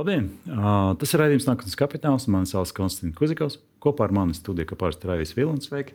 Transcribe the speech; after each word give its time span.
Labdien! 0.00 0.30
Uh, 0.48 0.94
tas 0.96 1.10
ir 1.12 1.20
raidījums 1.20 1.44
Nākotnes 1.44 1.76
kapitāls. 1.76 2.24
Mani 2.32 2.48
sauc 2.48 2.70
Konstants 2.72 3.12
Kuzikovs. 3.18 3.58
Kopā 3.84 4.06
ar 4.06 4.14
mani 4.16 4.32
studijā 4.32 4.70
kopā 4.70 4.88
ir 4.94 5.02
Raivis 5.10 5.34
Vilnis. 5.36 5.66
Sveiki! 5.68 5.92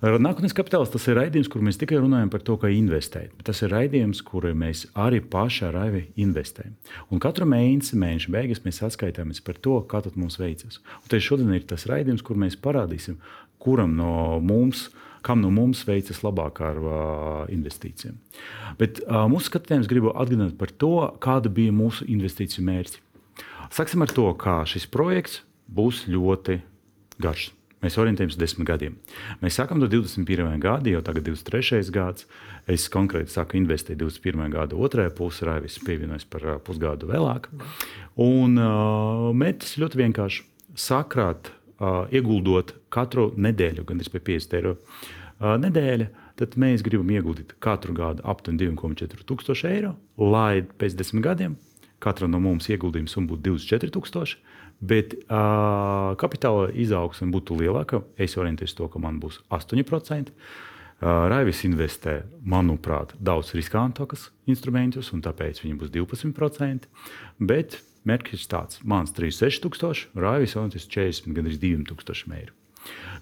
Nākotnes 0.00 0.54
kapitāls 0.56 0.88
tas 0.88 1.04
ir 1.10 1.18
raidījums, 1.18 1.50
kur 1.52 1.60
mēs 1.66 1.76
tikai 1.76 1.98
runājam 2.00 2.30
par 2.32 2.40
to, 2.46 2.56
kā 2.62 2.70
investēt. 2.72 3.34
Bet 3.36 3.50
tas 3.50 3.60
ir 3.60 3.74
raidījums, 3.74 4.22
kur 4.24 4.46
mēs 4.56 4.86
arī 4.96 5.20
paši 5.20 5.66
ar 5.68 5.76
Raivi 5.76 6.06
investējam. 6.22 6.78
Un 7.12 7.20
katru 7.20 7.48
mēnesi, 7.50 7.98
mēneša 8.00 8.32
beigās, 8.32 8.62
mēs 8.64 8.80
atskaitāmies 8.88 9.44
par 9.44 9.60
to, 9.60 9.76
kā 9.90 10.00
mums 10.14 10.40
veicas. 10.40 10.80
Un 11.02 11.12
tieši 11.12 11.32
šodien 11.32 11.52
ir 11.58 11.68
tas 11.68 11.84
raidījums, 11.90 12.24
kur 12.24 12.40
mēs 12.40 12.56
parādīsim, 12.56 13.20
kuram 13.60 13.98
no 14.00 14.40
mums 14.40 14.86
ir 14.88 15.08
kam 15.22 15.42
no 15.44 15.50
mums 15.52 15.82
veicas 15.88 16.22
labāk 16.24 16.60
ar 16.64 16.80
uh, 16.80 17.42
investīcijiem. 17.52 18.16
Bet 18.80 19.02
uh, 19.04 19.26
mūsu 19.30 19.50
skatījumā 19.50 19.88
gribu 19.90 20.12
atgādināt 20.14 20.56
par 20.60 20.72
to, 20.72 20.94
kāda 21.22 21.52
bija 21.52 21.74
mūsu 21.76 22.08
investīciju 22.08 22.64
mērķi. 22.66 23.02
Sāksim 23.70 24.02
ar 24.02 24.10
to, 24.10 24.26
ka 24.34 24.64
šis 24.66 24.88
projekts 24.90 25.44
būs 25.70 26.02
ļoti 26.10 26.58
garš. 27.22 27.52
Mēs 27.80 27.96
orientējamies 28.02 28.36
desmit 28.36 28.66
gadiem. 28.68 28.96
Mēs 29.40 29.56
sākam 29.56 29.78
no 29.80 29.86
21. 29.88 30.58
gada, 30.60 30.90
jau 30.90 31.00
tagad 31.06 31.30
ir 31.30 31.36
23. 31.38 31.92
gads. 31.94 32.26
Es 32.68 32.88
konkrēti 32.92 33.32
sāku 33.32 33.56
investēt 33.56 34.02
21. 34.02 34.50
gada 34.52 34.76
otrajā 34.76 35.12
pusē, 35.16 35.46
Raivis 35.48 35.78
pievienojas 35.86 36.26
par 36.28 36.44
pusgadu 36.66 37.08
vēlāk. 37.08 37.46
Un 38.20 38.58
uh, 38.58 39.30
mērķis 39.38 39.78
ļoti 39.80 40.02
vienkārši 40.02 40.44
sakrāt 40.76 41.54
uh, 41.54 42.10
ieguldot 42.10 42.74
katru 42.92 43.30
nedēļu, 43.38 43.86
gandrīz 43.86 44.12
pie 44.12 44.24
50 44.34 44.60
eiro 44.60 44.74
uh, 44.74 45.56
nedēļa, 45.62 46.10
tad 46.42 46.58
mēs 46.60 46.82
gribam 46.84 47.14
ieguldīt 47.14 47.54
katru 47.62 47.94
gadu 47.96 48.26
aptuveni 48.28 48.74
2,4 48.74 49.24
tūkstoši 49.30 49.72
eiro, 49.72 49.94
lai 50.18 50.66
pēc 50.66 50.98
desmit 50.98 51.24
gadiem 51.30 51.56
katram 52.02 52.32
no 52.34 52.40
mums 52.42 52.70
ieguldījums 52.72 53.18
būtu 53.30 53.44
24,000. 53.50 54.40
Bet 54.80 55.12
uh, 55.26 56.16
kapitāla 56.20 56.70
izaugsme 56.72 57.28
būtu 57.34 57.58
lielāka. 57.60 58.00
Es 58.16 58.38
orientējos 58.40 58.78
to, 58.78 58.88
ka 58.88 59.02
man 59.02 59.20
būs 59.20 59.42
8%. 59.52 60.32
Uh, 60.32 61.28
Raivis 61.32 61.62
investē, 61.64 62.22
manuprāt, 62.44 63.12
daudz 63.16 63.54
riskantākus 63.56 64.30
instrumentus, 64.48 65.12
un 65.16 65.22
tāpēc 65.24 65.62
viņam 65.62 65.78
būs 65.80 65.92
12%. 65.92 66.88
Bet 67.40 67.78
Mērķis 68.08 68.46
ir 68.46 68.48
tāds, 68.48 68.80
mans 68.80 69.12
36,000, 69.12 70.14
Raivis 70.16 70.56
Ontis 70.56 70.88
40, 70.88 71.34
gandrīz 71.36 71.60
2,000 71.60 72.32
eiro. 72.38 72.56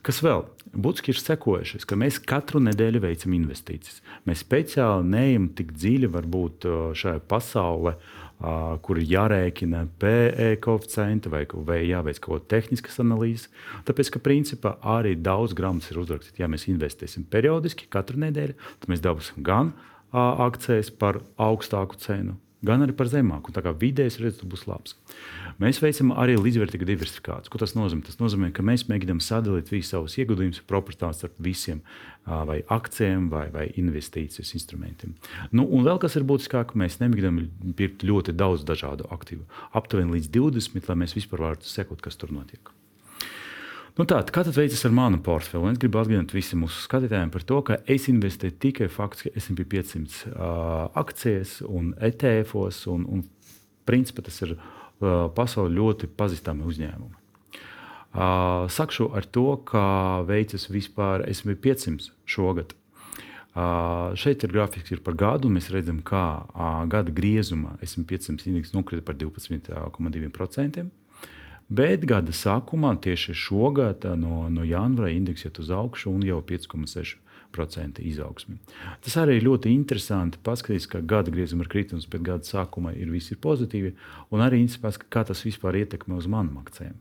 Kas 0.06 0.21
vēl? 0.23 0.45
Būtiski 0.71 1.11
ir 1.11 1.19
sekojušais, 1.19 1.87
ka 1.89 1.97
mēs 1.99 2.21
katru 2.23 2.61
nedēļu 2.62 3.01
veicam 3.03 3.34
investīcijas. 3.34 3.99
Mēs 4.29 4.45
speciāli 4.45 5.09
neejam 5.11 5.49
tik 5.59 5.73
dziļi 5.75 6.11
varbūt 6.15 6.69
šajā 7.01 7.25
pasaulē, 7.27 7.97
kur 8.39 9.00
ir 9.00 9.08
jārēķina 9.11 9.84
PE 9.98 10.50
koeficienti 10.62 11.31
vai, 11.33 11.42
vai 11.67 11.81
jāveic 11.89 12.20
kaut 12.22 12.44
kāda 12.44 12.50
tehniskas 12.55 13.00
analīzes. 13.03 13.48
Tāpēc, 13.89 14.12
ka 14.14 14.22
principā 14.22 14.77
arī 14.97 15.17
daudz 15.19 15.56
grāmatas 15.58 15.91
ir 15.91 15.98
uzrakstīts, 16.05 16.39
ja 16.39 16.50
mēs 16.50 16.69
investēsim 16.70 17.27
periodiski 17.31 17.91
katru 17.91 18.20
nedēļu, 18.22 18.55
tad 18.78 18.92
mēs 18.92 19.03
dabūsim 19.03 19.42
gan 19.47 19.75
akcijas 20.12 20.92
par 20.94 21.20
augstāku 21.36 21.98
cenu, 22.00 22.39
gan 22.67 22.83
arī 22.84 22.95
par 22.97 23.11
zemāku. 23.11 23.53
Tā 23.55 23.62
kā 23.64 23.73
vidējais 23.77 24.19
redzes 24.23 24.47
būs 24.48 24.67
labs. 24.69 24.97
Mēs 25.62 25.81
veicam 25.83 26.12
arī 26.14 26.37
līdzvērtīgu 26.39 26.87
diversifikāciju. 26.87 27.53
Ko 27.53 27.61
tas 27.62 27.75
nozīmē? 27.75 28.05
Tas 28.06 28.20
nozīmē, 28.20 28.50
ka 28.55 28.65
mēs 28.67 28.87
mēģinām 28.91 29.20
sadalīt 29.25 29.73
visus 29.73 29.92
savus 29.95 30.19
ieguldījumus 30.20 30.62
proporcionāli 30.70 31.19
starp 31.19 31.39
visiem 31.42 31.83
vai 32.27 32.61
akcijiem 32.78 33.28
vai, 33.33 33.47
vai 33.55 33.69
investīcijas 33.81 34.55
instrumentiem. 34.59 35.15
Nu, 35.50 35.67
un 35.67 35.87
vēl 35.87 36.00
kas 36.03 36.19
ir 36.19 36.27
būtiskāk, 36.28 36.77
mēs 36.78 37.00
nemēģinām 37.03 37.75
pirkt 37.78 38.06
ļoti 38.06 38.37
daudz 38.38 38.66
dažādu 38.69 39.09
aktīvu. 39.15 39.47
Aptuveni 39.78 40.19
līdz 40.19 40.34
20, 40.37 40.91
lai 40.91 41.00
mēs 41.05 41.16
vispār 41.19 41.49
varētu 41.49 41.71
sekot, 41.71 42.05
kas 42.05 42.21
tur 42.21 42.34
notiek. 42.34 42.75
Nu 43.98 44.04
tā, 44.06 44.20
kā 44.31 44.44
tas 44.47 44.54
veicas 44.54 44.84
ar 44.86 44.92
manu 44.94 45.19
portfeli? 45.26 45.72
Es 45.72 45.78
gribu 45.82 45.98
atgādināt 45.98 46.31
visiem 46.31 46.60
mūsu 46.62 46.84
skatītājiem 46.84 47.32
par 47.34 47.42
to, 47.42 47.56
ka 47.66 47.81
es 47.91 48.04
investēju 48.06 48.54
tikai 48.62 48.86
faktiski 48.94 49.32
SP 49.34 49.64
500 49.72 50.28
uh, 50.28 50.84
akcijas 51.00 51.56
un 51.66 51.88
ETF-os, 52.06 52.84
un, 52.92 53.08
un 53.10 53.25
principā 53.91 54.22
tas 54.22 54.38
ir 54.47 54.53
uh, 54.54 55.26
pasaulē 55.34 55.72
ļoti 55.75 56.10
pazīstami 56.14 56.62
uzņēmumi. 56.70 57.19
Uh, 58.14 58.70
sakšu 58.70 59.08
ar 59.19 59.26
to, 59.34 59.48
kā 59.66 59.88
veicas 60.31 60.69
vispār 60.70 61.26
SP 61.34 61.58
500 61.66 62.12
šogad. 62.22 62.76
Uh, 63.58 64.14
šeit 64.14 64.47
ir 64.47 64.54
grafiks 64.54 64.94
ir 64.94 65.03
par 65.03 65.19
gadu, 65.19 65.50
un 65.50 65.58
mēs 65.58 65.72
redzam, 65.75 65.98
kā 66.06 66.25
uh, 66.47 66.84
gada 66.87 67.10
griezumā 67.10 67.75
SP 67.82 68.06
500 68.14 68.47
indeks 68.47 68.76
nokrita 68.78 69.03
par 69.03 69.19
12,2%. 69.19 70.87
Bet 71.69 72.06
gada 72.09 72.33
sākumā, 72.33 72.95
tieši 73.05 73.34
šogad, 73.37 74.06
no, 74.17 74.47
no 74.49 74.65
janvāra 74.65 75.11
indeks 75.12 75.45
iet 75.45 75.59
uz 75.61 75.69
augšu 75.69 76.09
un 76.15 76.23
jau 76.25 76.39
5,6% 76.49 78.01
izaugsmi. 78.09 78.56
Tas 79.05 79.17
arī 79.21 79.37
ir 79.37 79.45
ļoti 79.51 79.75
interesanti 79.75 80.41
paskatīties, 80.45 80.89
ka 80.89 81.03
gada 81.05 81.34
griezuma 81.34 81.67
ir 81.67 81.73
kritums, 81.75 82.09
bet 82.09 82.25
gada 82.25 82.49
sākumā 82.49 82.95
ir 82.97 83.12
visi 83.12 83.34
ir 83.37 83.43
pozitīvi. 83.45 83.93
Un 84.33 84.45
arī 84.47 84.62
interesanti, 84.62 85.11
kā 85.12 85.27
tas 85.29 85.45
vispār 85.45 85.83
ietekmē 85.83 86.17
uz 86.17 86.31
manām 86.31 86.62
akcijām. 86.62 86.97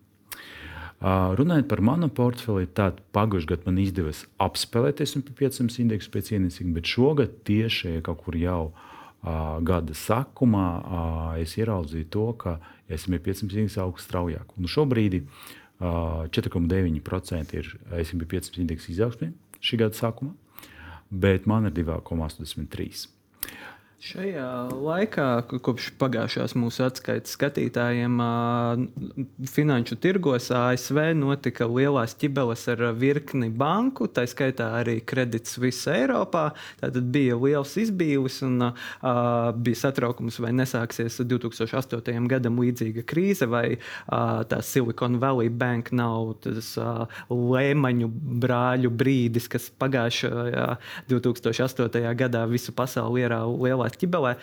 Runājot 0.99 1.69
par 1.69 1.79
manu 1.85 2.09
portfeli, 2.11 2.67
tad 2.67 2.99
pagājušajā 3.15 3.53
gadā 3.53 3.69
man 3.69 3.79
izdevās 3.79 4.25
apspēlēt 4.43 4.99
SP 5.05 5.31
500 5.45 5.79
indeksu 5.85 6.11
pēc 6.11 6.33
ienesīguma, 6.33 6.79
bet 6.81 6.91
šogad 6.91 7.39
tieši 7.47 7.99
kaut 8.03 8.25
kur 8.25 8.35
jau 8.35 8.61
uh, 8.71 8.96
gada 9.67 9.93
sākumā 9.97 10.67
es 11.41 11.57
ieraudzīju 11.57 12.09
to, 12.13 12.25
ka 12.39 12.57
SP 12.91 13.19
500 13.23 13.79
augsts 13.83 14.07
straujāk. 14.07 14.53
Un 14.57 14.69
šobrīd 14.71 15.23
4,9% 15.79 17.53
ir 17.57 17.71
SP 18.05 18.23
500 18.25 18.61
indeksa 18.63 18.91
izaugsme 18.93 19.33
šī 19.61 19.81
gada 19.83 19.97
sākumā, 19.97 20.33
bet 21.11 21.45
man 21.49 21.69
ir 21.69 21.75
2,83%. 21.75 23.09
Šajā 23.97 24.69
laikā, 24.77 25.23
kopš 25.65 25.87
pagājušās 25.97 26.53
mūsu 26.53 26.83
atskaites 26.85 27.31
skatītājiem, 27.33 28.19
finanšu 29.49 29.95
tirgos 29.97 30.51
ASV 30.53 31.15
notika 31.17 31.65
lielās 31.65 32.13
ķibeles 32.21 32.67
ar 32.69 32.83
virkni 32.93 33.49
banku, 33.49 34.05
tā 34.05 34.27
skaitā 34.29 34.67
arī 34.83 34.99
kredits 35.01 35.57
visā 35.57 35.95
Eiropā. 36.03 36.43
Tad 36.77 36.99
bija 37.09 37.39
liels 37.41 37.73
izbīlis 37.81 38.37
un 38.45 38.67
bija 39.65 39.81
satraukums, 39.81 40.37
vai 40.45 40.53
nesāksies 40.59 41.17
2008. 41.25 42.29
gadam 42.29 42.61
līdzīga 42.61 43.01
krīze, 43.01 43.49
vai 43.49 43.79
tā 44.05 44.61
Silicon 44.61 45.17
Valley 45.17 45.49
Bank 45.49 45.89
nav 45.89 46.35
tas 46.45 46.75
lēmaņu 47.33 48.11
brāļu 48.45 48.93
brīdis, 48.93 49.49
kas 49.49 49.71
pagājušajā 49.81 50.69
2008. 51.09 52.07
gadā 52.21 52.45
visu 52.53 52.77
pasauli 52.77 53.25
ierāva 53.25 53.57
lielā 53.57 53.86
spēlēt 53.87 53.97
ķibelē. 54.01 54.35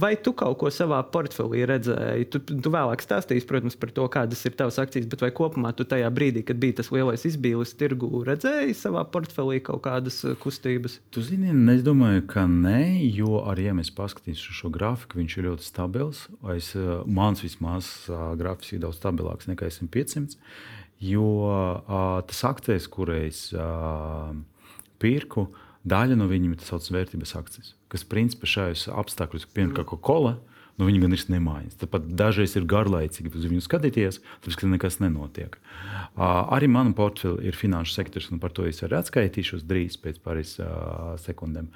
Vai 0.00 0.14
tu 0.22 0.32
kaut 0.32 0.58
ko 0.60 0.70
savā 0.70 1.02
portfelī 1.10 1.64
redzēji? 1.66 2.28
Tu, 2.30 2.40
tu 2.40 2.70
vēlāk 2.70 3.02
stāstīsi, 3.02 3.46
protams, 3.46 3.76
par 3.76 3.90
to, 3.90 4.06
kādas 4.08 4.44
ir 4.46 4.54
tavas 4.56 4.78
akcijas, 4.78 5.08
bet 5.10 5.20
vai 5.22 5.30
kopumā 5.30 5.72
tu 5.74 5.84
tajā 5.84 6.10
brīdī, 6.10 6.44
kad 6.46 6.60
bija 6.60 6.78
tas 6.80 6.90
lielais 6.90 7.24
izbīlis 7.26 7.74
tirgu, 7.78 8.22
redzēji 8.26 8.76
savā 8.78 9.04
portfelī 9.10 9.60
kaut 9.60 9.82
kādas 9.84 10.22
kustības? 10.40 11.00
Tu 11.10 11.22
zini, 11.22 11.52
es 11.74 11.82
domāju, 11.82 12.24
ka 12.30 12.46
nē, 12.46 13.02
jo 13.10 13.42
arī, 13.44 13.70
ja 13.70 13.76
mēs 13.76 13.92
paskatīsimies 13.94 14.60
šo 14.60 14.70
grafiku, 14.72 15.20
viņš 15.20 15.38
ir 15.38 15.48
ļoti 15.50 15.66
stabils. 15.66 16.26
Es, 16.56 16.72
mans 17.06 17.42
vismaz 17.44 17.90
grafiks 18.08 18.76
ir 18.76 18.84
daudz 18.84 19.00
stabilāks 19.00 19.50
nekā 19.50 19.70
500. 19.70 20.38
Jo 21.00 21.26
uh, 21.48 22.20
tas 22.28 22.42
akcijas, 22.44 22.84
kuras 22.92 23.46
uh, 23.56 24.34
pirku, 25.00 25.46
daļa 25.88 26.18
no 26.20 26.26
viņiem 26.28 26.52
ir 26.52 26.60
tas 26.60 26.68
saucamais 26.74 26.98
vērtības 26.98 27.38
akcijas 27.40 27.70
kas 27.90 28.06
principā 28.06 28.48
šajos 28.48 28.86
apstākļos, 28.94 29.48
piemēram, 29.50 29.74
kā 29.76 29.86
Coca-Cola, 29.90 30.36
nu, 30.80 30.86
viņi 30.88 31.02
gan 31.02 31.14
ir 31.14 31.24
nemājas. 31.34 31.76
Tāpat 31.82 32.06
dažreiz 32.16 32.54
ir 32.56 32.68
garlaicīgi 32.68 33.32
uz 33.36 33.48
viņu 33.50 33.64
skatīties, 33.66 34.20
tāpēc, 34.40 34.56
ka 34.56 34.70
nekas 34.70 34.98
nenotiek. 35.02 35.58
Uh, 36.16 36.48
arī 36.56 36.70
manam 36.72 36.94
portfelim 36.96 37.44
ir 37.44 37.58
finanšu 37.58 37.94
sektors, 37.98 38.30
un 38.32 38.40
par 38.42 38.54
to 38.56 38.64
es 38.68 38.80
arī 38.86 38.98
atskaitīšos 39.00 39.66
drīz 39.68 39.98
pēc 40.00 40.22
pāris 40.24 40.56
uh, 40.62 41.12
sekundēm. 41.20 41.68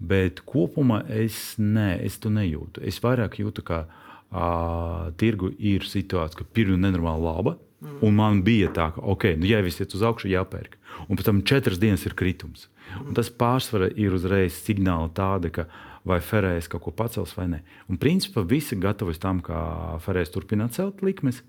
Bet 0.00 0.42
kopumā 0.48 1.02
es, 1.12 1.54
ne, 1.60 1.94
es 2.04 2.18
to 2.22 2.32
nejūtu. 2.32 2.84
Es 2.86 3.02
vairāk 3.04 3.38
jūtu, 3.42 3.64
ka 3.66 3.84
uh, 3.86 5.12
tirgu 5.20 5.52
ir 5.58 5.86
situācija, 5.86 6.40
ka 6.40 6.48
pirmā 6.56 6.78
ir 6.78 6.84
nenormāli 6.88 7.28
laba. 7.28 7.56
Mm. 7.76 7.98
Un 8.08 8.16
man 8.16 8.38
bija 8.44 8.70
tā, 8.72 8.88
ka, 8.94 9.04
ok, 9.04 9.34
nu, 9.36 9.48
ja 9.50 9.60
viss 9.64 9.82
iet 9.84 9.92
uz 9.94 10.04
augšu, 10.06 10.30
jāpērk. 10.32 10.78
Un 11.06 11.18
pēc 11.18 11.28
tam 11.28 11.42
četras 11.46 11.80
dienas 11.82 12.06
ir 12.08 12.16
kritums. 12.18 12.68
Un 13.02 13.12
tas 13.18 13.28
pārsvarā 13.30 13.90
ir 13.98 14.14
uzreiz 14.16 14.56
signāli 14.62 15.12
tādi, 15.16 15.52
ka 15.54 15.66
vai 16.06 16.20
Ferēs 16.22 16.70
kaut 16.70 16.84
ko 16.86 16.94
pacels 16.94 17.34
vai 17.36 17.48
nē. 17.50 17.62
Un 17.90 17.98
principā 18.02 18.44
visi 18.46 18.78
gatavojas 18.78 19.20
tam, 19.22 19.42
ka 19.44 19.98
Ferēs 20.04 20.32
turpināt 20.34 20.78
celt 20.78 21.02
likmes. 21.06 21.42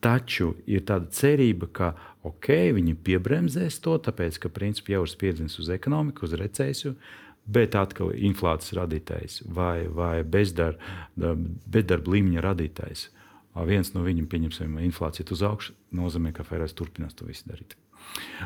Taču 0.00 0.52
ir 0.70 0.84
tāda 0.86 1.10
cerība, 1.10 1.66
ka 1.74 1.88
okay, 2.22 2.70
viņi 2.76 2.94
piebremzēs 3.02 3.80
to, 3.82 3.96
tāpēc, 3.98 4.38
ka 4.44 4.52
principā 4.54 4.94
jau 4.94 5.02
ir 5.02 5.10
spiediens 5.10 5.58
uz 5.58 5.72
ekonomiku, 5.74 6.28
uz 6.28 6.36
recesiju. 6.38 6.94
bet 7.48 7.76
atkal 7.78 8.12
inflācijas 8.12 8.76
radītājs 8.76 9.38
vai, 9.56 9.86
vai 9.88 10.20
bezdarba, 10.20 10.76
bezdarba 11.66 12.12
līmeņa 12.12 12.44
radītājs. 12.44 13.08
Viens 13.68 13.90
no 13.94 14.04
viņiem, 14.04 14.28
pieņemsim, 14.30 14.76
inflācija 14.84 15.26
uz 15.34 15.42
augšu, 15.42 15.74
nozīmē, 15.96 16.34
ka 16.36 16.46
Ferēs 16.46 16.76
turpinās 16.78 17.16
to 17.18 17.26
visu 17.26 17.48
darīt. 17.48 17.74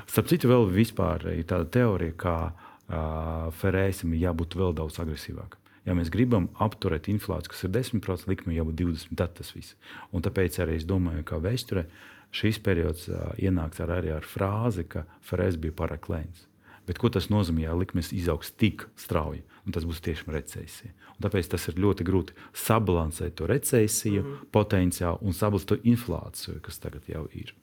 Starp 0.06 0.31
citu, 0.31 0.50
vēl 0.50 0.69
vispār 0.73 1.26
ir 1.35 1.44
tāda 1.49 1.69
teorija, 1.73 2.14
ka 2.19 2.37
uh, 2.50 3.50
Ferēsim 3.61 4.14
ir 4.14 4.29
jābūt 4.29 4.56
vēl 4.59 4.76
daudz 4.79 5.00
agresīvākam. 5.03 5.59
Ja 5.87 5.97
mēs 5.99 6.12
gribam 6.14 6.47
apturēt 6.62 7.09
inflāciju, 7.11 7.50
kas 7.50 7.64
ir 7.67 7.73
10%, 7.75 8.29
likme 8.31 8.55
jābūt 8.55 8.79
20%, 8.79 9.19
tad 9.19 9.35
tas 9.41 9.50
viss. 9.55 9.75
Un 10.14 10.23
tāpēc 10.23 10.61
arī 10.62 10.79
es 10.79 10.87
domāju, 10.87 11.25
ka 11.26 11.41
vēsturē 11.43 11.88
šīs 12.32 12.62
periods 12.62 13.09
uh, 13.11 13.32
ienāks 13.43 13.82
ar, 13.82 13.97
arī 13.99 14.14
ar 14.14 14.26
frāzi, 14.26 14.87
ka 14.88 15.05
Ferēs 15.26 15.59
bija 15.61 15.75
pārāk 15.82 16.09
lēns. 16.12 16.47
Bet 16.87 16.99
ko 16.99 17.11
tas 17.14 17.29
nozīmē, 17.31 17.67
ja 17.67 17.75
likmes 17.79 18.11
izaugs 18.14 18.50
tik 18.59 18.88
strauji? 18.99 19.43
Un 19.62 19.75
tas 19.75 19.85
būs 19.87 20.03
tiešām 20.03 20.32
recesija. 20.35 20.91
Un 21.14 21.23
tāpēc 21.23 21.53
tas 21.53 21.69
ir 21.70 21.79
ļoti 21.79 22.06
grūti 22.06 22.35
sabalansēt 22.64 23.37
to 23.38 23.47
recesiju, 23.47 24.23
mm 24.23 24.31
-hmm. 24.31 24.49
potenciālu 24.50 25.19
un 25.23 25.32
sabalansēt 25.32 25.69
to 25.69 25.76
inflāciju, 25.85 26.61
kas 26.61 26.79
tagad 26.79 27.06
jau 27.06 27.29
ir. 27.32 27.55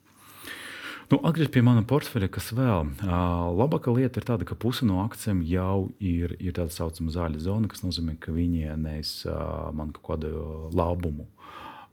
Nu, 1.10 1.18
Atgriežoties 1.26 1.56
pie 1.56 1.62
mana 1.66 1.82
portfeļa, 1.82 2.28
kas 2.30 2.52
vēl 2.54 2.92
labākā 3.58 3.90
lieta 3.96 4.20
ir 4.20 4.26
tāda, 4.28 4.46
ka 4.46 4.54
puse 4.54 4.86
no 4.86 5.00
akcijiem 5.02 5.40
jau 5.42 5.88
ir, 5.98 6.36
ir 6.38 6.54
tāda 6.54 6.70
saucama 6.70 7.10
zaļa 7.10 7.40
zona, 7.42 7.70
kas 7.72 7.82
nozīmē, 7.82 8.14
ka 8.22 8.30
viņi 8.30 8.76
nes 8.78 9.10
man 9.74 9.90
kaut 9.96 10.04
kādu 10.06 10.30
labumu. 10.70 11.26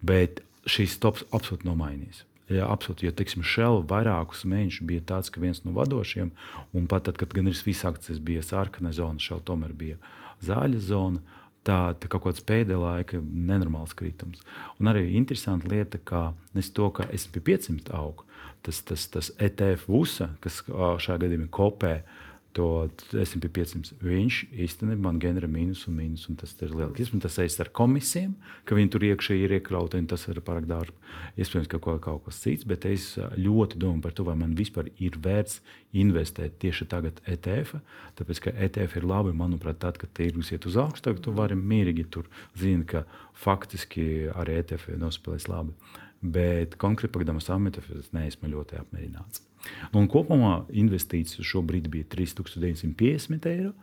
Bet 0.06 0.44
šīs 0.70 1.00
tops 1.02 1.26
absolūti 1.34 1.66
nav 1.66 1.80
mainījies. 1.80 2.28
Jā, 2.48 2.68
absolūti. 2.70 3.08
Jo, 3.10 3.16
teiksim, 3.18 3.42
Shell 3.42 3.82
vairākus 3.90 4.46
mēnešus 4.48 4.86
bija 4.88 5.04
tāds, 5.10 5.34
ka 5.34 5.42
viens 5.42 5.64
no 5.66 5.74
vadošiem, 5.76 6.30
un 6.78 6.86
pat 6.88 7.10
tad, 7.10 7.18
kad 7.18 7.34
gan 7.34 7.50
ir 7.50 7.58
visas 7.58 7.90
akcijas 7.90 8.22
bija 8.24 8.46
sarkana 8.46 8.94
zona, 8.96 9.18
Shell 9.18 9.42
tomēr 9.44 9.74
bija 9.76 9.98
zaļa 10.46 10.84
zona. 10.94 11.26
Tā, 11.68 11.80
tā 12.00 12.08
kaut 12.08 12.24
kāds 12.24 12.44
pēdējā 12.48 12.80
laika 12.80 13.20
nenormāls 13.20 13.96
kritums. 13.98 14.40
Un 14.80 14.88
arī 14.88 15.10
interesanti 15.20 15.68
lieta, 15.72 16.00
ka 16.00 16.30
nes 16.56 16.70
to, 16.72 16.88
ka 16.96 17.10
SP 17.12 17.42
500 17.44 17.92
aug, 17.98 18.24
tas, 18.64 18.80
tas, 18.88 19.04
tas 19.12 19.34
ETF 19.36 19.90
VUSA, 19.92 20.30
kas 20.44 20.62
šajā 21.04 21.18
gadījumā 21.26 21.50
kopē 21.52 21.94
uh, 22.00 22.27
to 22.58 22.68
SP 23.14 23.50
500. 23.54 23.94
Viņš 24.02 24.38
īstenībā 24.66 25.00
man 25.08 25.20
ģenerē 25.22 25.50
mīnus 25.52 25.86
un 25.90 25.98
mīnus. 26.00 26.26
Un 26.32 26.38
tas 26.40 26.54
ir 26.66 26.74
liels. 26.74 27.12
Tas 27.24 27.38
saistīts 27.38 27.64
ar 27.64 27.72
komisijām, 27.76 28.34
ka 28.68 28.78
viņi 28.78 28.92
tur 28.94 29.06
iekšā 29.08 29.38
ir 29.38 29.54
iekļauti, 29.60 30.02
un 30.02 30.10
tas 30.10 30.26
ir 30.28 30.42
pārāk 30.46 30.68
dārgi. 30.70 30.96
Iespējams, 31.38 31.70
ka 31.72 31.80
kaut, 31.84 32.02
kaut 32.06 32.26
kas 32.26 32.42
cits, 32.44 32.68
bet 32.68 32.88
es 32.90 33.10
ļoti 33.38 33.80
domāju 33.82 34.06
par 34.06 34.18
to, 34.18 34.26
vai 34.28 34.38
man 34.40 34.56
vispār 34.58 34.90
ir 34.98 35.20
vērts 35.24 35.62
investēt 35.98 36.58
tieši 36.64 36.90
tagad 36.92 37.22
ETF. 37.30 37.82
Tāpēc, 38.20 38.44
ka 38.48 38.56
ETF 38.68 39.00
ir 39.00 39.08
labi, 39.08 39.36
manuprāt, 39.38 39.82
tad, 39.84 40.02
kad 40.02 40.14
tirgus 40.18 40.52
iet 40.54 40.68
uz 40.70 40.78
augšu, 40.82 41.06
tad 41.10 41.22
tu 41.24 41.34
vari 41.38 41.58
mierīgi 41.58 42.08
tur 42.14 42.30
zināt, 42.58 42.88
ka 42.92 43.06
faktiski 43.38 44.28
arī 44.36 44.60
ETF 44.64 44.98
nospēlēs 45.02 45.50
labi. 45.52 45.78
Bet 46.22 46.80
konkrēti 46.82 47.14
par 47.14 47.28
Dāmas 47.30 47.52
Ametefu 47.54 48.02
es 48.02 48.10
neesmu 48.16 48.50
ļoti 48.56 48.82
apmierināts. 48.82 49.47
Un 49.96 50.08
kopumā 50.12 50.66
investīcijas 50.70 51.48
šobrīd 51.48 51.90
bija 51.94 52.08
3950 52.14 53.52
eiro. 53.52 53.74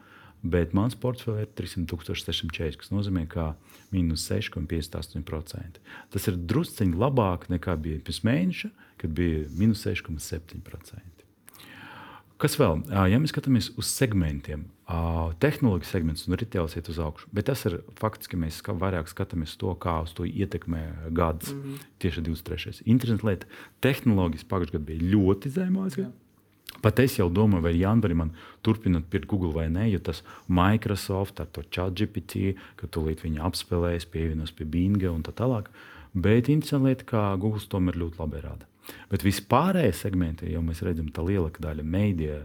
Bet 0.45 0.75
mans 0.77 0.93
portfels 1.01 1.41
ir 1.41 1.49
300,640, 1.57 2.77
kas 2.83 2.91
nozīmē, 2.93 3.23
ka 3.33 3.55
mīnus 3.95 4.27
6,58%. 4.29 5.81
Tas 6.13 6.29
ir 6.29 6.37
drusciņš 6.37 6.99
labāk 7.01 7.49
nekā 7.49 7.79
bija 7.81 8.03
pirms 8.05 8.21
mēneša, 8.29 8.71
kad 9.01 9.17
bija 9.17 9.47
mīnus 9.57 9.87
6,7%. 9.89 11.14
Kas 12.45 12.59
vēl? 12.61 12.83
Ja 13.09 13.17
mēs 13.17 13.33
skatāmies 13.33 13.71
uz 13.81 13.89
segmentiem, 13.89 14.67
tehnoloģiju 15.41 15.89
segments 15.89 16.27
un 16.29 16.37
retails 16.37 16.75
iet 16.77 16.91
uz 16.93 16.99
augšu, 17.01 17.31
bet 17.33 17.47
tas 17.49 17.63
ir 17.65 17.79
faktiski 17.97 18.37
mēs 18.37 18.59
vairāk 18.69 19.09
skatāmies 19.09 19.55
to, 19.57 19.71
kā 19.81 19.95
uz 20.05 20.13
to 20.13 20.27
ietekmē 20.29 20.83
gads, 21.17 21.55
mm 21.55 21.63
-hmm. 21.63 21.87
tieši 22.05 22.21
23. 22.21 22.83
Interesanti 22.85 23.27
lieta, 23.27 23.47
tehnoloģijas 23.81 24.45
pagājušajā 24.45 24.77
gadā 24.77 24.85
bija 24.85 25.01
ļoti 25.15 25.49
zemās. 25.57 25.97
Ja? 25.99 26.11
Pat 26.83 26.99
es 26.99 27.17
jau 27.19 27.31
domāju, 27.31 27.63
vai 27.63 27.81
janvārī 27.81 28.15
man 28.15 28.35
turpināt 28.63 29.09
pirkt 29.09 29.29
Google 29.31 29.55
vai 29.55 29.69
nē, 29.69 29.89
jo 29.93 29.99
tas 29.99 30.23
Microsoft 30.49 31.41
ar 31.41 31.47
to 31.47 31.63
ChatGPT, 31.71 32.57
ka 32.77 32.87
tūlīt 32.87 33.25
viņi 33.25 33.41
apspēlēs, 33.41 34.05
pievienos 34.11 34.53
pie 34.53 34.65
Binga 34.65 35.11
un 35.11 35.23
tā 35.23 35.33
tālāk. 35.33 35.71
Bet 36.15 36.49
interesanti 36.49 36.87
lieta, 36.87 37.05
ka 37.05 37.37
Google 37.37 37.61
tomēr 37.69 37.97
ļoti 37.97 38.19
labi 38.19 38.37
rāda. 38.37 38.74
Bet 39.11 39.25
vispārējie 39.27 39.95
segmenti, 39.97 40.53
jau 40.53 40.63
mēs 40.65 40.83
redzam, 40.85 41.09
tā 41.15 41.25
lielākā 41.25 41.63
daļa 41.65 41.87
mēdīja, 41.87 42.43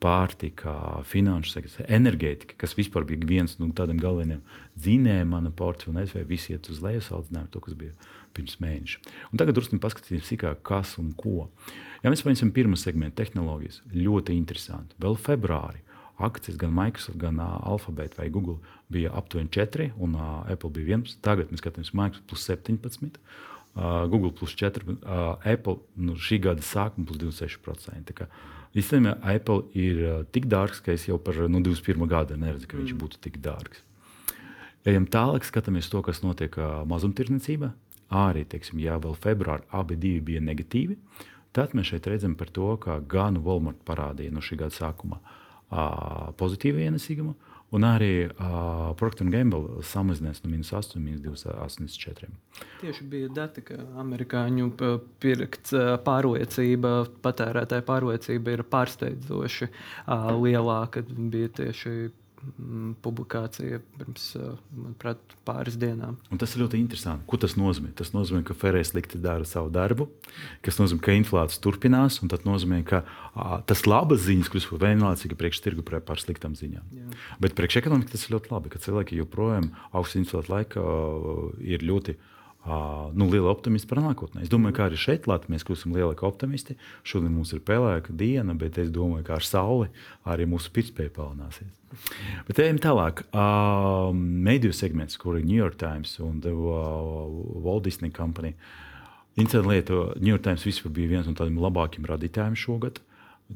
pārtika, 0.00 0.72
finanšu 1.04 1.52
sektora, 1.52 1.84
enerģētika, 1.92 2.56
kas 2.60 2.72
vispār 2.78 3.04
bija 3.08 3.26
viens 3.28 3.58
no 3.60 3.68
tādiem 3.76 4.00
galvenajiem 4.00 4.40
dzinējiem 4.80 5.34
mana 5.34 5.52
portfeļa, 5.52 6.06
vai 6.14 6.24
visi 6.28 6.54
iet 6.54 6.70
uz 6.72 6.80
leju 6.84 7.02
salīdzinājumā 7.04 7.52
to, 7.52 7.60
kas 7.66 7.76
bija 7.76 7.92
pirms 8.36 8.56
mēneša. 8.62 9.02
Un 9.28 9.42
tagad 9.42 9.58
drusku 9.58 9.76
paskatīsimies 9.82 10.30
sīkāk, 10.30 10.62
kas 10.64 10.94
un 11.02 11.12
ko. 11.18 11.50
Ja 12.00 12.12
mēs 12.12 12.24
paņemsim 12.24 12.54
pirmo 12.56 12.80
segmentu, 12.80 13.18
tehnoloģijas, 13.20 13.82
ļoti 13.92 14.36
interesanti. 14.38 14.96
Vēl 15.04 15.20
februārī 15.20 15.84
akcijas 16.20 16.58
gan 16.60 16.72
Microsoft, 16.76 17.18
gan 17.20 17.40
uh, 17.40 17.58
Alphabet 17.68 18.16
vai 18.18 18.28
Google 18.32 18.58
bija 18.92 19.12
aptuveni 19.16 19.52
4, 19.56 19.90
un 20.00 20.16
uh, 20.16 20.42
Apple 20.52 20.72
bija 20.76 20.96
11. 20.96 21.20
Tagad 21.24 21.52
mēs 21.52 21.62
skatāmies 21.64 21.94
Microsoft 21.96 22.28
plus 22.28 22.44
17 22.48 23.16
uh, 23.16 23.38
Google 23.74 24.32
plus 24.32 24.54
4, 24.58 24.82
uh, 24.86 25.36
Apple 25.46 25.78
nu, 25.96 26.16
šī 26.18 26.40
gada 26.42 26.64
sākuma 26.64 27.06
plus 27.06 27.20
26%. 27.22 28.26
Īstenībā 28.74 29.16
Apple 29.26 29.62
ir 29.78 30.00
uh, 30.02 30.16
tik 30.34 30.48
dārgs, 30.50 30.82
ka 30.82 30.94
es 30.94 31.06
jau 31.08 31.18
par 31.22 31.38
nu, 31.46 31.62
21. 31.62 32.02
gadu 32.10 32.38
neredzu, 32.38 32.66
ka 32.66 32.76
mm. 32.76 32.82
viņš 32.82 32.96
būtu 32.98 33.20
tik 33.22 33.38
dārgs. 33.44 33.84
Ejam 34.88 35.06
tālāk, 35.10 35.46
skatāmies 35.46 35.90
to, 35.92 36.02
kas 36.02 36.22
notiek 36.24 36.54
uh, 36.58 36.80
mazumtirdzniecībā. 36.90 37.70
Arī, 38.20 38.42
teiksim, 38.48 38.80
ja 38.82 38.96
vēl 38.98 39.14
februārī 39.14 39.68
abi 39.76 40.18
bija 40.18 40.40
negatīvi, 40.42 40.96
tad 41.54 41.76
mēs 41.78 41.92
šeit 41.92 42.08
redzam 42.10 42.34
par 42.34 42.50
to, 42.50 42.72
ka 42.82 42.98
gan 43.06 43.38
Walmart 43.44 43.84
parādīja 43.86 44.34
no 44.34 44.42
šī 44.42 44.58
gada 44.64 44.74
sākuma 44.74 45.20
uh, 45.20 46.32
pozitīvu 46.40 46.82
ienesīgumu, 46.88 47.36
Un 47.76 47.86
arī 47.86 48.26
uh, 48.26 48.90
Procter 48.98 49.28
Gamble 49.30 49.84
samazinās 49.86 50.42
no 50.42 50.50
minus 50.50 50.72
8 50.74 51.04
līdz 51.06 51.22
2,84. 51.46 52.30
Tieši 52.80 53.06
bija 53.12 53.28
dati, 53.34 53.62
ka 53.66 53.78
amerikāņu 54.02 54.72
pirkts 55.22 55.76
pārliecība, 56.06 56.94
patērētāja 57.22 57.86
pārliecība 57.86 58.56
ir 58.56 58.64
pārsteidzoši 58.72 59.70
uh, 59.70 60.32
lielāka. 60.40 61.04
Bija 61.06 61.52
tieši 61.60 61.94
publikācija 63.04 63.80
pirms 63.98 64.30
manuprāt, 64.72 65.20
pāris 65.44 65.76
dienām. 65.80 66.16
Un 66.32 66.40
tas 66.40 66.54
ir 66.54 66.62
ļoti 66.64 66.80
interesanti. 66.80 67.26
Ko 67.28 67.36
tas 67.40 67.56
nozīmē? 67.60 67.92
Tas 67.98 68.14
nozīmē, 68.14 68.42
ka 68.48 68.56
Ferēs 68.56 68.94
likte 68.96 69.20
dara 69.20 69.44
savu 69.48 69.68
darbu, 69.74 70.08
kas 70.64 70.80
nozīmē, 70.80 71.02
ka 71.04 71.16
inflācija 71.18 71.62
turpinās, 71.64 72.20
un 72.24 72.32
tas 72.32 72.46
nozīmē, 72.48 72.80
ka 72.88 73.02
a, 73.34 73.60
tas 73.68 73.84
labas 73.88 74.24
ziņas 74.24 74.52
kļūst 74.52 74.72
par 74.72 74.82
vienlaicīgi 74.86 75.38
priekš 75.40 75.62
tirgu 75.66 75.84
par 75.84 76.22
sliktām 76.22 76.56
ziņām. 76.58 76.90
Jā. 76.96 77.20
Bet 77.44 77.56
priekš 77.58 77.82
ekonomikas 77.82 78.16
tas 78.16 78.26
ir 78.26 78.36
ļoti 78.38 78.54
labi, 78.54 78.72
ka 78.72 78.82
cilvēki 78.82 79.20
joprojām 79.20 79.70
augsts 79.92 80.20
inflācijas 80.20 80.52
laikā 80.54 80.84
ir 81.60 81.84
ļoti 81.84 82.16
Uh, 82.60 83.08
nu, 83.16 83.24
liela 83.32 83.48
optimista 83.48 83.88
par 83.88 84.02
nākotnē. 84.04 84.42
Es 84.44 84.50
domāju, 84.52 84.74
ka 84.76 84.86
arī 84.90 84.98
šeit 85.00 85.24
Latvijā 85.30 85.54
mēs 85.54 85.62
kļūsim 85.64 85.94
lielāki 85.96 86.26
optimisti. 86.28 86.74
Šodien 87.08 87.32
mums 87.32 87.54
ir 87.56 87.62
pelēka 87.64 88.12
diena, 88.12 88.52
bet 88.52 88.76
es 88.82 88.90
domāju, 88.92 89.24
ka 89.24 89.38
ar 89.38 89.46
sauli 89.48 89.88
arī 90.28 90.44
mūsu 90.50 90.68
pirktspēja 90.76 91.14
palielināsies. 91.16 91.70
Bet 92.50 92.60
ejam 92.60 92.76
tālāk. 92.84 93.24
Uh, 93.32 94.12
mediju 94.12 94.76
segments, 94.76 95.16
kur 95.16 95.38
ir 95.38 95.46
New 95.48 95.56
York 95.56 95.78
Times 95.80 96.18
un 96.20 96.42
the, 96.44 96.52
Walt 96.52 97.88
Disney 97.88 98.12
Company. 98.12 98.52
Interesanti 99.40 99.72
lieta, 99.72 100.02
New 100.20 100.34
York 100.34 100.44
Times 100.44 100.66
vispār 100.68 100.92
bija 101.00 101.14
viens 101.14 101.30
no 101.30 101.32
tādiem 101.38 101.56
labākiem 101.64 102.04
radītājiem 102.12 102.60
šogad. 102.60 103.00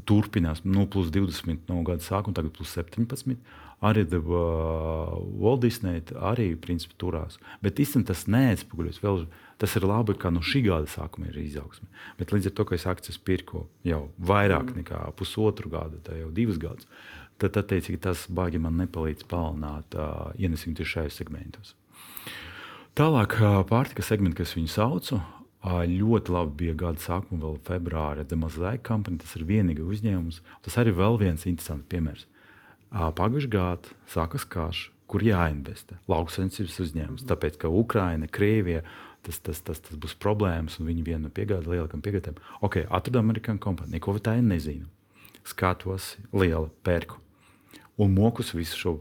Turpinās 0.09 0.65
no 0.65 0.89
plus 0.89 1.13
20 1.13 1.69
no 1.69 1.85
gada 1.85 2.03
sākuma, 2.03 2.41
tagad 2.41 2.57
plus 2.57 2.73
17 2.73 3.37
arī 3.85 4.05
uh, 4.09 5.15
Walt 5.41 5.65
Disney 5.65 6.03
arī 6.17 6.53
principā 6.61 6.97
turās. 7.01 7.39
Bet 7.65 7.81
īstenībā 7.83 8.13
tas 8.13 8.27
neatspoguļojas. 8.31 9.27
Tas 9.61 9.77
ir 9.79 9.85
labi, 9.87 10.17
ka 10.19 10.33
no 10.35 10.41
šī 10.43 10.65
gada 10.67 10.89
sākuma 10.91 11.29
ir 11.31 11.37
izaugsme. 11.39 11.87
Bet 12.19 12.33
līdz 12.35 12.51
ar 12.51 12.55
to, 12.59 12.65
ka 12.67 12.75
es 12.75 12.87
akcijas 12.91 13.21
pirku 13.23 13.69
jau 13.87 14.09
vairāk 14.19 14.73
mm. 14.73 14.81
nekā 14.83 15.03
pusotru 15.19 15.71
gadu, 15.71 16.01
tā 16.03 16.17
jau 16.19 16.33
divus 16.35 16.59
gadus, 16.59 16.89
tad 17.39 17.55
attiecīgi 17.63 18.01
tas 18.03 18.27
baigi 18.27 18.59
man 18.63 18.75
nepalīdz 18.83 19.29
palielināt 19.31 19.95
uh, 19.95 20.35
ienesību 20.43 20.81
tieši 20.81 20.97
šajos 20.97 21.21
segmentos. 21.23 21.73
Tālāk 22.99 23.39
uh, 23.39 23.63
pārtika 23.71 24.05
segmenti, 24.07 24.41
kas 24.43 24.57
viņu 24.59 24.75
saucu. 24.75 25.23
Uh, 25.65 25.81
ļoti 25.89 26.35
labi 26.35 26.59
bija 26.65 26.77
gada 26.85 27.01
sākuma, 27.01 27.41
vēl 27.47 27.57
februārī. 27.71 28.27
Demazaika 28.29 28.85
kampaņa, 28.91 29.23
tas 29.23 29.39
ir 29.39 29.47
vienīgais 29.49 29.87
uzņēmums. 29.97 30.43
Tas 30.67 30.83
arī 30.83 30.93
vēl 30.99 31.19
viens 31.23 31.47
interesants 31.49 31.89
piemērs. 31.95 32.27
Pagājušajā 32.95 33.51
gadā 33.51 33.97
sākas 34.11 34.47
karš, 34.47 34.85
kur 35.11 35.25
jāinvestē 35.27 35.99
lauksaimniecības 36.11 36.79
uzņēmums. 36.87 37.27
Tāpēc, 37.29 37.59
ka 37.61 37.71
Ukraina, 37.73 38.29
Krievija, 38.31 38.85
tas, 39.27 39.41
tas, 39.43 39.61
tas, 39.67 39.83
tas 39.83 39.99
būs 40.01 40.15
problēmas, 40.23 40.79
un 40.79 40.89
viņi 40.89 41.05
viena 41.07 41.25
no 41.27 41.33
piegādes 41.35 41.69
lielākajām 41.71 42.05
piegādēm. 42.05 42.39
Ok, 42.65 42.85
atradu 42.87 43.21
amerikāņu 43.21 43.63
kompāniju, 43.63 43.97
neko 43.97 44.17
tādu 44.23 44.47
nezinu. 44.47 44.89
Skatos, 45.45 46.15
liela 46.33 46.71
pērku. 46.87 47.21
un 47.97 48.15
mokus 48.15 48.55
visu 48.55 48.79
šo, 48.79 48.93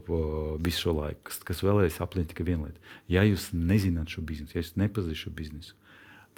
visu 0.62 0.86
šo 0.86 0.92
laiku. 1.00 1.24
Kas, 1.28 1.40
kas 1.46 1.62
vēlējas 1.66 2.00
aplinkt 2.04 2.30
tikai 2.30 2.46
vienu 2.50 2.68
lietu. 2.68 2.82
Ja 3.10 3.24
jūs 3.26 3.48
nezināt 3.54 4.12
šo 4.14 4.22
biznesu, 4.26 4.54
ja 4.54 4.62
jūs 4.62 4.76
nepazīstat 4.78 5.24
šo 5.24 5.32
biznesu, 5.34 5.74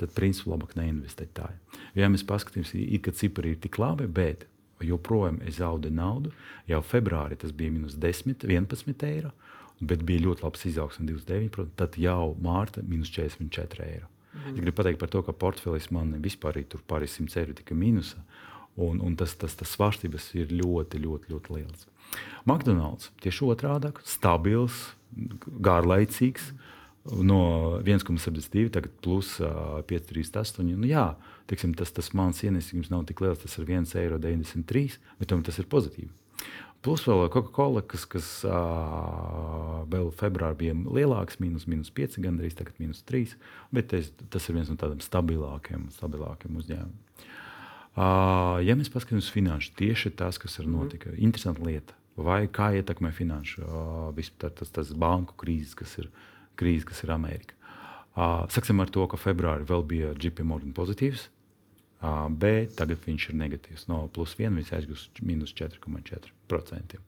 tad 0.00 0.14
principā 0.16 0.54
labāk 0.54 0.76
neinvestēt 0.78 1.34
tā. 1.36 1.50
Ja 1.96 2.08
mēs 2.12 2.24
paskatāmies, 2.24 2.72
ir, 2.76 3.00
ka 3.04 3.12
cipari 3.16 3.54
ir 3.54 3.60
tik 3.60 3.76
labi, 3.80 4.08
bet 4.08 4.46
joprojām 4.84 5.40
es 5.46 5.58
zaudēju 5.60 5.94
naudu. 5.94 6.32
Jau 6.68 6.82
februārī 6.84 7.38
tas 7.40 7.52
bija 7.56 7.72
minus 7.72 7.96
10, 8.00 8.44
11 8.44 9.06
eiro, 9.08 9.32
bet 9.80 10.04
bija 10.06 10.26
ļoti 10.26 10.44
labs 10.44 10.66
izaugsme 10.68 11.06
29%. 11.08 11.72
Tad 11.76 11.96
jau 12.00 12.34
mārta 12.42 12.84
minus 12.84 13.10
44 13.14 13.86
eiro. 13.86 14.10
Mhm. 14.36 14.52
Es 14.52 14.60
gribu 14.60 14.76
pateikt 14.76 15.00
par 15.00 15.08
to, 15.08 15.22
ka 15.22 15.32
portfelis 15.32 15.90
man 15.90 16.12
vispār 16.22 16.60
ir 16.60 16.66
pāri 16.88 17.08
100 17.08 17.40
eiro 17.40 17.56
tikai 17.56 17.76
mīnusā. 17.76 18.20
Un, 18.76 19.00
un 19.00 19.16
tas, 19.16 19.32
tas, 19.34 19.54
tas 19.56 19.70
svārstības 19.72 20.34
ir 20.36 20.52
ļoti, 20.52 21.00
ļoti, 21.00 21.32
ļoti 21.32 21.54
liels. 21.54 21.86
McDonald's 22.44 23.08
tieši 23.24 23.48
otrādi- 23.48 23.92
stabils, 24.04 24.92
garlaicīgs. 25.60 26.52
No 27.06 27.40
1,72 27.84 28.70
tagad 28.74 28.94
plus 29.04 29.36
uh, 29.38 29.78
5,38. 29.86 30.64
Nu, 30.74 30.88
jā, 30.90 31.12
teiksim, 31.50 31.74
tas, 31.78 31.92
tas 31.94 32.10
mans 32.18 32.42
ienesīgums 32.42 32.90
nav 32.90 33.04
tik 33.06 33.22
liels, 33.22 33.42
tas 33.44 33.58
ir 33.60 33.68
1,93 33.68 34.02
eiro, 34.02 34.18
bet 35.20 35.30
tomēr 35.30 35.46
tas 35.46 35.60
ir 35.62 35.68
pozitīvi. 35.70 36.10
Plus 36.86 37.02
vēl 37.02 37.24
Coca-Cola, 37.34 37.80
kas, 37.82 38.04
kas 38.06 38.26
uh, 38.46 39.80
vēl 39.90 40.12
februārī 40.14 40.60
bija 40.60 40.74
lielāks, 40.76 41.40
minus, 41.42 41.64
minus 41.66 41.90
5, 41.94 42.20
gandrīz 42.22 42.54
tagad 42.58 42.76
minus 42.78 43.00
3. 43.08 43.34
Bet 43.74 43.94
es, 43.96 44.12
tas 44.30 44.46
ir 44.46 44.58
viens 44.58 44.70
no 44.70 44.76
tādiem 44.78 45.00
stabilākiem, 45.02 45.88
stabilākiem 45.96 46.60
uzņēmumiem. 46.60 47.02
Uh, 47.96 48.60
ja 48.60 48.76
mēs 48.76 48.92
paskatāmies 48.92 49.30
uz 49.30 49.32
finanšu, 49.32 49.72
tieši 49.78 50.12
tas, 50.20 50.36
kas 50.38 50.58
ir 50.60 50.68
notika, 50.68 51.08
mm. 51.10 51.20
interesanta 51.26 51.64
lieta. 51.64 51.96
Vai 52.16 52.44
kā 52.48 52.70
ietekmē 52.76 53.10
finanšu, 53.16 53.64
uh, 53.64 53.98
vispār 54.16 54.52
tas, 54.54 54.70
tas 54.72 54.92
banku 54.94 55.34
krīzes, 55.40 55.74
kas 55.80 55.96
ir, 56.02 56.10
krīze, 56.58 56.88
kas 56.88 57.04
ir 57.04 57.14
Amerika. 57.14 57.54
Uh, 58.16 58.46
Sāksim 58.48 58.80
ar 58.80 58.88
to, 58.92 59.04
ka 59.12 59.20
februārī 59.20 59.66
vēl 59.68 59.82
bija 59.84 60.14
JP 60.16 60.46
Morgan 60.48 60.72
pozitīvs, 60.76 61.26
uh, 62.00 62.26
bet 62.32 62.76
tagad 62.78 63.02
viņš 63.04 63.30
ir 63.30 63.40
negatīvs. 63.42 63.88
No 63.90 64.06
plus 64.08 64.32
1 64.38 64.56
viņš 64.56 64.72
aizgūs 64.78 65.08
minus 65.20 65.52
4,4%. 65.58 67.00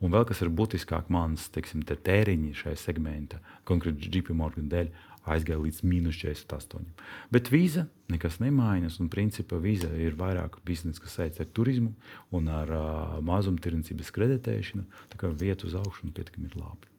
Un 0.00 0.12
vēl 0.12 0.24
kas 0.28 0.40
ir 0.42 0.52
būtiskāk, 0.52 1.10
mans 1.12 1.50
teiksim, 1.52 1.84
te 1.86 1.96
tēriņi 2.00 2.56
šajā 2.62 2.80
segmentā, 2.80 3.42
konkrēti 3.68 4.08
JP 4.08 4.34
Morgan 4.40 4.72
dēļ, 4.72 4.90
aizgāja 5.30 5.60
līdz 5.60 5.84
minus 5.88 6.18
48. 6.20 6.84
Bet 7.32 7.48
vīza 7.52 7.86
nekas 8.12 8.40
nemaiņas, 8.42 8.98
un 9.00 9.08
principā 9.12 9.60
vīza 9.62 9.88
ir 10.00 10.18
vairāk 10.20 10.58
biznesa, 10.68 11.00
kas 11.04 11.16
saistīts 11.18 11.44
ar 11.44 11.48
turismu 11.56 11.94
un 12.36 12.50
ar 12.52 12.72
uh, 12.72 13.16
mazumtirdzniecības 13.24 14.12
kreditēšanu. 14.16 14.84
Tā 15.12 15.20
kā 15.20 15.32
vieta 15.32 15.68
uz 15.68 15.76
augšu 15.80 16.12
pietiekami 16.12 16.50
ir 16.50 16.60
labi. 16.60 16.92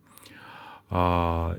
Uh, 0.86 1.58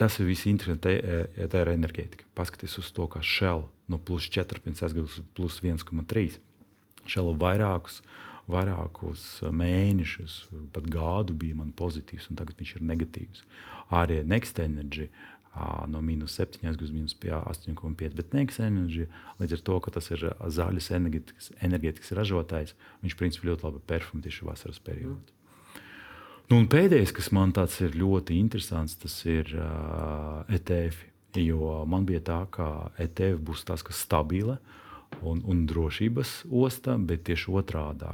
tas 0.00 0.18
ir 0.20 0.28
viss 0.30 0.48
interesanti. 0.50 0.96
Tā, 0.96 1.62
ir 1.62 1.72
enerģētika. 1.72 2.28
Paskaties 2.38 2.78
uz 2.82 2.92
to, 2.96 3.08
kā 3.10 3.22
Shell 3.24 3.66
no 3.90 3.98
plus 3.98 4.28
14 4.32 4.84
aizgāja 4.86 5.06
uz 5.06 5.20
plus 5.36 5.60
1,3. 5.64 6.38
Shell 7.06 7.36
vairākus 7.40 8.02
vairākus 8.46 9.22
mēnešus, 9.42 10.44
pat 10.70 10.84
gadu 10.86 11.34
bija 11.34 11.56
man 11.58 11.72
pozitīvs, 11.74 12.28
un 12.30 12.38
tagad 12.38 12.60
viņš 12.60 12.76
ir 12.76 12.84
negatīvs. 12.86 13.42
Arī 13.90 14.20
Next 14.22 14.60
Energy 14.62 15.08
no 15.88 16.00
minus 16.04 16.36
7 16.38 16.82
uz 16.82 16.90
minus 16.90 17.16
8,5. 17.16 18.14
Bet 18.14 18.34
Neks 18.36 18.60
enerģija, 18.60 19.06
līdz 19.40 19.56
ar 19.56 19.62
to, 19.68 19.78
ka 19.80 19.94
tas 19.94 20.10
ir 20.12 20.26
zaļas 20.58 20.90
enerģētikas, 20.98 21.50
enerģētikas 21.64 22.12
ražotājs, 22.18 22.74
viņš 23.02 23.16
principā 23.16 23.50
ļoti 23.50 23.66
labi 23.68 23.82
perfumē 23.88 24.26
tieši 24.26 24.48
vasaras 24.50 24.82
periodā. 24.84 25.16
Mm. 25.16 25.32
Nu, 26.46 26.60
pēdējais, 26.70 27.10
kas 27.10 27.32
man 27.34 27.50
tāds 27.56 27.80
ir 27.82 27.96
ļoti 27.98 28.36
interesants, 28.38 28.94
tas 29.02 29.16
ir 29.26 29.50
uh, 29.58 30.44
ETF. 30.46 31.02
Jo 31.36 31.82
man 31.90 32.06
bija 32.08 32.22
tā, 32.24 32.36
ka 32.48 32.66
ETF 33.02 33.40
būs 33.44 33.66
tas, 33.68 33.82
kas 33.84 33.98
stabila 34.06 34.54
un, 35.20 35.42
un 35.44 35.66
drošības 35.68 36.46
osta, 36.48 36.94
bet 36.96 37.26
tieši 37.28 37.50
otrādi 37.60 38.06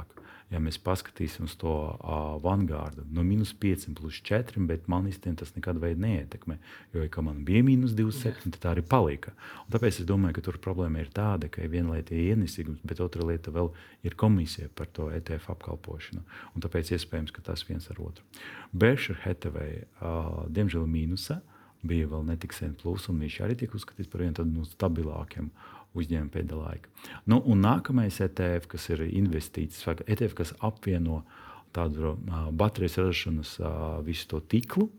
ja 0.53 0.59
mēs 0.61 0.77
paskatīsim 0.81 1.47
uz 1.47 1.55
to 1.59 1.73
uh, 1.73 2.35
vanguardu, 2.43 3.05
no 3.13 3.23
minus 3.25 3.53
5 3.57 3.89
plus 3.97 4.19
4, 4.25 4.61
bet 4.69 4.87
man 4.91 5.07
īstenībā 5.09 5.41
tas 5.41 5.53
nekad 5.55 5.79
neietekmē. 5.81 6.57
Jo, 6.93 7.05
ja 7.05 7.23
man 7.25 7.41
bija 7.47 7.63
minus 7.65 7.95
27, 7.97 8.53
tad 8.53 8.59
tā 8.61 8.73
arī 8.75 8.83
palika. 8.85 9.33
Un 9.65 9.73
tāpēc 9.75 10.01
es 10.03 10.09
domāju, 10.09 10.37
ka 10.37 10.45
tur 10.47 10.59
problēma 10.61 11.01
ir 11.01 11.09
tāda, 11.15 11.49
ka 11.51 11.65
viena 11.65 11.97
lieta 11.97 12.13
ir 12.15 12.35
ienesīgums, 12.35 12.83
bet 12.85 13.01
otra 13.03 13.25
lieta 13.27 13.53
vēl 13.53 13.71
ir 14.05 14.17
komisija 14.19 14.69
par 14.77 14.91
to 14.93 15.09
ETF 15.13 15.55
apkalpošanu. 15.55 16.21
Un 16.53 16.65
tāpēc 16.65 16.93
iespējams, 16.93 17.33
ka 17.33 17.45
tas 17.49 17.65
viens 17.67 17.89
ar 17.89 18.03
otru. 18.03 18.25
Berkshire 18.71 19.23
Hathaway, 19.25 19.83
uh, 20.01 20.45
diemžēl, 20.53 20.85
mīnusā 20.89 21.41
bija 21.83 22.07
vēl 22.07 22.27
netik 22.29 22.53
sen 22.55 22.77
plus, 22.79 23.09
un 23.11 23.19
viņš 23.19 23.41
arī 23.43 23.57
tiek 23.59 23.73
uzskatīts 23.75 24.11
par 24.11 24.23
vienu 24.23 24.45
no 24.47 24.63
stabilākiem 24.67 25.49
uzņēmumi 25.97 26.33
pēdējā 26.33 26.59
laikā. 26.59 26.91
Nu, 27.29 27.39
un 27.45 27.63
nākamais 27.63 28.19
ETF, 28.23 28.67
kas 28.73 28.89
ir 28.93 29.05
investīcijas, 29.07 30.03
ETF, 30.07 30.35
kas 30.41 30.53
apvieno 30.65 31.21
tādu 31.73 32.13
uh, 32.13 32.49
baterijas 32.51 32.99
ražošanas 33.01 33.55
uh, 33.61 33.69
visu 34.05 34.29
to 34.33 34.41
tīklu. 34.53 34.89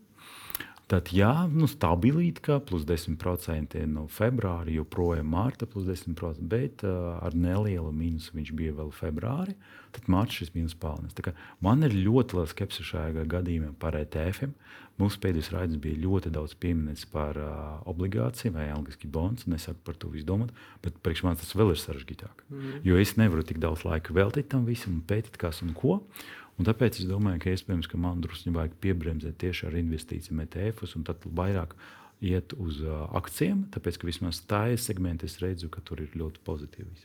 Tad, 0.85 1.09
jā, 1.09 1.31
nu, 1.49 1.65
stabilitāte, 1.65 2.43
kā 2.45 2.59
plus 2.61 2.83
10% 2.85 3.79
no 3.89 4.05
februāra, 4.11 4.69
joprojām 4.69 5.31
mārta 5.33 5.65
plus 5.65 5.87
10%, 5.89 6.45
bet 6.45 6.85
uh, 6.85 7.15
ar 7.25 7.33
nelielu 7.33 7.89
mīnusu 7.89 8.35
viņš 8.37 8.51
bija 8.53 8.75
vēl 8.77 8.91
februārī. 8.93 9.55
Tad 9.95 10.09
mārciņā 10.11 10.43
šis 10.43 10.53
mīnus 10.53 10.77
palielinās. 10.77 11.33
Man 11.63 11.87
ir 11.87 11.95
ļoti 11.95 12.37
liela 12.37 12.51
skepse 12.51 12.85
šajā 12.85 13.25
gadījumā 13.31 13.73
par 13.81 13.97
ETF. 13.97 14.43
-iem. 14.43 14.53
Mūsu 14.95 15.19
pēdējais 15.23 15.49
raidījums 15.51 15.81
bija 15.83 15.99
ļoti 16.05 16.29
daudz 16.31 16.53
pieminēts 16.55 17.09
par 17.11 17.35
uh, 17.35 17.81
obligāciju 17.91 18.53
vai 18.55 18.69
angļuiski 18.71 19.09
bonus. 19.11 19.47
Nesaku 19.51 19.81
par 19.83 19.97
to 19.99 20.07
visu 20.13 20.27
domāt, 20.29 20.53
bet 20.85 21.01
priekš 21.03 21.25
manis 21.25 21.43
tas 21.43 21.51
vēl 21.57 21.73
ir 21.73 21.81
sarežģītāk. 21.81 22.45
Mm. 22.47 22.77
Jo 22.87 23.01
es 23.01 23.17
nevaru 23.19 23.43
tik 23.43 23.59
daudz 23.63 23.83
laika 23.83 24.15
veltīt 24.15 24.47
tam 24.53 24.63
visam 24.69 25.01
pētīt, 25.07 25.35
kas 25.41 25.59
un 25.65 25.73
ko. 25.75 25.99
Un 26.55 26.67
tāpēc 26.67 27.01
es 27.01 27.09
domāju, 27.09 27.41
ka 27.43 27.51
iespējams, 27.51 27.89
ka 27.91 27.99
man 27.99 28.21
drusku 28.23 28.53
vajag 28.55 28.77
piebremzēt 28.83 29.37
tieši 29.43 29.67
ar 29.67 29.75
investīciju 29.81 30.39
ETF-us 30.45 30.95
un 30.95 31.03
tad 31.07 31.25
vairāk 31.25 31.75
iet 32.23 32.55
uz 32.55 32.79
uh, 32.85 33.09
akcijiem, 33.19 33.65
tāpēc 33.75 33.99
ka 33.99 34.07
vismaz 34.07 34.39
tā 34.47 34.61
ir 34.71 34.79
segmenta, 34.79 35.27
es 35.27 35.41
redzu, 35.43 35.67
ka 35.73 35.83
tur 35.83 35.99
ir 36.05 36.15
ļoti 36.15 36.41
pozitīvi. 36.47 36.95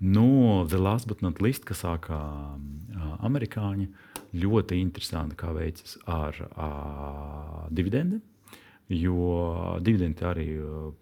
Nu, 0.00 0.64
the 0.66 0.80
last 0.80 1.06
but 1.06 1.22
not 1.22 1.42
least, 1.44 1.66
kas 1.68 1.84
sākā 1.84 2.18
uh, 2.18 3.12
amerikāņi, 3.26 3.86
ļoti 4.40 4.80
interesanti, 4.80 5.38
kā 5.38 5.52
veicas 5.54 5.98
ar 6.10 6.42
uh, 6.50 7.68
dividendiem. 7.70 8.22
Jo 8.90 9.78
dividendi 9.86 10.24
arī 10.26 10.44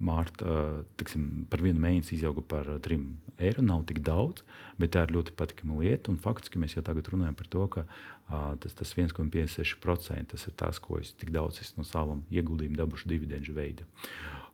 mārta, 0.04 0.84
tiksim, 1.00 1.46
par 1.48 1.62
vienu 1.64 1.80
mēnesi 1.80 2.18
izauga 2.18 2.42
par 2.44 2.66
3 2.84 2.98
eiro. 3.40 3.64
Nav 3.64 3.86
tik 3.88 4.02
daudz, 4.04 4.42
bet 4.76 4.92
tā 4.92 5.06
ir 5.06 5.14
ļoti 5.16 5.32
patīkama 5.38 5.78
lieta. 5.80 6.12
Faktiski 6.20 6.60
mēs 6.60 6.76
jau 6.76 6.84
tagad 6.84 7.08
runājam 7.08 7.38
par 7.38 7.48
to, 7.48 7.64
ka 7.72 7.86
uh, 7.86 8.52
tas, 8.60 8.76
tas 8.76 8.92
1,56% 8.92 10.34
tas 10.34 10.46
ir 10.50 10.56
tas, 10.60 10.82
ko 10.84 11.00
es 11.00 11.14
tik 11.16 11.32
daudz 11.32 11.62
es 11.64 11.72
no 11.78 11.86
savam 11.88 12.24
ieguldījumu 12.28 12.76
dabūšu 12.76 13.08
dividendžu 13.08 13.56
veidā. 13.56 13.88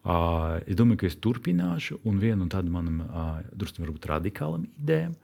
Uh, 0.04 0.60
es 0.68 0.76
domāju, 0.76 1.00
ka 1.00 1.10
es 1.10 1.18
turpināšu, 1.18 2.02
un 2.04 2.22
viena 2.22 2.42
no 2.44 2.50
tādām 2.52 2.76
manām 2.76 3.02
uh, 3.02 3.38
drusku 3.56 3.88
radikālām 4.04 4.68
idejām, 4.78 5.18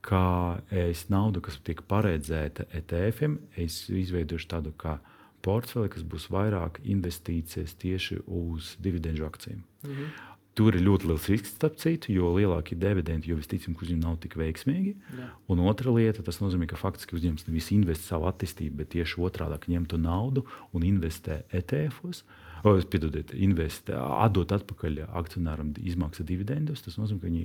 ka 0.00 0.62
es 0.72 1.08
naudu, 1.12 1.42
kas 1.44 1.58
tiek 1.66 1.82
paredzēta 1.84 2.70
ETF-im, 2.72 3.40
es 3.58 3.82
izveidošu 3.92 4.48
tādu 4.48 4.72
kā 4.80 4.96
portfeli, 5.44 5.90
kas 5.92 6.04
būs 6.06 6.28
vairāk 6.32 6.82
investīcijas 6.84 7.76
tieši 7.80 8.20
uz 8.26 8.74
dividendžu 8.82 9.26
akcijiem. 9.26 9.62
-hmm. 9.82 10.10
Tur 10.54 10.74
ir 10.74 10.82
ļoti 10.82 11.06
liels 11.06 11.28
risks, 11.28 11.54
starp 11.54 11.76
citu, 11.78 12.12
jo 12.12 12.34
lielāki 12.34 12.74
dividendi, 12.74 13.30
jo 13.30 13.36
visticamāk 13.36 13.82
uzņēmumi 13.82 14.04
nav 14.04 14.16
tik 14.20 14.34
veiksmīgi. 14.36 14.96
Jā. 15.18 15.28
Un 15.48 15.60
otra 15.60 15.90
lieta, 15.94 16.22
tas 16.22 16.40
nozīmē, 16.40 16.66
ka 16.66 16.76
faktiski 16.76 17.16
uzņēmums 17.16 17.46
nevis 17.46 17.70
investē 17.70 18.04
savu 18.04 18.26
attīstību, 18.26 18.76
bet 18.76 18.88
tieši 18.88 19.20
otrādi 19.20 19.72
ņem 19.72 19.86
to 19.86 19.96
naudu 19.96 20.44
un 20.72 20.82
investē 20.82 21.42
ETF-os. 21.52 22.22
Uh, 22.22 22.50
Piedodiet, 22.60 23.32
investē, 23.32 23.96
atdot 23.96 24.52
atpakaļ 24.52 25.00
akcionāram 25.16 25.72
izmaksa 25.80 26.24
dividendus. 26.28 26.82
Tas 26.84 26.98
nozīmē, 27.00 27.20
ka 27.22 27.30
viņi 27.30 27.44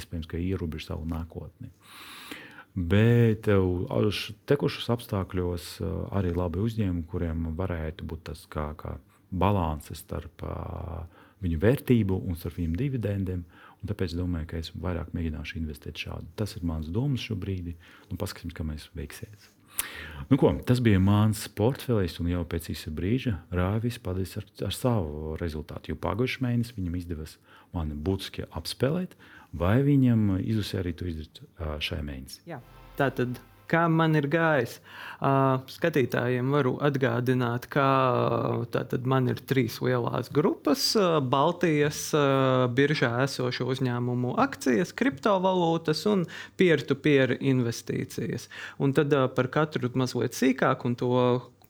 iespējams 0.00 0.30
ka 0.30 0.40
ierobežo 0.40 0.90
savu 0.90 1.06
nākotni. 1.10 1.70
Bet 2.74 3.48
tekušos 4.46 4.86
apstākļos 4.94 5.70
arī 6.14 6.30
labi 6.36 6.62
uzņēmumi, 6.62 7.06
kuriem 7.10 7.48
varētu 7.58 8.06
būt 8.06 8.28
tas 8.30 8.44
kā, 8.50 8.70
kā 8.78 8.94
balanss 9.30 9.90
starp 9.98 10.44
uh, 10.46 11.02
viņu 11.42 11.60
vērtību 11.62 12.18
un 12.26 12.38
starp 12.38 12.60
viņu 12.60 12.78
dividendiem. 12.78 13.44
Un 13.80 13.88
tāpēc 13.88 14.12
es 14.12 14.18
domāju, 14.18 14.50
ka 14.50 14.60
es 14.60 14.74
vairāk 14.76 15.14
mēģināšu 15.16 15.56
investēt 15.62 16.02
šādi. 16.02 16.28
Tas 16.36 16.52
ir 16.58 16.66
mans 16.68 16.90
domas 16.92 17.24
šobrīd, 17.24 17.72
un 18.10 18.20
paskatīsim, 18.20 18.52
kā 18.54 18.66
mēs 18.66 18.90
veiksimies. 18.96 19.48
Nu, 20.28 20.36
ko, 20.36 20.50
tas 20.66 20.82
bija 20.84 21.00
mans 21.00 21.46
portfelis, 21.56 22.18
un 22.20 22.28
jau 22.28 22.42
pēc 22.44 22.68
īsa 22.74 22.92
brīža 22.92 23.38
Rāvis 23.54 23.96
padīs 24.02 24.36
ar, 24.36 24.44
ar 24.66 24.74
savu 24.76 25.38
rezultātu. 25.40 25.94
Jo 25.94 26.00
pagājušajā 26.02 26.44
mēnesī 26.44 26.76
viņam 26.76 26.98
izdevās 27.00 27.38
mani 27.72 27.96
būtiski 27.96 28.44
apspēlēt, 28.60 29.16
vai 29.52 29.80
viņam 29.86 30.36
izdosies 30.40 30.80
arī 30.82 30.94
to 30.96 31.08
izdarīt 31.10 31.42
šajā 31.58 32.02
mēnesī. 32.06 32.42
Jā. 32.50 32.60
Tā 32.98 33.08
tad 33.16 33.38
Kā 33.70 33.84
man 33.86 34.18
ir 34.18 34.26
gājis? 34.30 34.78
Uh, 35.22 35.60
skatītājiem 35.70 36.48
varu 36.50 36.72
atgādināt, 36.82 37.68
ka 37.70 37.84
tātad 38.74 39.06
man 39.06 39.30
ir 39.30 39.38
trīs 39.46 39.78
lielās 39.84 40.30
grupas- 40.34 40.88
Baltijas 41.34 42.00
uh, 42.16 42.66
biržā 42.74 43.12
esošo 43.28 43.68
uzņēmumu 43.70 44.34
akcijas, 44.42 44.90
kriptovalūtas 44.96 46.02
un 46.10 46.26
peer-to-peer 46.58 47.36
investīcijas. 47.38 48.48
Un 48.82 48.96
tad 48.96 49.14
uh, 49.14 49.28
par 49.30 49.52
katru 49.54 49.92
mazliet 49.94 50.34
sīkāk 50.34 50.88
un 50.88 50.98
to 50.98 51.14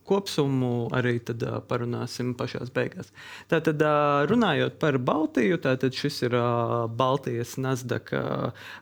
kopsumu 0.09 0.89
arī 0.97 1.19
tad, 1.23 1.43
uh, 1.47 1.61
parunāsim 1.65 2.35
pašā 2.39 2.61
beigās. 2.75 3.11
Tātad, 3.51 3.83
uh, 3.85 4.27
runājot 4.31 4.79
par 4.83 4.99
Baltiju, 4.99 5.59
tātad 5.63 5.93
šis 5.97 6.23
ir 6.27 6.33
uh, 6.39 6.43
Baltijas 6.91 7.57
Nasdaq 7.61 8.11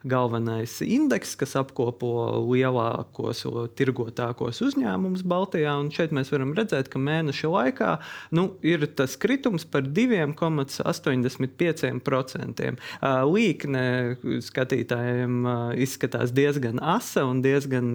galvenais 0.08 0.80
indeks, 0.84 1.36
kas 1.38 1.56
apkopo 1.58 2.08
lielākos, 2.46 3.44
tirgotākos 3.78 4.62
uzņēmumus 4.64 5.22
Baltijā. 5.28 5.72
Un 5.80 5.90
šeit 5.94 6.10
mēs 6.16 6.32
varam 6.32 6.52
redzēt, 6.56 6.86
ka 6.92 6.98
mēneša 7.02 7.48
laikā 7.52 7.90
nu, 8.36 8.42
ir 8.66 8.80
tas 8.98 9.12
kritums 9.20 9.64
par 9.68 9.82
2,85%. 9.82 12.72
Līkne 13.28 13.84
skatītājiem 14.48 15.32
izskatās 15.84 16.28
diezgan 16.36 16.76
asa 16.82 17.22
un 17.28 17.36
diezgan 17.44 17.86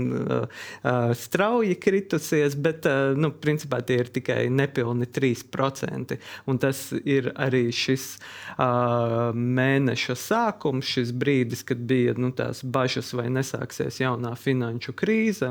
strauji 1.17 1.75
kritusies, 1.81 2.53
bet 2.59 2.81
nu, 3.23 3.31
principā 3.43 3.81
tie 3.85 3.99
ir 4.03 4.11
tikai 4.13 4.47
nepilni 4.53 5.07
3%. 5.07 6.17
Un 6.49 6.59
tas 6.61 6.85
ir 7.03 7.31
arī 7.39 7.65
šis 7.73 8.07
uh, 8.17 9.31
mēneša 9.33 10.15
sākums, 10.19 10.89
šis 10.95 11.13
brīdis, 11.15 11.63
kad 11.67 11.81
bija 11.87 12.15
nu, 12.19 12.33
tās 12.35 12.63
bažas, 12.63 13.13
vai 13.17 13.29
nesāksies 13.33 14.01
jaunā 14.03 14.35
finanšu 14.39 14.95
krīze. 14.99 15.49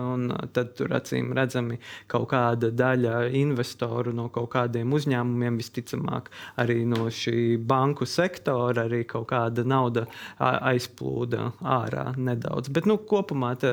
Tad 0.53 0.75
tur 0.79 0.95
acīm 0.97 1.33
redzami 1.37 1.79
kaut 2.11 2.31
kāda 2.33 2.73
daļa 2.75 3.27
investoru 3.39 4.13
no 4.17 4.29
kaut 4.33 4.51
kādiem 4.55 4.93
uzņēmumiem, 4.93 5.59
visticamāk, 5.61 6.31
arī 6.61 6.83
no 6.89 7.09
šī 7.13 7.57
banku 7.59 8.07
sektora, 8.09 8.87
arī 8.87 9.03
kaut 9.09 9.31
kāda 9.33 9.65
nauda 9.67 10.07
aizplūda 10.39 11.53
ārā 11.63 12.13
nedaudz. 12.17 12.71
Bet 12.73 12.89
nu, 12.89 12.99
kopumā 13.09 13.55
tā, 13.61 13.73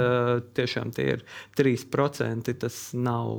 tiešām 0.55 0.93
tie 0.95 1.07
ir 1.15 1.25
3%. 1.59 2.53
Tas 2.59 2.77
nav 2.97 3.29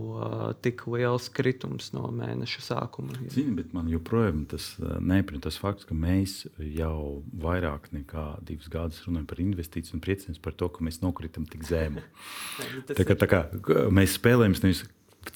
tik 0.65 0.85
liels 0.91 1.29
kritums 1.35 1.91
no 1.97 2.09
mēneša 2.15 2.65
sākuma. 2.65 3.17
Zini, 3.33 3.55
bet 3.59 3.75
man 3.77 3.89
joprojām 3.93 4.45
tas 4.51 4.73
neprot 5.01 5.45
tas 5.47 5.59
fakts, 5.61 5.87
ka 5.89 5.97
mēs 5.97 6.45
jau 6.59 7.23
vairāk 7.43 7.91
nekā 7.95 8.27
divus 8.47 8.71
gadus 8.73 9.03
runājam 9.07 9.29
par 9.31 9.43
investīciju 9.43 9.99
un 9.99 10.05
priecamies 10.05 10.43
par 10.43 10.57
to, 10.57 10.71
ka 10.73 10.87
mēs 10.87 11.01
nokritam 11.05 11.49
tik 11.51 11.67
zemu. 11.69 12.05
tā 12.99 13.07
kā, 13.07 13.19
tā 13.19 13.31
kā 13.31 13.45
mēs 13.93 14.19
spēlējamies 14.21 14.65
nevis 14.67 14.85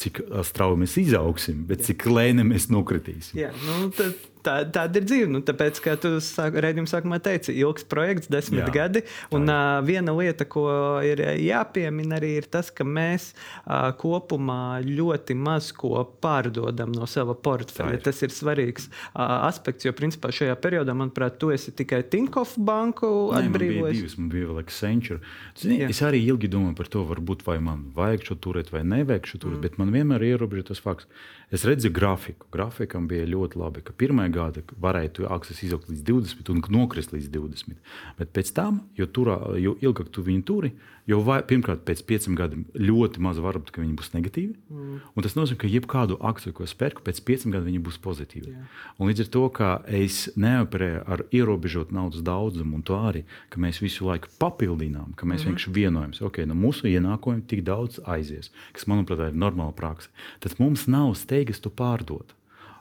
cik 0.01 0.23
strauji 0.49 0.81
mēs 0.81 0.95
izaugsim, 1.01 1.65
bet 1.69 1.85
cik 1.85 2.07
lēni 2.09 2.47
mēs 2.47 2.71
nokritīsim. 2.73 3.37
Jā, 3.37 3.51
nu, 3.67 3.91
tad 3.95 4.17
tā, 4.45 4.55
tāda 4.75 5.01
ir 5.01 5.07
dzīve. 5.09 5.31
Nu, 5.33 5.41
tāpēc, 5.45 5.81
kā 5.85 5.97
tu 6.01 6.15
sāk, 6.25 6.59
redzējuma 6.63 6.91
sākumā 6.91 7.19
teici, 7.25 7.55
ilgs 7.59 7.87
projekts, 7.91 8.31
desmit 8.33 8.65
Jā, 8.65 8.73
gadi. 8.75 9.05
Un 9.35 9.49
uh, 9.49 9.81
viena 9.87 10.15
lieta, 10.17 10.47
ko 10.49 10.67
ir 11.07 11.23
jāpiemina, 11.43 12.19
arī 12.19 12.35
ir 12.41 12.49
tas, 12.53 12.71
ka 12.75 12.87
mēs 12.87 13.31
uh, 13.35 13.91
kopumā 14.01 14.81
ļoti 14.85 15.37
maz 15.39 15.71
ko 15.77 16.05
pārdodam 16.25 16.93
no 16.95 17.09
sava 17.11 17.37
portfeļa. 17.37 18.03
Tas 18.05 18.23
ir 18.27 18.35
svarīgs 18.35 18.89
uh, 18.91 19.47
aspekts, 19.49 19.89
jo 19.89 19.95
principā 19.97 20.33
šajā 20.35 20.57
periodā, 20.63 20.97
manuprāt, 20.97 21.39
tu 21.43 21.53
esi 21.55 21.75
tikai 21.77 22.03
Tinkoff 22.11 22.59
banku 22.61 23.11
atbrīvojis. 23.37 24.19
Man 24.21 24.31
bija 24.33 24.51
vēl 24.51 24.63
Accenture. 24.65 25.21
Zini, 25.59 25.83
es 25.89 26.03
arī 26.05 26.23
ilgi 26.29 26.51
domāju 26.53 26.79
par 26.79 26.91
to, 26.93 27.05
varbūt 27.09 27.45
vai 27.47 27.59
man 27.65 27.89
vajag 27.95 28.29
šo 28.31 28.39
turēt 28.49 28.73
vai 28.75 28.85
nevajag 28.87 29.31
šo 29.31 29.41
turēt, 29.47 29.59
mm. 29.59 29.65
bet 29.65 29.81
man 29.81 29.95
vienmēr 29.95 30.25
ir 30.25 30.37
ierobežots 30.37 30.75
tas 30.75 30.83
fakts. 30.85 31.09
Es 31.55 31.63
redzu 31.65 31.91
grafiku. 31.95 32.49
Grafikam 32.51 33.05
bija 33.07 33.29
ļoti 33.31 33.59
labi, 33.61 33.83
ka 33.87 33.93
pirmā 33.95 34.25
gada 34.35 34.65
varēja 34.83 35.29
akcijas 35.37 35.61
izaugt 35.63 35.93
līdz 35.93 36.03
20 36.09 36.51
un 36.51 36.63
nokrist 36.75 37.15
līdz 37.15 37.29
20. 37.31 37.77
Bet 38.19 38.33
pēc 38.35 38.51
tam, 38.57 38.81
jo, 38.99 39.07
turā, 39.07 39.37
jo 39.63 39.77
ilgāk 39.79 40.11
tu 40.11 40.25
viņu 40.27 40.43
turi, 40.49 40.73
jo 41.11 41.21
vai, 41.25 41.41
pirmkārt 41.47 41.85
pēc 41.89 42.03
pieciem 42.09 42.37
gadiem 42.39 42.67
ļoti 42.77 43.23
maz 43.25 43.41
varbūt, 43.43 43.73
ka 43.75 43.83
viņi 43.83 43.97
būs 43.99 44.13
negatīvi. 44.15 44.55
Mm. 44.71 45.01
Un 45.15 45.27
tas 45.27 45.37
nozīmē, 45.39 45.61
ka 45.63 45.71
jebkādu 45.71 46.19
akciju, 46.21 46.55
ko 46.59 46.67
es 46.67 46.77
pērku, 46.79 47.05
pēc 47.07 47.23
pieciem 47.27 47.55
gadiem 47.55 47.73
viņi 47.73 47.83
būs 47.89 47.99
pozitīvi. 48.05 48.55
Līdz 49.01 49.25
ar 49.25 49.33
to, 49.37 49.45
ka 49.55 49.71
es 49.89 50.21
neoperēju 50.41 51.03
ar 51.17 51.25
ierobežotu 51.35 51.97
naudas 51.97 52.25
daudzumu, 52.25 52.79
un 52.79 52.87
to 52.87 52.99
arī, 52.99 53.25
ka 53.53 53.63
mēs 53.63 53.83
visu 53.85 54.09
laiku 54.09 54.33
papildinām, 54.41 55.17
ka 55.17 55.29
mēs 55.29 55.43
mm 55.43 55.53
vienkārši 55.55 55.73
vienojamies, 55.75 56.21
ka 56.23 56.29
okay, 56.29 56.47
no 56.49 56.55
mūsu 56.59 56.89
ienākumiem 56.91 57.43
tik 57.47 57.63
daudz 57.67 58.01
aizies, 58.11 58.51
kas, 58.75 58.87
manuprāt, 58.91 59.21
ir 59.29 59.37
normāla 59.37 59.75
praksa. 59.77 60.09
Tad 60.43 60.57
mums 60.59 60.87
nav 60.91 61.13
steigas 61.21 61.61
to 61.63 61.71
pārdot 61.71 62.33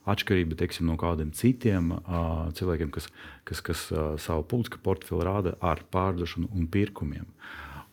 atšķirība 0.09 0.57
teiksim, 0.59 0.87
no 0.89 0.97
kādiem 0.99 1.31
citiem 1.35 1.93
uh, 1.95 2.49
cilvēkiem, 2.57 2.91
kas, 2.93 3.07
kas, 3.47 3.61
kas 3.63 3.85
uh, 3.93 4.15
savu 4.19 4.43
publisku 4.43 4.81
portfeli 4.83 5.27
rāda 5.27 5.55
ar 5.63 5.83
pārdošanu 5.93 6.49
un 6.51 6.67
pirkumiem. 6.71 7.27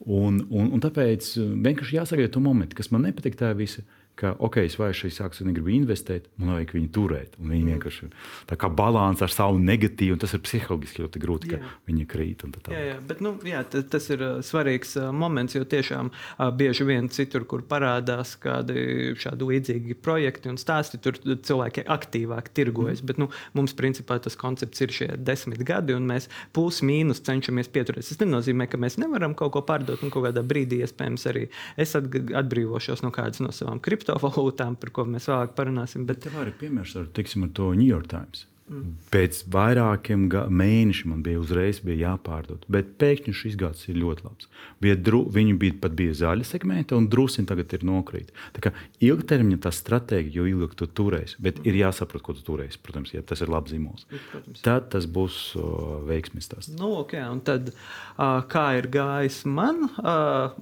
Un, 0.01 0.41
un, 0.49 0.71
un 0.73 0.81
tāpēc 0.81 1.35
vienkārši 1.37 1.99
jāsagaida 1.99 2.33
to 2.33 2.41
momentu, 2.41 2.79
kas 2.79 2.89
man 2.95 3.05
nepatīk. 3.05 3.37
Tā 3.41 3.53
visa 3.57 3.85
ka, 4.21 4.35
ok, 4.39 4.61
es 4.69 4.77
vairs 4.79 5.01
šīs 5.01 5.21
akcijas 5.25 5.49
negribu 5.49 5.73
investēt, 5.73 6.29
man 6.41 6.55
vajag 6.57 6.75
viņu 6.77 6.91
turēt. 6.95 7.37
Un 7.41 7.53
viņi 7.55 7.75
vienkārši 7.75 8.09
tā 8.51 8.59
kā 8.61 8.69
balans 8.73 9.23
ar 9.25 9.33
savu 9.33 9.61
negatīvu, 9.63 10.17
un 10.17 10.21
tas 10.21 10.35
ir 10.37 10.43
psiholoģiski 10.45 11.05
ļoti 11.05 11.23
grūti, 11.23 11.53
ka 11.53 11.61
jā. 11.61 11.71
viņi 11.89 12.07
krīt. 12.11 12.45
Tā 12.61 12.75
jā, 12.75 12.83
jā, 12.91 12.99
bet 13.09 13.23
nu, 13.25 13.33
jā, 13.49 13.63
tas 13.65 14.09
ir 14.13 14.25
uh, 14.25 14.33
svarīgs 14.45 14.93
uh, 15.01 15.09
moments, 15.17 15.57
jo 15.57 15.65
tiešām 15.69 16.11
uh, 16.13 16.51
bieži 16.57 16.87
vien 16.89 17.09
citur, 17.13 17.47
kur 17.49 17.65
parādās 17.69 18.35
kādi 18.41 19.15
šādi 19.21 19.49
līdzīgi 19.51 19.97
projekti 20.05 20.53
un 20.53 20.61
stāsti, 20.61 21.01
tur 21.03 21.17
cilvēki 21.21 21.87
aktīvāk 21.89 22.53
tirgojas. 22.57 23.01
Mm. 23.01 23.11
Bet 23.11 23.23
nu, 23.23 23.31
mums 23.57 23.77
principā 23.79 24.21
tas 24.23 24.37
koncepts 24.41 24.85
ir 24.85 24.95
šie 24.95 25.11
desmit 25.17 25.65
gadi, 25.67 25.97
un 25.97 26.09
mēs 26.11 26.29
plus 26.57 26.83
mīnus 26.87 27.25
cenšamies 27.27 27.73
pieturēties. 27.73 28.13
Tas 28.13 28.23
nenozīmē, 28.25 28.69
ka 28.71 28.81
mēs 28.81 28.99
nevaram 29.01 29.37
kaut 29.39 29.55
ko 29.57 29.65
pārdot, 29.67 30.05
un 30.05 30.13
kaut 30.13 30.29
kādā 30.29 30.45
brīdī 30.47 30.83
iespējams 30.85 31.29
arī 31.33 31.47
es 31.81 31.97
atbrīvošos 31.97 33.05
no 33.05 33.13
kādas 33.15 33.43
no 33.45 33.53
savām 33.55 33.81
kriptovalūtām 33.85 34.10
kriptovalūtām, 34.11 34.79
par 34.81 34.95
ko 34.95 35.07
mēs 35.09 35.29
vēlāk 35.31 35.57
parunāsim. 35.57 36.07
Bet 36.09 36.25
tev 36.25 36.39
arī 36.41 36.55
piemērs 36.57 36.97
ar, 37.01 37.11
teiksim, 37.15 37.49
ar 37.49 37.55
to 37.55 37.75
New 37.75 37.89
York 37.89 38.11
Times. 38.11 38.47
Mm. 38.71 38.93
Pēc 39.11 39.41
vairākiem 39.51 40.29
mēnešiem 40.31 41.11
man 41.11 41.23
bija 41.27 41.41
uzreiz 41.43 41.81
bija 41.83 42.13
jāpārdod. 42.13 42.63
Bet 42.71 42.93
pēkšņi 43.03 43.33
šis 43.35 43.57
gads 43.59 43.89
ir 43.91 43.99
ļoti 43.99 44.23
labs. 44.29 44.47
Bija 44.79 44.95
dru, 44.95 45.25
viņi 45.27 45.57
bija 45.59 45.75
pat 45.83 45.97
bija 45.99 46.15
zaļa 46.21 46.47
segmenta, 46.47 46.95
un 46.95 47.09
drusku 47.11 47.43
tagad 47.51 47.75
ir 47.75 47.83
nokrīt. 47.83 48.31
Tā 48.55 48.63
kā 48.63 48.73
ilgtermiņa 49.03 49.59
tā 49.67 49.75
stratēģija, 49.75 50.37
jo 50.39 50.47
ilgāk 50.53 50.79
tu 50.79 50.87
turēsi, 50.87 51.41
bet 51.43 51.59
mm. 51.59 51.67
ir 51.67 51.81
jāsaprot, 51.83 52.23
ko 52.23 52.37
tu 52.39 52.47
turēsi. 52.47 52.79
Protams, 52.79 53.11
ja 53.17 53.27
tas 53.27 53.43
ir 53.43 53.51
labs 53.51 53.75
zīmols. 53.75 54.07
Protams. 54.31 54.63
Tad 54.63 54.87
tas 54.95 55.11
būs 55.11 55.43
uh, 55.59 55.99
veiksmīgs. 56.07 56.71
Nu, 56.79 56.95
okay, 57.03 57.27
tad, 57.43 57.75
uh, 57.75 58.39
kā 58.55 58.69
ir 58.79 58.87
gājis 58.95 59.43
man? 59.51 59.89
Uh, 59.99 60.55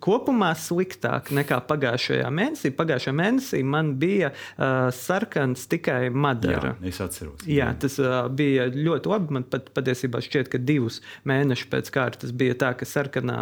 kopumā 0.00 0.54
sliktāk 0.56 1.28
nekā 1.36 1.58
pagājušajā 1.68 2.28
mēnesī. 2.32 2.70
Pagājušajā 2.76 3.12
mēnesī 3.16 3.60
man 3.66 3.92
bija 4.00 4.30
uh, 4.32 4.88
sarkans 4.94 5.66
tikai 5.70 6.08
Madara. 6.10 6.74
Jā, 6.80 6.88
es 6.88 7.00
atceros. 7.04 7.44
Jā, 7.44 7.68
tas 7.80 7.98
uh, 8.00 8.22
bija 8.32 8.70
ļoti 8.72 9.12
labi. 9.12 9.36
Man 9.36 9.44
pat 9.52 9.68
patiesībā 9.76 10.22
šķiet, 10.24 10.48
ka 10.52 10.60
divus 10.64 11.00
mēnešus 11.28 11.68
pēc 11.74 11.92
kārtas 11.92 12.32
bija 12.32 12.56
tā, 12.62 12.72
ka 12.78 12.88
sarkanā 12.88 13.40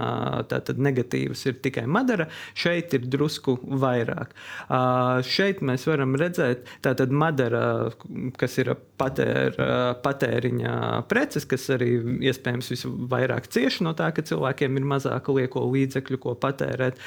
tātad 0.50 0.82
negatīvs 0.82 1.44
ir 1.46 1.60
tikai 1.62 1.86
Madara. 1.86 2.26
Šeit 2.58 2.98
ir 2.98 3.06
drusku 3.06 3.54
vairāk. 3.62 4.34
Uh, 4.66 5.22
šeit 5.22 5.62
mēs 5.62 5.86
varam 5.86 6.18
redzēt, 6.18 6.66
tātad 6.82 7.14
Madara, 7.14 7.92
kas 8.38 8.58
ir 8.58 8.74
patēr, 8.98 9.54
patēriņa 10.02 10.74
preces, 11.10 11.46
kas 11.46 11.68
arī 11.76 11.92
iespējams 12.26 12.72
visvairāk 12.74 13.46
cieši 13.54 13.86
no 13.86 13.94
tā, 13.98 14.10
ka 14.14 14.24
cilvēkiem 14.26 14.80
ir 14.80 14.88
mazāk 14.96 15.30
lieko 15.30 15.62
līdzekļu 15.70 16.07
līdzekļu, 16.08 16.18
ko 16.22 16.34
patērēt, 16.38 16.98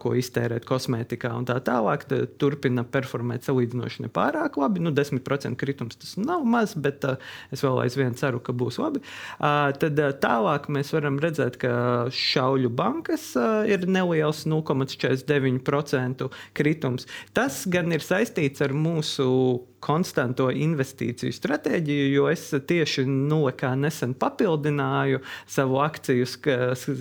ko 0.00 0.14
iztērēt 0.16 0.66
kosmētikā 0.68 1.32
un 1.36 1.46
tā 1.48 1.58
tālāk. 1.60 2.06
Turpina 2.38 2.84
performēt 2.84 3.44
salīdzinoši 3.44 4.06
nepārāk 4.06 4.58
labi. 4.58 4.80
Nu, 4.80 4.92
10% 4.92 5.56
kritums 5.58 5.96
tas 5.96 6.16
nav 6.16 6.44
maz, 6.44 6.74
bet 6.74 7.04
es 7.52 7.62
vēl 7.62 7.82
aizvien 7.84 8.14
ceru, 8.14 8.40
ka 8.40 8.52
būs 8.52 8.78
labi. 8.78 9.02
Tad 9.38 9.98
tālāk 10.20 10.68
mēs 10.68 10.92
varam 10.92 11.18
redzēt, 11.18 11.58
ka 11.58 12.08
šauļu 12.10 12.70
bankas 12.70 13.34
ir 13.68 13.86
neliels 13.88 14.46
0,49% 14.46 16.28
kritums. 16.54 17.08
Tas 17.32 17.64
gan 17.68 17.92
ir 17.92 18.04
saistīts 18.04 18.62
ar 18.64 18.74
mūsu 18.76 19.66
konstanto 19.78 20.48
investīciju 20.50 21.34
stratēģiju, 21.34 22.06
jo 22.10 22.26
es 22.32 22.48
tieši 22.50 23.04
nu, 23.06 23.44
nesen 23.78 24.14
papildināju 24.18 25.20
savu 25.46 25.78
akciju 25.84 26.26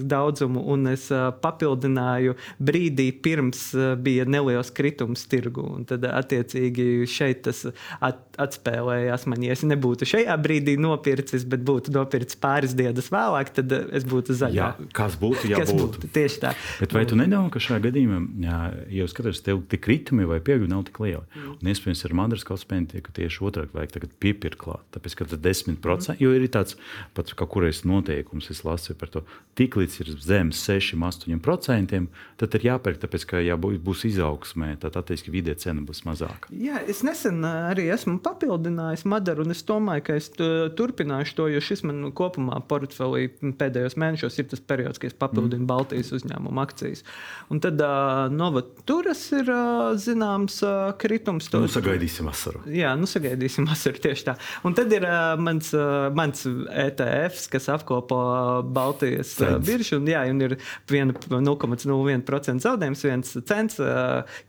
daudzumu, 0.06 0.62
un 0.74 0.92
es 0.94 1.08
papildināju 1.44 2.38
brīdī 2.60 3.10
pirms 3.24 3.70
bija 4.04 4.28
neliels 4.30 4.72
kritums 4.76 5.26
tirgu. 5.30 5.66
Tad, 5.90 6.06
attiecīgi, 6.08 7.08
šeit 7.12 7.44
tas 7.48 7.66
at, 8.00 8.22
atspēlējās 8.42 9.28
man. 9.30 9.44
Ja 9.46 9.56
es 9.58 9.64
nebūtu 9.68 10.08
šajā 10.10 10.36
brīdī 10.42 10.78
nopircis, 10.82 11.46
bet 11.50 11.64
būtu 11.68 11.94
nopircis 11.96 12.40
pāris 12.42 12.76
dienas 12.78 13.10
vēlāk, 13.14 13.54
tad 13.58 13.74
es 13.74 14.06
būtu 14.08 14.36
zaļā. 14.38 14.58
Jā, 14.58 14.90
kas 14.98 15.18
būtu, 15.20 15.50
ja 15.52 15.62
kas 15.62 15.74
būtu. 15.76 16.12
Tieši 16.14 16.42
tā. 16.44 16.54
Bet 16.82 16.96
vai 16.96 17.06
tu 17.10 17.18
nedomā, 17.20 17.52
ka 17.54 17.62
šajā 17.64 17.82
gadījumā, 17.88 18.22
ja 18.46 18.60
jūs 19.00 19.16
skatāties, 19.16 19.44
tev 19.46 19.64
tie 19.72 19.82
kritumi 19.82 20.28
vai 20.30 20.40
pieaugumi 20.44 20.72
nav 20.72 20.86
tik 20.90 21.02
lieli? 21.04 21.24
Mm. 21.34 21.58
Un 21.58 21.72
iespējams, 21.74 22.04
ar 22.08 22.18
Madras 22.22 22.46
kalspēju 22.48 23.04
ka 23.06 23.14
tieši 23.16 23.44
otrādi 23.48 23.76
vajag 23.76 24.08
piepirkt 24.22 24.60
klāt. 24.62 24.86
Tāpēc, 24.96 25.18
ka 25.18 25.28
tas 25.32 25.42
10%, 25.42 25.78
mm. 25.78 26.18
jo 26.24 26.34
ir 26.36 26.48
tāds 26.54 26.78
pat 27.18 27.32
kā 27.38 27.48
kurais 27.50 27.84
noteikums, 27.88 28.50
es 28.54 28.64
lasu 28.68 28.96
par 28.98 29.12
to, 29.14 29.24
tik 29.58 29.78
līdz 29.80 30.00
ir 30.04 30.14
zem 30.24 30.54
6, 30.56 30.98
8%, 31.10 32.02
tad 32.38 32.58
ir 32.58 32.68
jāpērk, 32.70 33.02
tāpēc, 33.04 33.28
ka 33.30 33.42
ja 33.44 33.58
būs 33.60 34.06
izaugsmē, 34.10 34.74
tad 34.82 35.00
attiecīgi 35.00 35.34
vidē 35.34 35.56
cena 35.60 35.84
būs 35.86 36.04
mazāka. 36.08 36.52
Jā, 36.52 36.82
es 36.90 37.04
nesen 37.08 37.44
arī 37.48 37.88
esmu 37.94 38.18
papildinājis 38.26 39.06
Madaru, 39.10 39.46
un 39.48 39.56
es 39.56 39.64
domāju, 39.68 40.06
ka 40.08 40.18
es 40.20 40.30
turpināšu 40.78 41.38
to, 41.38 41.48
jo 41.52 41.64
šis 41.64 41.84
man 41.88 42.12
kopumā 42.18 42.60
portfelī 42.70 43.28
pēdējos 43.58 43.98
mēnešos 44.00 44.40
ir 44.42 44.50
tas 44.52 44.64
periods, 44.64 45.02
kad 45.02 45.12
es 45.12 45.18
papildinu 45.18 45.64
mm. 45.64 45.70
Baltijas 45.70 46.12
uzņēmumu 46.16 46.62
akcijas. 46.64 47.04
Un 47.54 47.62
tad 47.64 47.82
uh, 47.84 48.28
Novaturas 48.34 49.22
ir 49.36 49.50
uh, 49.54 49.94
zināms 50.00 50.60
uh, 50.66 50.92
kritums. 51.00 51.50
To, 51.54 51.62
nu, 51.64 51.72
sagaidīsim 51.72 52.28
vasaru. 52.30 52.64
Jā, 52.72 52.94
nu 53.00 53.10
sagaidīsim 53.10 53.68
vasaru 53.70 54.02
tieši 54.04 54.28
tā. 54.30 54.38
Un 54.68 54.76
tad 54.78 54.94
ir 54.96 55.06
uh, 55.08 55.36
mans, 55.42 55.72
uh, 55.78 56.10
mans 56.18 56.46
ETFs, 56.48 57.48
kas 57.54 57.70
apkopo 57.74 58.20
Baltijas 58.76 59.36
uh, 59.44 59.58
biržu, 59.64 60.02
un, 60.02 60.10
jā, 60.12 60.26
un 60.32 60.44
ir 60.48 60.58
0,01% 61.06 62.64
zaudējums, 62.66 63.04
viens 63.08 63.34
cents, 63.50 63.80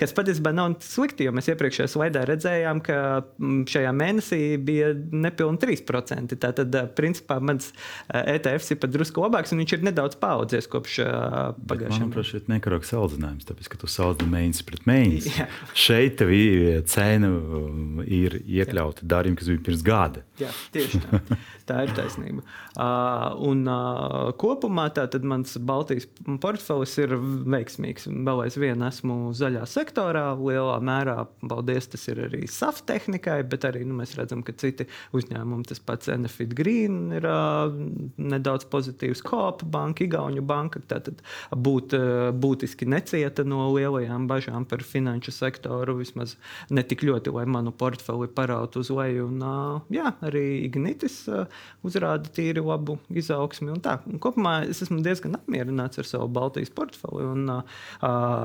kas 0.00 0.14
patiesībā 0.16 0.52
nav 0.56 0.78
slikti, 0.84 1.26
jo 1.28 1.34
mēs 1.36 1.50
iepriekšējā 1.52 1.88
slaidā 1.92 2.24
redzējām, 2.28 2.82
ka 2.84 2.98
šajā 3.72 3.92
mēnesī 3.96 4.42
bija 4.62 4.92
nepilni 4.94 5.60
3%. 5.62 6.38
Tātad, 6.38 6.78
principā, 6.98 7.38
mans 7.42 7.72
ETFs 8.08 8.72
ir 8.74 8.80
pat 8.82 8.94
drusku 8.94 9.24
labāks, 9.24 9.54
un 9.54 9.62
viņš 9.62 9.76
ir 9.76 9.86
nedaudz 9.90 10.18
paaudzies 10.20 10.70
kopš 10.70 11.00
pagājušā 11.02 11.88
gada. 11.88 12.04
Manuprāt, 12.04 12.30
šeit 12.30 12.50
nekarogs 12.50 12.92
salīdzinājums, 12.92 13.48
tāpēc, 13.48 13.70
ka 13.72 13.80
tu 13.80 13.90
salīdzini 13.90 14.32
mēģinājums 14.34 14.64
pret 14.68 14.88
mēģinājumu. 14.88 15.70
Šeit 15.86 16.18
tev 16.20 16.34
cena 16.92 17.30
ir 18.06 18.38
iekļauta 18.44 19.08
darījuma, 19.08 19.40
kas 19.40 19.52
bija 19.52 19.64
pirms 19.68 19.84
gada. 19.86 20.24
Jā, 20.40 20.52
tieši 20.74 21.02
tā. 21.04 21.22
Tā 21.68 21.82
ir 21.84 21.90
taisnība. 21.92 22.40
Uh, 22.78 23.34
un 23.44 23.66
uh, 23.68 24.30
kopumā 24.40 24.86
mans 25.28 25.56
Baltijas 25.68 26.06
portfelis 26.40 26.94
ir 27.02 27.12
veiksmīgs. 27.18 28.06
Vēl 28.08 28.40
aizvien 28.46 28.84
esmu 28.86 29.34
zaļā 29.36 29.66
sektorā, 29.68 30.30
lielā 30.38 30.78
mērā. 30.84 31.18
Paldies, 31.44 31.90
tas 31.92 32.06
ir 32.08 32.22
arī 32.24 32.46
SAF 32.48 32.80
tehnikai, 32.88 33.42
bet 33.50 33.66
arī 33.68 33.82
nu, 33.84 33.98
mēs 34.00 34.14
redzam, 34.16 34.40
ka 34.46 34.54
citi 34.56 34.86
uzņēmumi, 35.16 35.66
tas 35.68 35.82
pats 35.84 36.08
Enefit 36.14 36.54
Green, 36.56 37.10
ir 37.18 37.28
uh, 37.28 37.68
nedaudz 38.16 38.64
pozitīvs. 38.72 39.20
Kopa 39.26 39.68
banka, 39.68 40.06
Igaunija 40.06 40.46
banka, 40.48 40.80
tātad 40.88 41.20
būt, 41.52 41.98
uh, 41.98 42.30
būtiski 42.32 42.88
necieta 42.88 43.44
no 43.44 43.68
lielajām 43.74 44.24
bažām 44.30 44.64
par 44.68 44.86
finanšu 44.86 45.36
sektoru, 45.36 45.98
vismaz 46.00 46.38
ne 46.72 46.86
tik 46.86 47.04
ļoti, 47.04 47.34
lai 47.36 47.44
manu 47.50 47.76
portfeli 47.76 48.30
parautu 48.32 48.80
uz 48.80 48.94
leju. 48.94 49.28
Un, 49.28 49.44
uh, 49.44 49.92
jā, 49.92 50.16
arī 50.24 50.46
Ignitis. 50.64 51.20
Uh, 51.28 51.44
uzrāda 51.86 52.30
tīri 52.34 52.62
labu 52.64 52.98
izaugsmi. 53.10 53.70
Un 53.74 53.82
tā, 53.84 53.98
un 54.10 54.20
kopumā 54.22 54.60
es 54.68 54.82
esmu 54.86 55.00
diezgan 55.04 55.38
apmierināts 55.38 56.02
ar 56.02 56.08
savu 56.08 56.28
Baltijas 56.32 56.74
portfeli 56.74 57.26
un 57.26 57.48
uh, 57.54 57.80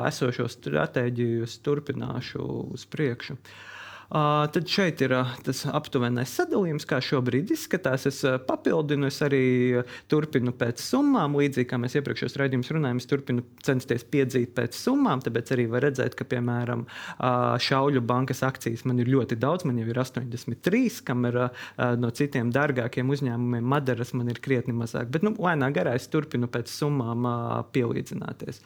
esošo 0.07 0.49
stratēģiju 0.51 1.51
turpināšu 1.65 2.47
uz 2.77 2.87
priekšu. 2.89 3.37
Uh, 3.37 3.72
tad 4.13 4.67
šeit 4.69 5.01
ir 5.01 5.13
tas 5.45 5.63
aptuvenais 5.65 6.29
sadalījums, 6.37 6.85
kā 6.85 6.99
šobrīd 7.01 7.49
izskatās. 7.55 8.05
Es 8.09 8.19
papildinu, 8.47 9.07
es 9.09 9.17
arī 9.25 9.81
turpinu 10.11 10.53
pēc 10.53 10.81
summām. 10.83 11.33
Līdzīgi 11.39 11.69
kā 11.71 11.79
mēs 11.81 11.97
iepriekšējos 11.97 12.37
raidījumus 12.37 12.69
runājām, 12.75 13.01
es 13.01 13.09
turpinu 13.09 13.45
censties 13.65 14.05
piedzīt 14.05 14.53
pēc 14.53 14.77
summām. 14.77 15.23
Tāpēc 15.25 15.53
arī 15.55 15.65
var 15.71 15.87
redzēt, 15.87 16.17
ka, 16.19 16.27
piemēram, 16.29 16.85
Šauļu 17.63 18.03
bankas 18.05 18.43
akcijas 18.45 18.85
man 18.85 19.01
ir 19.01 19.09
ļoti 19.09 19.39
daudz. 19.41 19.65
Man 19.65 19.81
jau 19.81 19.87
ir 19.89 20.01
83, 20.03 21.01
kam 21.07 21.25
ir 21.29 21.39
no 21.97 22.13
citiem 22.13 22.53
dārgākiem 22.53 23.09
uzņēmumiem. 23.17 23.65
Madaras 23.73 24.13
man 24.13 24.29
ir 24.29 24.41
krietni 24.43 24.77
mazāk. 24.77 25.09
Bet, 25.13 25.25
nu, 25.25 25.33
lēnā 25.41 25.71
garā 25.73 25.97
es 25.97 26.05
turpinu 26.13 26.51
pēc 26.53 26.69
summām 26.69 27.25
pielīdzināties. 27.73 28.61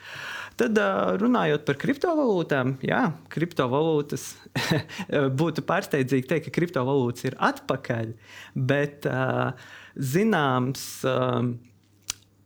Tad 0.59 0.83
runājot 1.21 1.63
par 1.67 1.79
kriptovalūtām, 1.79 2.77
jā, 2.83 3.03
kriptovalūtas 3.31 4.29
būtu 5.37 5.63
pārsteidzīgi 5.67 6.29
teikt, 6.31 6.49
ka 6.49 6.55
kriptovalūtas 6.57 7.29
ir 7.29 7.37
atpakaļ, 7.49 8.13
bet 8.69 9.07
zināms. 9.97 10.87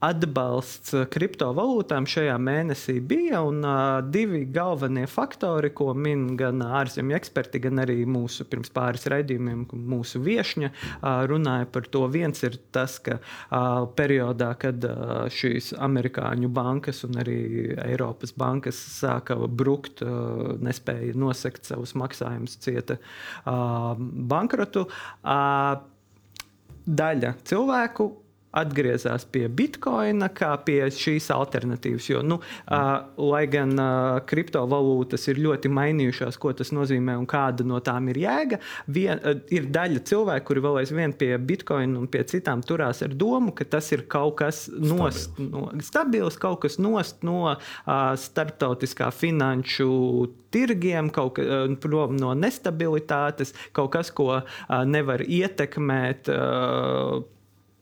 Atbalsts 0.01 0.95
kriptovalūtām 1.13 2.07
šajā 2.09 2.33
mēnesī 2.41 2.95
bija. 3.05 3.43
Un, 3.45 3.59
uh, 3.61 3.99
divi 4.01 4.43
galvenie 4.49 5.03
faktori, 5.09 5.69
ko 5.77 5.91
min 5.93 6.31
gan 6.39 6.63
ārzemju 6.65 7.13
eksperti, 7.17 7.61
gan 7.61 7.83
arī 7.83 7.99
mūsu 8.09 8.47
pirms 8.49 8.73
pāris 8.73 9.05
raidījumiem, 9.11 9.67
mūsu 9.91 10.23
viesņa 10.25 10.71
uh, 10.71 11.21
runāja 11.29 11.69
par 11.69 11.85
to. 11.93 12.01
Viens 12.09 12.41
ir 12.47 12.57
tas, 12.73 12.97
ka 13.03 13.19
uh, 13.19 13.85
periodā, 13.97 14.55
kad 14.61 14.89
uh, 14.89 15.27
šīs 15.29 15.75
amerikāņu 15.77 16.49
bankas 16.49 17.03
un 17.05 17.21
arī 17.21 17.37
Eiropas 17.85 18.33
bankas 18.33 18.81
sāka 18.97 19.37
brukt, 19.45 20.01
uh, 20.01 20.57
nespēja 20.65 21.13
nosekt 21.13 21.69
savus 21.69 21.93
maksājumus, 21.99 22.57
cieta 22.65 22.97
uh, 22.97 23.93
bankrotu. 24.33 24.87
Uh, 25.21 25.77
daļa 26.81 27.35
cilvēku 27.45 28.09
atgriezās 28.57 29.25
pie 29.31 29.45
bitkoina 29.47 30.27
kā 30.35 30.51
pie 30.65 30.79
šīs 30.91 31.29
alternatīvas. 31.33 32.09
Jo, 32.11 32.21
nu, 32.25 32.39
uh, 32.41 32.89
lai 33.21 33.43
gan 33.51 33.73
uh, 33.79 34.19
kriptovalūtas 34.27 35.29
ir 35.31 35.41
ļoti 35.45 35.71
mainījušās, 35.71 36.39
ko 36.41 36.53
tas 36.57 36.73
nozīmē 36.75 37.15
un 37.19 37.27
kāda 37.29 37.65
no 37.67 37.79
tām 37.83 38.11
ir 38.11 38.21
jēga, 38.25 38.61
vien, 38.91 39.21
uh, 39.23 39.39
ir 39.53 39.69
daļa 39.71 40.03
cilvēku, 40.11 40.49
kuri 40.51 40.65
vēl 40.67 40.81
aizvien 40.83 41.15
pie 41.15 41.31
bitkoina 41.39 42.01
un 42.01 42.09
pie 42.11 42.25
citām 42.27 42.63
turās 42.65 43.03
ar 43.05 43.15
domu, 43.15 43.55
ka 43.55 43.67
tas 43.77 43.91
ir 43.95 44.05
kaut 44.11 44.39
kas 44.41 44.65
nost, 44.71 45.31
stabils, 45.31 45.51
no, 45.51 45.65
stabils, 45.87 46.39
kaut 46.41 46.61
kas 46.65 46.79
nost 46.81 47.23
no 47.27 47.39
uh, 47.53 47.57
starptautiskā 48.19 49.11
finanšu 49.15 49.91
tirgiem, 50.51 51.09
kaut 51.13 51.37
kas 51.39 51.77
prom 51.83 52.17
no 52.19 52.33
nestabilitātes, 52.35 53.55
kaut 53.75 53.93
kas, 53.95 54.11
ko 54.11 54.41
uh, 54.41 54.43
nevar 54.87 55.23
ietekmēt. 55.23 56.31
Uh, 56.31 57.21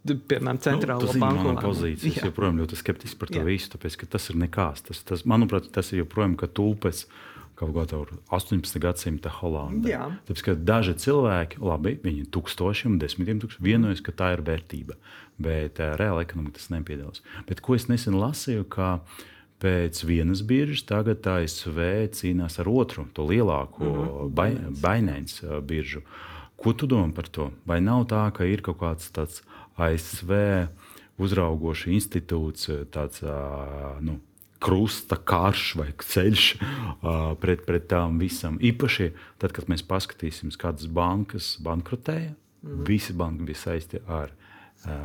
piemēram, 0.08 0.60
centrālo 0.64 1.08
nu, 1.08 1.20
banku. 1.20 1.48
Mana 1.50 1.64
pozīcija 1.64 2.22
ir 2.22 2.30
joprojām 2.30 2.62
ļoti 2.62 2.78
skeptiska 2.80 3.20
par 3.20 3.32
to 3.34 3.42
Jā. 3.42 3.48
visu, 3.48 3.72
tāpēc 3.74 3.98
ka 4.00 4.08
tas 4.16 4.30
ir 4.32 4.40
nekas. 4.40 4.86
Tas, 4.88 5.02
tas, 5.08 5.26
manuprāt, 5.28 5.68
tas 5.76 5.92
ir 5.94 6.04
joprojām 6.04 6.38
kā 6.40 6.48
tulpes. 6.48 7.06
Kaut 7.60 7.74
kā 7.76 7.84
tāda 7.92 8.16
18. 8.32 8.80
gadsimta 8.80 9.32
Holandē. 9.36 9.98
Tāpēc, 10.30 10.44
ka 10.46 10.54
daži 10.56 10.94
cilvēki, 11.04 11.60
labi, 11.60 11.98
viņi 12.06 12.30
tūkstošiem, 12.32 12.96
desmitiem 13.02 13.42
tūkstošiem 13.44 13.68
vienojas, 13.68 14.04
ka 14.06 14.16
tā 14.16 14.30
ir 14.38 14.46
vērtība, 14.48 14.96
bet 15.44 15.82
uh, 15.84 15.92
reāla 16.00 16.24
ekonomika 16.24 16.56
tas 16.56 16.70
nepiedalās. 16.72 17.20
Bet 17.50 17.60
ko 17.66 17.76
es 17.76 17.90
nesen 17.92 18.16
lasīju, 18.16 18.64
ka 18.72 19.02
pēc 19.60 20.00
vienas 20.08 20.40
biržas 20.48 20.86
tagad 20.88 21.28
ASV 21.28 21.84
cīnās 22.16 22.62
ar 22.64 22.72
otru, 22.72 23.10
to 23.12 23.28
lielāko 23.28 23.84
mm 23.84 24.32
-hmm. 24.32 24.80
Bainēns 24.80 25.42
biržu. 25.68 26.02
Ko 26.60 26.74
tu 26.76 26.88
domā 26.91 27.13
par 27.15 27.30
to? 27.32 27.52
Vai 27.65 27.80
nav 27.80 28.08
tā, 28.12 28.26
ka 28.36 28.48
ir 28.48 28.63
kaut 28.65 28.82
kāds 28.82 29.12
tāds 29.15 29.43
ASV 29.80 30.34
uzraugoša 31.19 31.91
institūts, 31.95 32.67
tāds 32.91 33.24
nu, 34.04 34.19
krusta 34.60 35.15
karš 35.15 35.63
vai 35.80 35.88
ceļš 36.04 36.45
pret, 37.39 37.63
pret 37.67 37.88
tām 37.91 38.19
visam. 38.19 38.60
Īpaši 38.60 39.12
tad, 39.39 39.54
kad 39.56 39.72
mēs 39.72 39.86
paskatīsimies, 39.88 40.60
kādas 40.60 40.89
bankas 40.91 41.54
bankrotēja, 41.63 42.34
mm 42.36 42.69
-hmm. 42.69 42.88
visi 42.88 43.13
banki 43.13 43.48
bija 43.48 43.63
saistīti 43.63 44.04
ar 44.08 44.36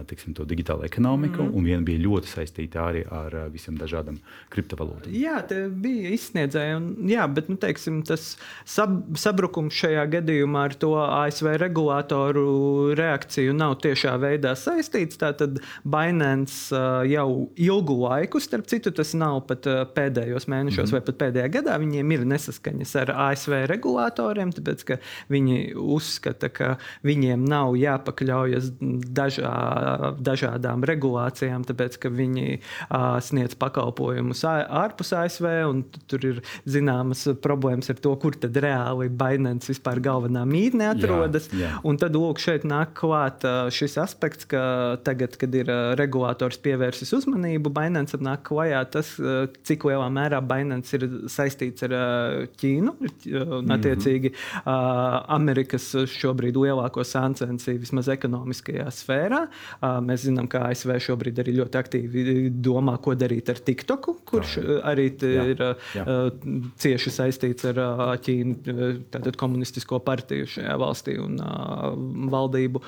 tiksim, 0.07 0.35
to 0.35 0.45
digitālo 0.47 0.85
ekonomiku, 0.85 1.43
mm 1.43 1.49
-hmm. 1.49 1.57
un 1.57 1.65
viena 1.65 1.83
bija 1.83 1.99
ļoti 1.99 2.31
saistīta 2.31 2.79
arī 2.79 3.03
ar 3.11 3.51
visiem 3.51 3.79
dažādiem 3.79 4.19
kriptovalūtām. 4.51 5.11
Jā, 5.11 5.43
tā 5.49 5.69
bija 5.69 6.11
izsniedzēja, 6.15 6.77
un, 6.77 7.09
jā, 7.09 7.27
bet 7.35 7.49
nu, 7.49 7.57
teiksim, 7.57 8.03
tas 8.03 8.37
sab, 8.65 9.17
sabrukums 9.17 9.75
šajā 9.75 10.07
gadījumā 10.11 10.65
ar 10.65 10.75
to 10.75 10.95
ASV 10.95 11.57
regulātoru 11.59 12.95
reakciju 12.95 13.53
nav 13.53 13.75
tiešā 13.83 14.15
veidā 14.21 14.55
saistīts. 14.55 15.19
Tātad 15.19 15.59
Binance 15.85 16.75
jau 17.11 17.51
ilgu 17.57 17.99
laiku, 18.01 18.41
starp 18.41 18.67
citu, 18.67 18.91
tas 18.91 19.15
nav 19.15 19.47
pat 19.47 19.67
pēdējos 19.95 20.47
mēnešos 20.47 20.83
mm 20.83 20.87
-hmm. 20.87 20.93
vai 20.93 21.01
pat 21.01 21.19
pēdējā 21.19 21.49
gadā, 21.51 21.79
viņiem 21.79 22.13
ir 22.13 22.25
nesaskaņas 22.25 22.97
ar 22.97 23.11
ASV 23.11 23.67
regulātoriem, 23.67 24.53
tāpēc 24.53 24.85
ka 24.85 24.99
viņi 25.29 25.75
uzskata, 25.75 26.49
ka 26.49 26.77
viņiem 27.03 27.45
nav 27.45 27.75
jāpakļaujas 27.75 28.73
dažādiem 28.81 29.64
dažādām 30.25 30.85
regulācijām, 30.89 31.65
tāpēc 31.69 31.99
ka 32.03 32.13
viņi 32.13 32.59
sniedz 33.25 33.57
pakalpojumus 33.61 34.45
ārpus 34.45 35.13
ASV, 35.17 35.49
un 35.69 35.83
tur 36.11 36.27
ir 36.29 36.41
zināmas 36.69 37.27
problēmas 37.45 37.91
ar 37.93 38.01
to, 38.05 38.15
kur 38.21 38.37
tad 38.41 38.57
reāli 38.61 39.11
Binance 39.11 39.71
vispār 39.73 40.01
galvenā 40.05 40.45
mītne 40.49 40.91
atrodas. 40.93 41.49
Jā, 41.53 41.67
jā. 41.67 41.73
Un 41.87 41.99
tad 42.01 42.17
lūk, 42.19 42.43
šeit 42.43 42.67
nāk 42.69 42.95
klāt 42.99 43.45
šis 43.75 43.97
aspekts, 44.03 44.49
ka 44.51 44.65
tagad, 45.07 45.39
kad 45.41 45.55
ir 45.57 45.71
regulators 46.01 46.61
pievērsis 46.65 47.15
uzmanību, 47.19 47.73
Binance 47.75 48.19
nāk 48.25 48.45
klajā 48.49 48.83
tas, 48.95 49.15
cik 49.67 49.89
lielā 49.89 50.09
mērā 50.13 50.41
Binance 50.45 50.97
ir 50.99 51.09
saistīts 51.33 51.87
ar 51.87 51.95
Ķīnu 52.61 52.95
un 53.59 53.75
attiecīgi 53.75 54.31
mm 54.31 54.37
-hmm. 54.65 55.25
Amerikas 55.35 55.91
šobrīd 56.11 56.57
lielāko 56.59 57.05
sāncensiju 57.05 57.81
vismaz 57.83 58.09
ekonomiskajā 58.09 58.87
sfērā. 58.91 59.45
Mēs 60.05 60.25
zinām, 60.29 60.49
ka 60.51 60.65
ASV 60.71 60.95
šobrīd 61.09 61.41
arī 61.43 61.57
ļoti 61.59 61.81
aktīvi 61.81 62.25
domā, 62.65 62.97
ko 63.03 63.15
darīt 63.19 63.51
ar 63.53 63.61
TikToku, 63.65 64.17
kurš 64.29 64.57
jā, 64.61 64.79
arī 64.91 65.07
jā, 65.13 65.47
ir 65.53 65.65
jā. 65.97 66.05
cieši 66.85 67.13
saistīts 67.15 67.69
ar 67.71 67.81
Ķīnu, 68.25 68.77
tātad 69.15 69.39
komunistisko 69.41 70.01
partiju 70.05 70.49
šajā 70.57 70.77
valstī 70.81 71.17
un 71.23 71.39
valdību. 72.33 72.83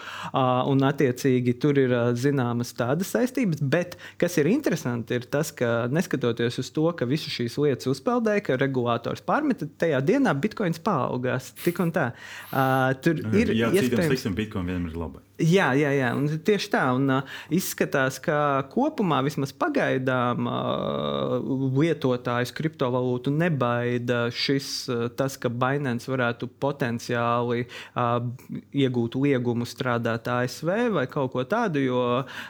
Un 0.73 0.87
attiecīgi 0.89 1.57
tur 1.63 1.81
ir 1.81 1.95
zināmas 2.19 2.73
tādas 2.77 3.13
saistības, 3.15 3.63
bet 3.63 3.97
kas 4.21 4.39
ir 4.41 4.51
interesanti, 4.51 5.19
ir 5.19 5.29
tas, 5.31 5.53
ka 5.57 5.87
neskatoties 5.93 6.61
uz 6.63 6.73
to, 6.75 6.89
ka 6.97 7.09
visas 7.09 7.35
šīs 7.35 7.59
lietas 7.63 7.91
uzpeldēja, 7.91 8.45
ka 8.47 8.61
regulators 8.61 9.25
pārmeta, 9.27 9.69
tajā 9.81 10.03
dienā 10.07 10.35
bitkoins 10.39 10.81
paaugās 10.83 11.53
tik 11.65 11.81
un 11.85 11.93
tā. 11.95 12.11
Uh, 12.51 12.93
tur 13.03 13.21
ir 13.37 13.55
jā, 13.57 13.73
iespējams, 13.75 14.27
ka 14.27 14.37
bitkoin 14.37 14.71
vienam 14.71 14.91
ir 14.91 15.01
labi. 15.01 15.26
Jā, 15.37 15.67
jā, 15.77 15.91
jā. 15.93 16.11
Un 16.17 16.31
tieši 16.31 16.71
tā. 16.73 16.83
Un, 16.97 17.11
uh, 17.13 17.35
izskatās, 17.53 18.17
ka 18.25 18.65
kopumā, 18.73 19.19
vismaz 19.27 19.53
pagaidām, 19.53 20.49
uh, 20.49 21.37
lietotājus 21.77 22.55
kriptovalūtu 22.57 23.35
nebaida 23.37 24.27
šis, 24.33 24.71
uh, 24.89 25.07
tas, 25.13 25.37
ka 25.37 25.53
Binance 25.53 26.09
varētu 26.09 26.49
potenciāli 26.63 27.67
uh, 27.67 28.25
iegūt 28.73 29.21
liegumu 29.21 29.69
strādāt 29.69 30.31
ASV 30.33 30.73
vai 30.97 31.05
kaut 31.13 31.35
ko 31.37 31.45
tādu. 31.45 31.85
Jo, 31.85 32.05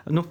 nu, 0.06 0.22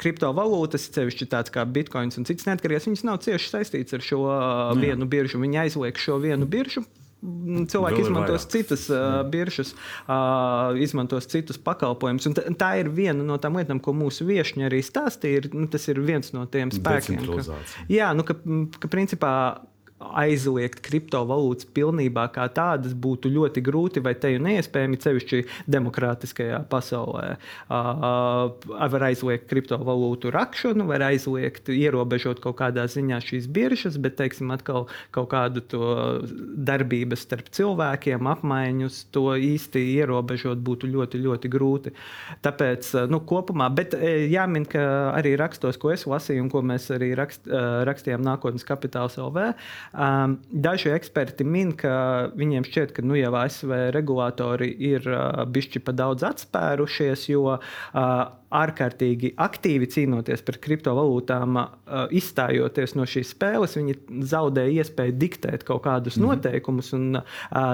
kriptovalūtas, 0.00 0.88
sevišķi 0.92 1.28
tāds 1.32 1.52
kā 1.52 1.64
bitkoins 1.68 2.16
un 2.20 2.26
citas 2.28 2.48
neatkarīgas, 2.48 2.88
viņas 2.88 3.04
nav 3.08 3.20
cieši 3.24 3.52
saistītas 3.52 3.96
ar 3.96 4.04
šo 4.04 4.20
Jā. 4.28 4.76
vienu 4.80 5.08
biržu. 5.08 5.40
Viņi 5.42 5.66
aizliek 5.66 6.00
šo 6.00 6.16
vienu 6.22 6.48
biržu. 6.48 6.84
Cilvēki 7.24 7.96
Vēl 7.96 8.04
izmantos 8.04 8.44
vairāk. 8.44 8.52
citas 8.52 8.82
uh, 8.92 9.22
biržas, 9.32 9.72
uh, 10.04 10.76
izmantos 10.78 11.26
citus 11.32 11.58
pakalpojumus. 11.58 12.28
Tā 12.60 12.68
ir 12.82 12.90
viena 12.92 13.24
no 13.24 13.38
tām 13.42 13.56
lietām, 13.58 13.80
ko 13.82 13.94
mūsu 13.96 14.28
viesiņi 14.28 14.68
arī 14.68 14.82
stāstīja. 14.84 15.40
Ir, 15.40 15.48
nu, 15.56 15.64
tas 15.72 15.88
ir 15.88 16.02
viens 16.04 16.30
no 16.36 16.44
tiem 16.50 16.70
spēkiem. 16.74 17.24
Ka, 17.24 17.56
jā, 17.90 18.12
nu, 18.14 18.26
ka, 18.26 18.36
ka 18.82 18.92
principā 18.92 19.32
aizliegt 20.16 20.80
kriptovalūtas 20.86 21.68
pilnībā 21.76 22.26
kā 22.34 22.46
tādas 22.52 22.94
būtu 22.96 23.30
ļoti 23.32 23.62
grūti 23.64 24.02
vai 24.04 24.14
te 24.18 24.32
jau 24.32 24.42
neiespējami, 24.46 25.00
sevišķi 25.02 25.42
demokrātiskajā 25.72 26.62
pasaulē. 26.72 27.36
Uh, 27.68 28.54
var 28.96 29.06
aizliegt 29.10 29.48
kriptovalūtu 29.50 30.32
rakšanu, 30.34 30.86
var 30.88 31.04
aizliegt, 31.10 31.70
ierobežot 31.72 32.40
kaut 32.44 32.58
kādā 32.60 32.86
ziņā 32.90 33.20
šīs 33.24 33.48
biržas, 33.52 33.98
bet, 34.02 34.16
teiksim, 34.20 34.50
atkal 34.54 34.86
kaut 35.14 35.30
kādu 35.32 35.62
to 35.64 35.90
darbības 36.66 37.26
starp 37.26 37.50
cilvēkiem, 37.56 38.28
apmaiņus, 38.30 39.02
to 39.14 39.28
īsti 39.36 39.82
ierobežot 39.96 40.62
būtu 40.64 40.90
ļoti, 40.92 41.20
ļoti 41.26 41.52
grūti. 41.52 41.94
Tāpēc, 42.46 42.92
nu, 43.12 43.20
kopumā, 43.28 43.68
bet 43.74 43.96
jāmin, 43.96 44.66
ka 44.70 44.84
arī 45.16 45.36
rakstos, 45.40 45.78
ko 45.80 45.92
es 45.94 46.06
lasīju 46.08 46.46
un 46.46 46.52
ko 46.52 46.62
mēs 46.66 46.88
arī 46.94 47.12
rakst, 47.18 47.48
rakstījām 47.88 48.24
nākotnes 48.26 48.66
kapitāls 48.66 49.18
LV, 49.20 49.52
Um, 50.06 50.36
daži 50.50 50.90
eksperti 50.94 51.44
min, 51.48 51.72
ka 51.78 52.30
viņiem 52.36 52.66
šķiet, 52.68 52.92
ka 52.96 53.04
nu, 53.06 53.16
jau 53.18 53.32
ASV 53.40 53.72
regulātori 53.96 54.68
ir 54.90 55.06
uh, 55.08 55.42
bišķi 55.48 55.82
pa 55.86 55.94
daudz 55.96 56.26
atspērušies, 56.28 57.26
jo 57.32 57.56
uh, 57.56 57.62
ārkārtīgi 58.54 59.32
aktīvi 59.42 59.88
cīnoties 59.90 60.44
par 60.46 60.58
kriptovalūtām, 60.62 61.58
izstājoties 62.14 62.94
no 62.98 63.06
šīs 63.08 63.32
spēles, 63.34 63.76
viņi 63.78 63.96
zaudēja 64.30 64.82
iespēju 64.82 65.16
diktēt 65.18 65.64
kaut 65.66 65.82
kādus 65.86 66.18
mm. 66.18 66.26
noteikumus 66.26 66.92
un 66.96 67.20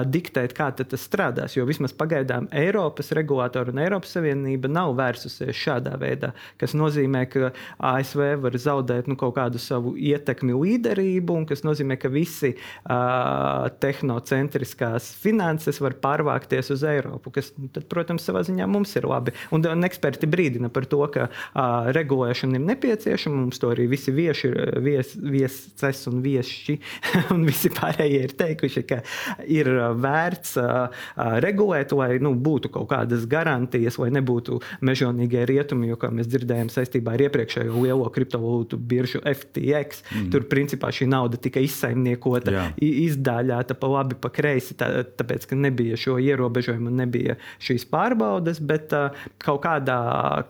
diktēt, 0.09 0.55
kā 0.57 0.71
tas 0.77 1.05
strādās. 1.05 1.57
Jo 1.57 1.67
vismaz 1.69 1.93
pagaidām 1.97 2.49
Eiropas 2.55 3.13
regulātori 3.15 3.73
un 3.73 3.83
Eiropas 3.83 4.15
Savienība 4.17 4.71
nav 4.71 4.95
vērsusies 4.97 5.57
šādā 5.57 5.95
veidā, 6.01 6.33
kas 6.61 6.75
nozīmē, 6.77 7.25
ka 7.31 7.51
ASV 7.93 8.25
var 8.43 8.57
zaudēt 8.59 9.09
nu, 9.11 9.17
kaut 9.19 9.35
kādu 9.37 9.61
savu 9.61 9.95
ietekmi, 9.97 10.55
līderību, 10.57 11.37
un 11.41 11.47
kas 11.49 11.63
nozīmē, 11.65 11.97
ka 12.01 12.11
visi 12.13 12.53
uh, 12.55 13.69
tehnocentriskās 13.83 15.13
finanses 15.21 15.79
var 15.83 15.97
pārvākties 16.03 16.73
uz 16.73 16.85
Eiropu, 16.87 17.33
kas, 17.37 17.51
tad, 17.75 17.87
protams, 17.91 18.25
savā 18.25 18.43
ziņā 18.47 18.67
mums 18.69 18.93
ir 18.99 19.07
labi. 19.09 19.35
Un, 19.53 19.65
un 19.69 19.87
eksperti 19.87 20.29
brīdina 20.29 20.62
par 20.73 20.87
to, 20.89 21.01
ka 21.13 21.27
uh, 21.29 21.89
regulēšana 21.95 22.59
ir 22.59 22.65
nepieciešama. 22.71 23.43
Mums 23.43 23.61
to 23.61 23.71
arī 23.73 23.87
visi 23.91 24.13
vieši, 24.15 24.51
vies, 24.83 25.15
vieses 25.17 26.03
un 26.11 26.21
viesi 26.23 26.77
un 27.33 27.43
visi 27.47 27.71
pārējie 27.73 28.21
ir 28.27 28.35
teikuši, 28.39 28.83
ka 28.87 29.01
ir 29.49 29.69
vērts 29.99 30.55
uh, 30.61 31.03
regulēt, 31.43 31.93
lai 31.97 32.17
nu, 32.23 32.33
būtu 32.39 32.71
kaut 32.73 32.89
kādas 32.93 33.25
garantijas, 33.29 33.97
lai 34.01 34.09
nebūtu 34.15 34.59
mežonīgie 34.85 35.45
rietumi, 35.49 35.89
jo, 35.91 35.97
kā 35.99 36.11
mēs 36.13 36.29
dzirdējām 36.31 36.71
saistībā 36.73 37.15
ar 37.15 37.25
iepriekšējo 37.27 37.83
lielo 37.83 38.09
kriptovalūtu 38.13 38.79
biržu 38.79 39.21
FTX, 39.23 40.03
mm. 40.03 40.29
tur 40.33 40.47
principā 40.51 40.91
šī 40.93 41.07
nauda 41.11 41.39
tika 41.41 41.63
izsaimniekota, 41.63 42.53
Jā. 42.53 42.65
izdāļāta 42.83 43.77
pa 43.79 43.91
labi, 43.91 44.17
pa 44.19 44.31
kreisi, 44.33 44.77
tā, 44.79 44.89
tāpēc, 45.17 45.47
ka 45.49 45.59
nebija 45.59 45.99
šo 45.99 46.17
ierobežojumu 46.21 46.93
nebija 46.93 47.37
šīs 47.63 47.87
pārbaudes, 47.91 48.61
bet 48.63 48.93
uh, 48.95 49.25
kaut 49.43 49.63
kādā 49.65 49.99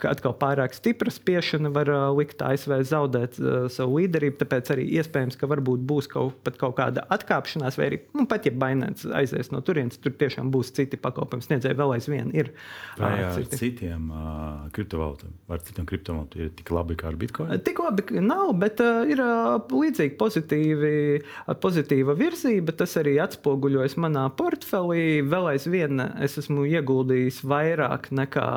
atkal 0.10 0.36
pārāk 0.38 0.76
stipra 0.76 1.12
spiešana 1.14 1.72
var 1.74 1.90
uh, 1.92 2.06
likt 2.18 2.42
ASV 2.44 2.76
zaudēt 2.90 3.40
uh, 3.42 3.66
savu 3.72 4.00
līderību. 4.02 4.38
Tāpēc 4.42 4.72
arī 4.76 4.88
iespējams, 5.00 5.38
ka 5.40 5.50
varbūt 5.52 5.84
būs 5.88 6.10
kaut, 6.12 6.50
kaut 6.60 6.76
kāda 6.80 7.06
atkāpšanās, 7.14 7.78
vai 7.80 7.90
arī 7.90 8.00
nu, 8.18 8.26
pat 8.30 8.48
ja 8.48 8.54
Bainēns 8.64 9.06
aizies 9.20 9.52
no 9.54 9.62
turienes, 9.66 10.00
tur 10.02 10.16
tiešām 10.20 10.52
būs 10.54 10.74
citi 10.76 11.00
pakalpojumu 11.02 11.48
sniedzēji. 11.48 11.80
Vēl 11.80 11.96
aizvien 11.98 12.34
ir. 12.36 12.52
Vai 13.00 13.14
uh, 13.22 13.30
ar 13.32 13.48
citiem 13.52 14.10
uh, 14.12 14.66
kriptovalūtām, 14.76 15.34
ar 15.54 15.64
citiem 15.68 15.88
kriptovalūtām 15.90 16.46
ir 16.46 16.54
tik 16.58 16.74
labi 16.76 16.98
kā 17.00 17.10
ar 17.12 17.20
Bitcoin? 17.20 17.54
Tik 17.64 17.84
labi 17.84 18.24
nav, 18.24 18.54
bet 18.62 18.84
uh, 18.84 19.04
ir 19.10 19.22
uh, 19.24 19.58
līdzīgi 19.72 20.18
pozitīvi, 20.20 20.94
uh, 21.22 21.56
pozitīva 21.64 22.18
virzība. 22.20 22.76
Tas 22.84 22.96
arī 23.02 23.18
atspoguļojas 23.24 23.98
manā 24.02 24.28
portfelī. 24.38 25.22
Vēl 25.28 25.54
aizvien 25.54 26.02
es 26.24 26.38
esmu 26.42 26.66
ieguldījis 26.70 27.44
vairāk 27.48 28.10
nekā 28.14 28.48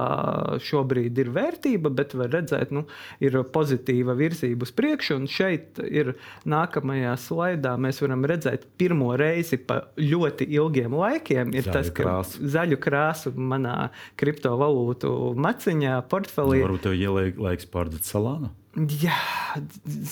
šobrīd 0.62 1.18
ir 1.22 1.32
vērtība, 1.36 1.92
bet 1.94 2.16
var 2.18 2.32
redzēt, 2.34 2.72
nu, 2.74 2.86
ir 3.22 3.38
pozitīva 3.54 4.16
virzība 4.18 4.66
uz 4.66 4.72
priekšu. 4.76 5.18
Un 5.20 5.28
šeit 5.30 5.80
ir 5.86 6.14
nākamajā 6.48 7.14
slaidā 7.20 7.76
mēs 7.80 8.02
varam 8.04 8.26
redzēt 8.28 8.66
pirmo 8.80 9.12
reizi 9.18 9.60
pa 9.60 9.82
ļoti 10.00 10.48
ilgiem 10.56 10.96
laikiem. 10.96 11.54
Ir 11.56 11.68
zaļu 11.68 11.78
tas, 11.78 11.92
ka 11.94 12.02
krāsu. 12.02 12.52
zaļu 12.56 12.80
krāsu 12.82 13.34
manā 13.36 13.78
kriptovalūtu 14.20 15.12
maciņā, 15.46 15.98
portfelī. 16.10 16.62
Varbūt 16.66 16.88
tev 16.88 17.00
ielaiks 17.00 17.68
pārdot 17.72 18.06
salānu? 18.06 18.52
Jā, 18.76 19.16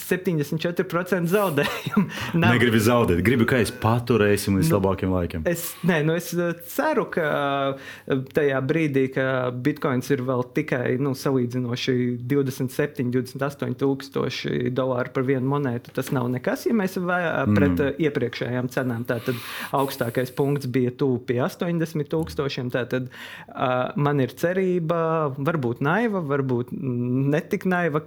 74% 0.09 1.29
zaudējumu. 1.29 2.05
Nav... 2.40 2.55
Negribu 2.55 2.79
zaudēt, 2.81 3.20
gribu, 3.27 3.44
ka 3.48 3.59
es 3.61 3.68
paturēsim 3.68 4.57
līdz 4.57 4.70
nu, 4.70 4.77
labākiem 4.79 5.12
laikiem. 5.12 5.42
Es, 5.50 5.66
nē, 5.85 5.98
nu 6.09 6.14
es 6.16 6.31
uh, 6.33 6.55
ceru, 6.72 7.05
ka 7.12 7.27
uh, 7.74 8.22
tajā 8.33 8.62
brīdī, 8.64 9.11
kad 9.12 9.59
bitkoins 9.66 10.09
ir 10.14 10.22
vēl 10.24 10.46
tikai 10.57 10.96
nu, 10.96 11.12
salīdzinoši 11.18 11.96
27, 12.24 13.11
28 13.12 13.77
tūkstoši 13.83 14.72
dolāru 14.72 15.12
par 15.12 15.29
vienu 15.29 15.53
monētu, 15.53 15.92
tas 16.00 16.09
nav 16.16 16.31
nekas. 16.33 16.64
Ja 16.64 16.72
mēs 16.79 16.96
vērojam 16.96 17.61
pret 17.61 17.77
mm. 17.77 18.00
iepriekšējām 18.09 18.72
cenām, 18.72 19.05
tad 19.09 19.29
augstākais 19.77 20.33
punkts 20.33 20.72
bija 20.72 20.94
tuvu 20.96 21.20
pie 21.29 21.42
80 21.44 22.09
tūkstošiem. 22.16 22.72
Tad 22.72 22.96
uh, 22.96 23.92
man 24.00 24.24
ir 24.24 24.33
cerība, 24.40 25.05
varbūt 25.37 25.85
naiva, 25.85 26.24
varbūt 26.33 26.72
netik 26.72 27.68
naiva, 27.68 28.00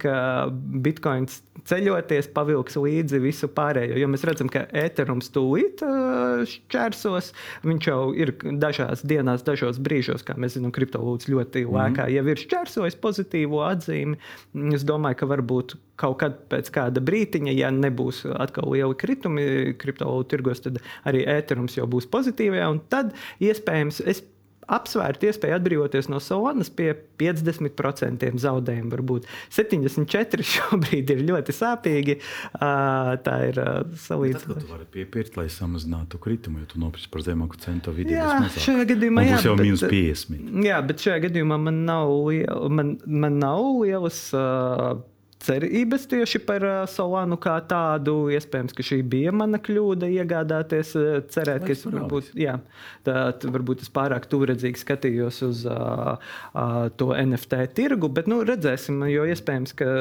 bitkoins 0.50 1.40
ceļoties, 1.68 2.30
pavilks 2.34 2.78
līdzi 2.80 3.20
visu 3.22 3.48
pārējo. 3.52 3.98
Jo 4.00 4.08
mēs 4.10 4.24
redzam, 4.28 4.50
ka 4.52 4.64
ēterums 4.76 5.30
tūlīt 5.34 5.82
šķērsos. 6.52 7.32
Viņš 7.66 7.88
jau 7.90 7.98
ir 8.16 8.32
dažās 8.60 9.04
dienās, 9.08 9.44
dažos 9.46 9.80
brīžos, 9.82 10.24
kā 10.26 10.36
mēs 10.40 10.56
zinām, 10.56 10.72
kriptovalūtas 10.74 11.30
ļoti 11.32 11.64
mhm. 11.64 11.76
lēkā 11.76 12.06
mm. 12.06 12.16
jau 12.16 12.24
ir 12.32 12.42
šķērsojis 12.44 12.98
pozitīvo 13.02 13.62
atzīmi. 13.66 14.18
Es 14.76 14.86
domāju, 14.88 15.20
ka 15.22 15.30
varbūt 15.34 15.76
kaut 15.98 16.20
kad 16.22 16.40
pēc 16.52 16.70
kāda 16.74 17.02
brīdiņa, 17.04 17.54
ja 17.58 17.72
nebūs 17.74 18.22
atkal 18.38 18.70
lieli 18.72 18.96
kritumi 18.98 19.46
kriptovalūtu 19.80 20.30
tirgos, 20.34 20.62
tad 20.64 20.78
arī 21.08 21.24
ēterums 21.28 21.78
jau 21.78 21.88
būs 21.90 22.06
pozitīvajā. 22.12 22.70
Tad 22.92 23.14
iespējams 23.42 24.02
es 24.06 24.22
apsvērt 24.68 25.24
iespēju 25.28 25.56
atbrīvoties 25.56 26.10
no 26.12 26.20
Solanas 26.22 26.70
pie 26.74 26.90
50% 27.20 28.28
zaudējumu. 28.42 28.92
Varbūt 28.92 29.28
74 29.54 30.46
šobrīd 30.54 31.12
ir 31.14 31.24
ļoti 31.28 31.54
sāpīgi. 31.56 32.18
Tā 32.58 33.36
ir 33.48 33.60
salīdzinājuma. 34.06 34.62
Tu 34.62 34.72
vari 34.72 34.88
piepirkt, 34.98 35.38
lai 35.40 35.48
samazinātu 35.52 36.20
kritumu, 36.22 36.62
jo 36.62 36.72
tu 36.74 36.82
nopirksi 36.82 37.10
par 37.12 37.24
zemāku 37.26 37.60
centu 37.62 37.94
vidē. 37.96 38.18
Jā, 38.18 38.32
šajā 38.58 38.88
gadījumā 38.92 39.26
jā, 39.26 39.42
jau 39.48 39.58
mīnus 39.58 39.84
50. 39.88 40.64
Jā, 40.68 40.80
bet 40.86 41.04
šajā 41.04 41.22
gadījumā 41.28 41.60
man 41.68 41.84
nav, 41.88 42.12
liela, 42.28 42.72
man, 42.72 42.96
man 43.06 43.40
nav 43.42 43.62
lielas. 43.82 44.26
Uh, 44.36 44.98
cerības 45.44 46.06
tieši 46.10 46.40
par 46.46 46.64
uh, 46.66 46.78
Solānu 46.90 47.38
kā 47.40 47.56
tādu. 47.70 48.16
Iespējams, 48.34 48.74
ka 48.76 48.86
šī 48.86 49.00
bija 49.06 49.34
mana 49.34 49.60
kļūda 49.62 50.10
iegādāties, 50.18 50.94
uh, 50.98 51.20
cerēt, 51.32 51.66
ka 51.66 51.74
es 51.74 51.84
varbūt, 51.86 52.32
jā, 52.38 52.58
tā, 53.06 53.28
varbūt 53.44 53.84
es 53.86 53.92
pārāk 53.94 54.28
tuvredzīgi 54.30 54.82
skatījos 54.82 55.42
uz 55.48 55.62
uh, 55.68 56.16
uh, 56.52 56.80
to 56.98 57.12
NFT 57.14 57.68
tirgu, 57.78 58.10
bet 58.12 58.30
nu, 58.30 58.42
redzēsim, 58.46 59.04
jo 59.12 59.26
iespējams, 59.28 59.76
ka 59.78 59.92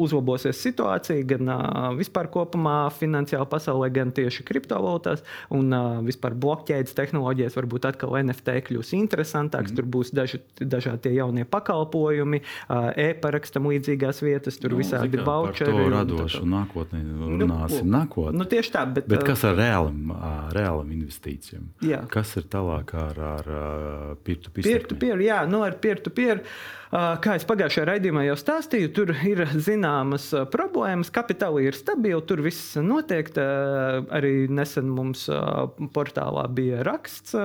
uzlabosies 0.00 0.60
situācija 0.60 1.24
gan 1.28 1.50
vispār 1.98 2.30
kopumā 2.32 2.88
finansiālā 2.94 3.46
pasaulē, 3.50 3.90
gan 3.94 4.12
tieši 4.16 4.44
kriptovalūtās. 4.48 5.24
Un 5.56 5.74
vispār 6.06 6.36
blokķēdes 6.40 6.96
tehnoloģijas 6.98 7.56
varbūt 7.58 7.88
atkal 7.90 8.16
NFT 8.22 8.56
kļūs 8.68 8.94
interesantāks. 8.98 9.72
Mm. 9.72 9.80
Tur 9.80 9.90
būs 9.96 10.12
daži, 10.16 10.40
dažādi 10.60 11.14
jaunie 11.16 11.46
pakalpojumi, 11.48 12.42
e-parakstam 13.04 13.68
līdzīgās 13.70 14.22
vietas, 14.24 14.58
tur 14.60 14.74
nu, 14.74 14.80
visādi 14.82 15.20
voucheri. 15.20 15.70
To 15.70 15.88
radošu 15.94 16.42
nākotnē 16.48 17.02
runāsim 17.04 17.86
nu, 17.86 17.96
nākotnē. 17.98 18.36
Nu, 18.40 18.48
tieši 18.50 18.74
tā, 18.74 18.84
bet, 18.98 19.08
bet 19.10 19.24
kas 19.26 19.44
ar 19.48 19.56
reālam, 19.60 20.12
reālam 20.56 20.92
investīcijām? 20.96 21.70
Jā. 21.86 22.02
Kas 22.12 22.34
ir 22.40 22.48
tālāk 22.52 22.94
ar, 22.98 23.24
ar 23.36 23.54
peer-to-peer? 24.24 24.66
Peer-to-peer, 24.66 25.24
jā, 25.24 25.42
nu 25.50 25.64
ar 25.66 25.78
peer-to-peer. 25.80 26.44
-peer 26.44 26.78
Kā 26.90 27.36
es 27.38 27.44
pagājušajā 27.46 27.84
raidījumā 27.86 28.24
jau 28.26 28.34
stāstīju, 28.40 28.88
tur 28.90 29.12
ir 29.14 29.44
zināmas 29.62 30.24
problēmas. 30.50 31.12
Kapitāli 31.14 31.68
ir 31.68 31.76
stabili, 31.78 32.18
tur 32.26 32.42
viss 32.42 32.74
notiek. 32.82 33.30
Arī 34.10 34.48
nesen 34.50 34.88
mums 34.90 35.28
portālā 35.94 36.48
bija 36.50 36.82
raksts 36.86 37.36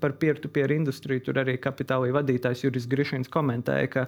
par 0.00 0.14
peer-to-peer 0.22 0.72
industriju. 0.78 1.26
Tur 1.26 1.42
arī 1.42 1.58
kapitāla 1.60 2.08
vadītājs 2.16 2.64
Juris 2.64 2.88
Grišins 2.88 3.28
komentēja, 3.28 3.90
ka 3.92 4.06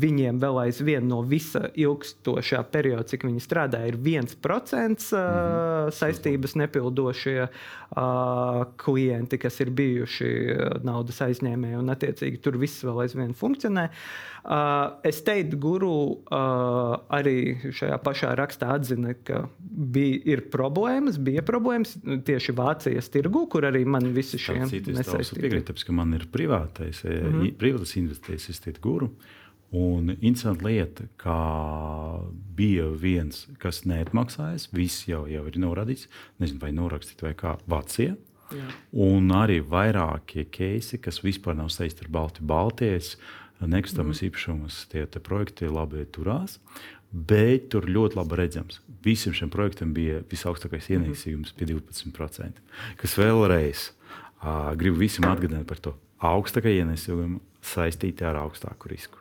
viņiem 0.00 0.40
vēl 0.40 0.62
aizvien 0.64 1.04
no 1.12 1.20
visa 1.28 1.66
ilgstošā 1.76 2.64
perioda, 2.72 3.04
cik 3.12 3.28
viņi 3.28 3.44
strādāja, 3.44 3.92
ir 3.92 4.00
1% 4.00 4.40
mhm. 4.40 5.92
saistības 6.00 6.56
nepildošie 6.64 7.50
klienti, 8.80 9.36
kas 9.36 9.60
ir 9.60 9.68
bijuši 9.76 10.32
naudas 10.80 11.20
aizņēmēji, 11.28 11.76
un 11.76 11.92
attiecīgi 11.92 12.40
tur 12.40 12.56
viss 12.56 12.80
vēl 12.88 13.04
aizvien 13.04 13.36
funkcionē 13.36 13.81
zinātnē. 13.82 13.90
Uh, 14.42 14.98
es 15.06 15.20
teiktu, 15.22 15.54
guru 15.62 15.90
uh, 16.26 16.96
arī 17.14 17.70
šajā 17.70 17.98
pašā 18.02 18.32
rakstā 18.34 18.72
atzina, 18.74 19.14
ka 19.22 19.44
bija, 19.60 20.18
ir 20.34 20.42
problēmas, 20.50 21.20
bija 21.22 21.44
problēmas 21.46 21.94
tieši 22.26 22.54
Vācijas 22.58 23.10
tirgu, 23.14 23.46
kur 23.46 23.68
arī 23.68 23.84
man 23.86 24.10
visi 24.12 24.40
šie 24.42 24.58
nesaistīti. 24.64 25.44
Piekrīt, 25.44 25.68
tāpēc, 25.68 25.84
ka 25.86 25.94
man 25.94 26.16
ir 26.18 26.26
privātais, 26.32 27.04
mm 27.04 27.38
-hmm. 27.38 27.54
privātas 27.54 27.94
investīcijas, 27.96 28.50
es 28.50 28.60
teiktu, 28.60 28.82
guru. 28.82 29.12
Un 29.72 30.10
interesanta 30.20 30.66
lieta, 30.66 31.04
ka 31.16 31.36
bija 32.56 32.90
viens, 32.90 33.46
kas 33.58 33.84
neatmaksājas, 33.86 34.68
viss 34.72 35.06
jau, 35.08 35.24
jau 35.26 35.46
ir 35.46 35.56
norādīts, 35.56 36.08
nezinu, 36.38 36.60
vai 36.60 36.72
norakstīts 36.72 37.22
vai 37.22 37.32
kā 37.34 37.56
Vācija. 37.66 38.16
Jā. 38.52 38.68
Un 38.92 39.30
arī 39.32 39.60
vairākie 39.64 40.44
keisi, 40.52 40.98
kas 41.00 41.22
vispār 41.24 41.56
nav 41.56 41.70
saistīti 41.72 42.04
ar 42.04 42.12
Baltiju. 42.12 42.46
Baltijas 42.46 43.14
nekustamas 43.70 44.20
mm. 44.20 44.28
īpašumus, 44.28 44.80
tie 44.92 45.06
projekti 45.22 45.70
labi 45.70 46.06
turās. 46.12 46.58
Bet 47.12 47.68
tur 47.74 47.84
ļoti 47.84 48.16
labi 48.16 48.38
redzams, 48.40 48.78
visam 49.04 49.34
šim 49.36 49.50
projektam 49.52 49.90
bija 49.92 50.22
visaugstākais 50.30 50.86
mhm. 50.88 51.10
ienesīgums 51.10 51.52
pie 51.58 51.68
12%. 51.68 52.62
Kas 53.00 53.16
vēlreiz 53.20 53.90
uh, 53.90 54.72
gribu 54.80 55.02
visam 55.02 55.28
atgādināt 55.28 55.68
par 55.68 55.82
to 55.84 55.92
augstākā 56.24 56.72
ienesīguma 56.72 57.42
saistīta 57.62 58.30
ar 58.30 58.40
augstāku 58.46 58.88
risku. 58.90 59.20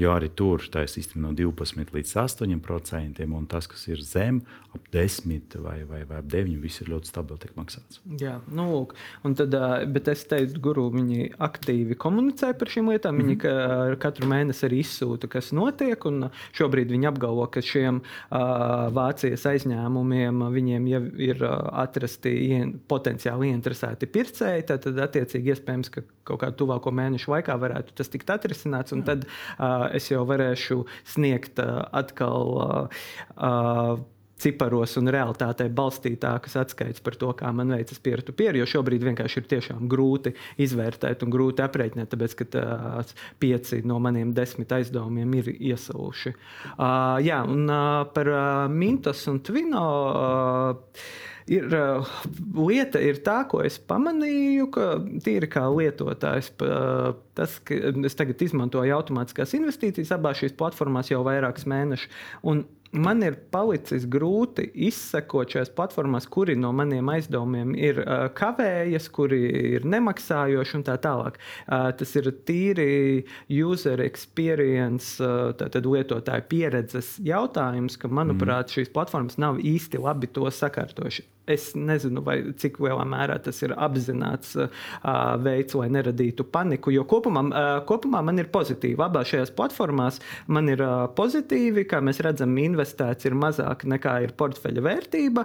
Jo 0.00 0.14
arī 0.16 0.30
tur 0.32 0.62
tā 0.72 0.86
ir 0.86 0.90
sistēma 0.90 1.28
no 1.28 1.32
12 1.36 1.92
līdz 1.92 2.14
8 2.22 2.60
procentiem, 2.64 3.34
un 3.36 3.44
tas, 3.50 3.68
kas 3.68 3.84
ir 3.90 4.00
zem, 4.06 4.40
ap 4.72 4.86
10 4.94 5.58
vai, 5.60 5.82
vai, 5.88 6.02
vai 6.08 6.20
ap 6.22 6.28
9, 6.32 6.56
viss 6.62 6.80
ir 6.80 6.88
ļoti 6.92 7.10
stabili 7.10 7.42
tiek 7.42 7.52
maksāts. 7.58 8.00
Jā, 8.20 8.38
nu, 8.48 8.68
lūk, 8.72 8.94
un 9.26 9.36
tad, 9.38 9.54
bet 9.92 10.08
es 10.12 10.24
teicu, 10.30 10.60
guru, 10.64 10.86
viņi 10.94 11.32
aktīvi 11.42 11.98
komunicē 12.00 12.54
par 12.58 12.72
šīm 12.72 12.88
lietām. 12.92 13.20
Viņi 13.20 13.36
mm 13.36 13.42
-hmm. 13.42 13.98
katru 14.02 14.28
mēnesi 14.30 14.66
arī 14.68 14.80
izsūta, 14.82 15.28
kas 15.28 15.52
notiek, 15.52 16.06
un 16.08 16.30
šobrīd 16.56 16.90
viņi 16.92 17.10
apgalvo, 17.12 17.46
ka 17.52 17.60
šiem 17.60 18.00
uh, 18.00 18.88
Vācijas 18.96 19.44
aizņēmumiem 19.52 20.42
viņiem 20.56 20.88
jau 20.88 21.02
ir 21.20 21.44
atrasti 21.44 22.32
ien, 22.48 22.74
potenciāli 22.88 23.52
ieinteresēti 23.52 24.06
pircēji. 24.06 24.66
Tad, 24.66 24.82
tad 24.86 24.98
attiecīgi, 25.06 25.52
iespējams, 25.52 25.92
ka 25.92 26.02
kaut 26.24 26.40
kādā 26.40 26.56
tuvāko 26.56 26.92
mēnešu 26.94 27.32
laikā 27.32 27.56
varētu 27.58 27.94
tas 27.98 28.08
tikt 28.08 28.30
atrisināts, 28.30 28.94
tad 29.04 29.26
uh, 29.26 29.81
es 29.96 30.10
jau 30.12 30.22
varēšu 30.28 30.82
sniegt 31.14 31.60
atkal 31.62 32.58
ciparos 34.42 34.96
un 34.98 35.10
realitātei 35.12 35.70
balstītākas 35.72 36.56
atskaites 36.64 37.02
par 37.04 37.16
to, 37.20 37.30
kā 37.38 37.50
man 37.54 37.72
veicas 37.74 38.00
peer-to-peer, 38.02 38.58
jo 38.58 38.68
šobrīd 38.68 39.04
vienkārši 39.06 39.40
ir 39.40 39.48
tiešām 39.54 39.88
grūti 39.90 40.34
izvērtēt 40.62 41.22
un 41.26 41.34
grūti 41.34 41.64
aprēķināt, 41.64 42.12
tāpēc 42.12 42.36
ka 42.40 42.48
tās 42.56 43.14
pieci 43.42 43.82
no 43.88 44.00
maniem 44.02 44.34
desmit 44.36 44.72
aizdevumiem 44.74 45.36
ir 45.40 45.52
iesaluši. 45.54 46.34
Uh, 46.74 47.18
jā, 47.22 47.42
un 47.46 47.68
uh, 47.68 48.02
par 48.14 48.32
uh, 48.32 48.46
Mintos 48.72 49.26
un 49.30 49.42
Twino. 49.46 49.86
Uh, 50.12 51.30
ir, 51.50 51.66
uh, 51.74 52.12
lieta 52.68 53.00
ir 53.02 53.22
tā, 53.26 53.42
ko 53.50 53.62
es 53.66 53.78
pamanīju, 53.78 54.68
ka 54.74 54.90
tīri 55.24 55.48
kā 55.50 55.64
lietotājs, 55.72 56.52
tas, 57.38 57.56
ka 57.66 57.80
es 58.06 58.18
tagad 58.18 58.44
izmantoju 58.44 58.94
automātiskās 58.98 59.56
investīcijas 59.58 60.14
abās 60.16 60.42
šīs 60.42 60.56
platformās 60.58 61.12
jau 61.12 61.22
vairākus 61.26 61.68
mēnešus 61.70 62.08
man 62.92 63.22
ir 63.24 63.36
palicis 63.52 64.04
grūti 64.10 64.66
izsekot 64.88 65.54
šajās 65.54 65.72
platformās, 65.76 66.26
kuri 66.30 66.56
no 66.60 66.72
maniem 66.76 67.08
aizdevumiem 67.12 67.74
ir 67.78 68.02
uh, 68.02 68.26
kavējas, 68.36 69.08
kuri 69.14 69.40
ir 69.78 69.86
nemaksājoši 69.88 70.78
un 70.78 70.86
tā 70.86 70.98
tālāk. 71.02 71.38
Uh, 71.66 71.88
tas 71.96 72.14
ir 72.20 72.28
tīri 72.46 73.24
user 73.48 74.02
experience, 74.04 75.16
uh, 75.24 75.52
tātad 75.58 75.88
lietotāju 75.88 76.48
pieredzes 76.52 77.14
jautājums, 77.24 77.96
ka, 78.00 78.12
manuprāt, 78.12 78.68
mm. 78.68 78.78
šīs 78.78 78.92
platformas 78.92 79.40
nav 79.40 79.60
īsti 79.60 80.02
labi 80.02 80.30
to 80.32 80.48
sakārtojuši. 80.52 81.28
Es 81.50 81.72
nezinu, 81.74 82.22
vai 82.22 82.36
cik 82.54 82.76
lielā 82.84 83.02
mērā 83.08 83.34
tas 83.42 83.56
ir 83.64 83.72
apzināts 83.74 84.54
uh, 84.54 84.68
veids, 85.42 85.74
lai 85.74 85.88
neradītu 85.90 86.46
paniku. 86.54 86.92
Jo 86.94 87.02
kopumā, 87.08 87.42
uh, 87.48 87.70
kopumā 87.88 88.20
man 88.22 88.38
ir 88.38 88.50
pozitīvi. 88.54 89.00
Abās 89.02 89.32
šajās 89.32 89.50
platformās 89.56 90.20
man 90.46 90.70
ir 90.70 90.84
uh, 90.84 91.08
pozitīvi, 91.18 91.82
kā 91.90 91.98
mēs 92.04 92.22
redzam, 92.22 92.54
investēts 92.82 93.26
ir 93.28 93.36
mazāk 93.38 93.84
nekā 93.88 94.16
ir 94.26 94.34
portfeļa 94.38 94.82
vērtība. 94.82 95.44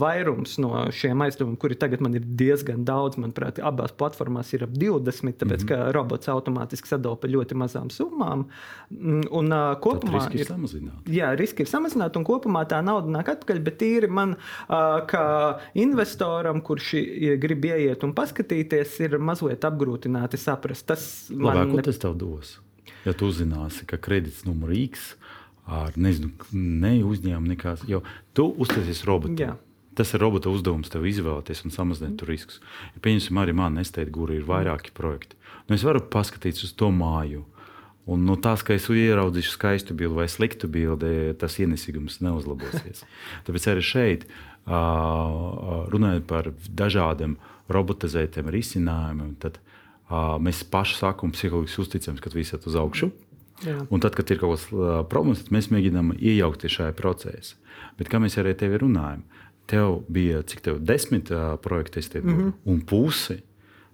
Vairums 0.00 0.58
no 0.62 0.86
šiem 0.94 1.22
aizdevumiem, 1.24 1.58
kuri 1.60 1.78
tagad 1.78 2.02
man 2.04 2.16
ir 2.18 2.24
diezgan 2.24 2.84
daudz, 2.88 3.18
manuprāt, 3.20 3.60
abās 3.62 3.92
platformās 3.92 4.52
ir 4.54 4.66
ap 4.66 4.74
20, 4.74 5.38
tāpēc 5.38 5.62
mm 5.62 5.68
-hmm. 5.68 5.68
ka 5.68 5.92
robots 5.94 6.28
automātiski 6.28 6.88
sadala 6.88 7.16
pa 7.16 7.28
ļoti 7.28 7.54
mazām 7.54 7.90
summām. 7.90 8.46
Un 8.90 9.52
uh, 9.52 9.76
kopumā 9.80 10.18
Tad 10.18 10.32
riski 10.32 10.38
ir, 10.38 10.40
ir 10.40 10.46
samazināti. 10.46 11.14
Jā, 11.14 11.34
riski 11.36 11.62
ir 11.62 11.68
samazināti 11.68 12.18
un 12.18 12.24
kopumā 12.24 12.64
tā 12.66 12.82
nauda 12.82 13.08
nāk 13.08 13.28
atpakaļ, 13.28 13.62
bet 13.62 13.78
tīri 13.78 14.08
man. 14.08 14.36
Kā 15.08 15.58
investoram, 15.74 16.60
kurš 16.60 16.94
grib 17.40 17.64
ieiet 17.64 18.04
un 18.04 18.14
paskatīties, 18.14 19.00
ir 19.00 19.18
mazliet 19.18 19.64
apgrūtināti 19.64 20.36
saprast. 20.36 20.86
Tas 20.86 21.30
Labāk, 21.30 21.54
man... 21.54 21.76
Ko 21.76 21.82
tas 21.82 21.98
tev 21.98 22.16
dos? 22.16 22.58
Ja 23.04 23.12
tu 23.12 23.28
uzzināsi, 23.30 23.86
ka 23.86 23.96
kredīts 23.96 24.44
numur 24.46 24.72
X 24.72 25.14
ar 25.68 25.96
nezinu, 26.00 26.32
ne 26.52 26.94
uzņēmumu 27.04 27.52
nekās, 27.52 27.84
jo 27.88 28.00
tu 28.36 28.48
uztaisīsi 28.56 29.08
robotu. 29.08 29.36
Jā. 29.42 29.54
Tas 29.98 30.14
ir 30.14 30.22
robota 30.22 30.50
uzdevums 30.52 30.90
tev 30.92 31.06
izvēlēties 31.10 31.64
un 31.66 31.74
samazināt 31.74 32.22
mm. 32.22 32.28
riskus. 32.30 32.60
Ja, 32.94 33.02
pieņemsim, 33.02 33.38
arī 33.42 33.54
man 33.58 33.78
nesteigta 33.80 34.14
gūri 34.14 34.38
ir 34.38 34.46
vairāki 34.46 34.94
projekti. 34.94 35.36
Nu, 35.66 35.74
es 35.74 35.84
varu 35.84 36.04
paskatīties 36.12 36.68
uz 36.68 36.74
to 36.78 36.92
māju. 36.94 37.42
Un 38.08 38.22
no 38.24 38.38
tās, 38.40 38.62
ka 38.64 38.72
es 38.72 38.86
ieraudzīšu 38.88 39.52
skaistu 39.52 39.96
bildi 39.98 40.16
vai 40.16 40.28
sliktu 40.32 40.70
bildi, 40.72 41.34
tas 41.40 41.58
ienesīgums 41.60 42.22
neuzlabosies. 42.24 43.02
Tāpēc 43.44 43.68
arī 43.74 43.84
šeit 43.84 44.28
runājot 44.68 46.24
par 46.28 46.52
dažādiem 46.78 47.36
robotizētiem 47.72 48.48
risinājumiem, 48.52 49.34
tad 49.42 49.58
mēs 50.40 50.62
paši 50.72 50.96
sākam 51.02 51.34
psiholoģiski 51.34 51.84
uzticams, 51.84 52.22
ka 52.24 52.32
viss 52.32 52.54
iet 52.56 52.64
uz 52.68 52.78
augšu. 52.80 53.10
Jā. 53.66 53.80
Un 53.90 54.00
tad, 54.00 54.14
kad 54.14 54.30
ir 54.30 54.38
kaut 54.38 54.54
kādas 54.54 55.08
problēmas, 55.10 55.42
tad 55.44 55.54
mēs 55.56 55.70
mēģinām 55.74 56.14
iejaukties 56.18 56.76
šajā 56.78 56.94
procesā. 56.98 57.56
Bet 57.98 58.10
kā 58.10 58.20
mēs 58.22 58.38
arī 58.38 58.54
ar 58.54 58.60
tevi 58.60 58.78
runājam, 58.78 59.24
tev 59.68 60.00
bija 60.08 60.42
cik 60.46 60.64
tev 60.64 60.80
desmit 60.80 61.30
uh, 61.30 61.56
projekti, 61.62 62.00
mm 62.00 62.36
-hmm. 62.36 62.52
un 62.64 62.80
pusi 62.80 63.42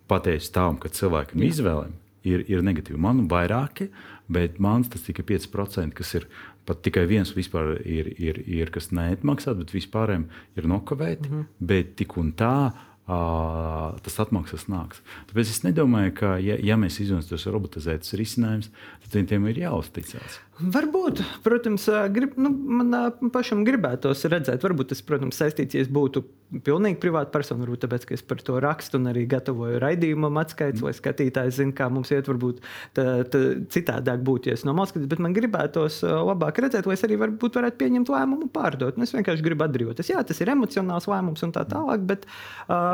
pateicis 0.07 0.53
tām, 0.53 0.79
ka 0.79 0.89
cilvēkam 0.89 1.41
Jā. 1.41 1.49
izvēlēm 1.49 1.93
ir, 2.25 2.45
ir 2.49 2.63
negatīvi. 2.63 2.99
Man 3.01 3.29
vairāki, 3.29 3.89
bet 4.29 4.59
man 4.59 4.85
tas 4.85 5.03
tikai 5.03 5.25
5%, 5.25 5.93
kas 5.93 6.15
ir 6.15 6.27
pat 6.65 6.83
tikai 6.83 7.07
viens 7.07 7.35
ir, 7.37 8.07
ir, 8.19 8.43
ir 8.47 8.71
kas 8.71 8.91
neatmaksā, 8.91 9.55
bet 9.59 9.75
vispārējiem 9.75 10.25
ir 10.57 10.65
nokavēti. 10.65 11.29
Mm 11.29 11.35
-hmm. 11.35 11.47
Bet 11.59 11.97
tik 11.97 12.17
un 12.17 12.33
tā 12.33 12.73
tas 13.05 14.17
atmaksas 14.23 14.65
nāks. 14.73 15.03
Tāpēc 15.29 15.51
es 15.53 15.61
nedomāju, 15.67 16.15
ka, 16.17 16.35
ja, 16.41 16.57
ja 16.57 16.79
mēs 16.81 17.03
izvēlamies 17.05 17.29
tos 17.29 17.45
robotizētus 17.53 18.17
risinājumus, 18.17 18.71
tad 19.05 19.29
tiem 19.29 19.49
ir 19.51 19.61
jāuzticas. 19.67 20.41
Varbūt, 20.55 21.19
protams, 21.43 21.89
grib, 22.15 22.37
nu, 22.39 22.53
man 22.79 22.95
pašam 23.35 23.65
gribētos 23.67 24.23
redzēt, 24.31 24.63
varbūt 24.63 24.93
tas, 24.93 25.03
protams, 25.03 25.37
saistīts, 25.41 25.75
ja 25.75 25.83
es 25.83 25.91
būtu 25.91 26.23
pilnīgi 26.63 27.01
privāta 27.03 27.33
persona, 27.35 27.65
varbūt 27.65 27.83
tāpēc, 27.83 28.05
ka 28.07 28.15
es 28.15 28.23
par 28.23 28.39
to 28.45 28.61
rakstu 28.63 29.01
un 29.01 29.09
arī 29.11 29.25
gatavoju 29.29 29.81
raidījumam 29.83 30.39
atskaites, 30.39 30.79
mm. 30.79 30.87
lai 30.87 30.95
skatītājs 30.95 31.59
zinātu, 31.59 31.77
kā 31.81 31.89
mums 31.91 32.13
iet, 32.15 32.31
varbūt 32.31 32.63
tā, 32.95 33.07
tā 33.27 33.41
citādāk 33.75 34.23
būtu, 34.25 34.53
ja 34.53 34.55
es 34.55 34.63
no 34.69 34.77
malas 34.79 34.95
skatos, 34.95 35.11
bet 35.11 35.23
man 35.25 35.35
gribētos 35.35 35.99
labāk 36.07 36.63
redzēt, 36.63 36.87
lai 36.87 36.95
es 36.95 37.05
arī 37.09 37.19
varbūt 37.25 37.59
varētu 37.59 37.81
pieņemt 37.81 38.15
lēmumu 38.15 38.51
pārdot. 38.55 38.95
Nu, 38.95 39.09
es 39.09 39.15
vienkārši 39.17 39.43
gribu 39.49 39.67
atbrīvoties. 39.67 40.13
Jā, 40.15 40.23
tas 40.23 40.39
ir 40.45 40.55
emocionāls 40.55 41.11
lēmums 41.11 41.43
un 41.43 41.57
tā 41.57 41.67
tālāk, 41.67 42.07
bet 42.07 42.29
uh, 42.29 42.94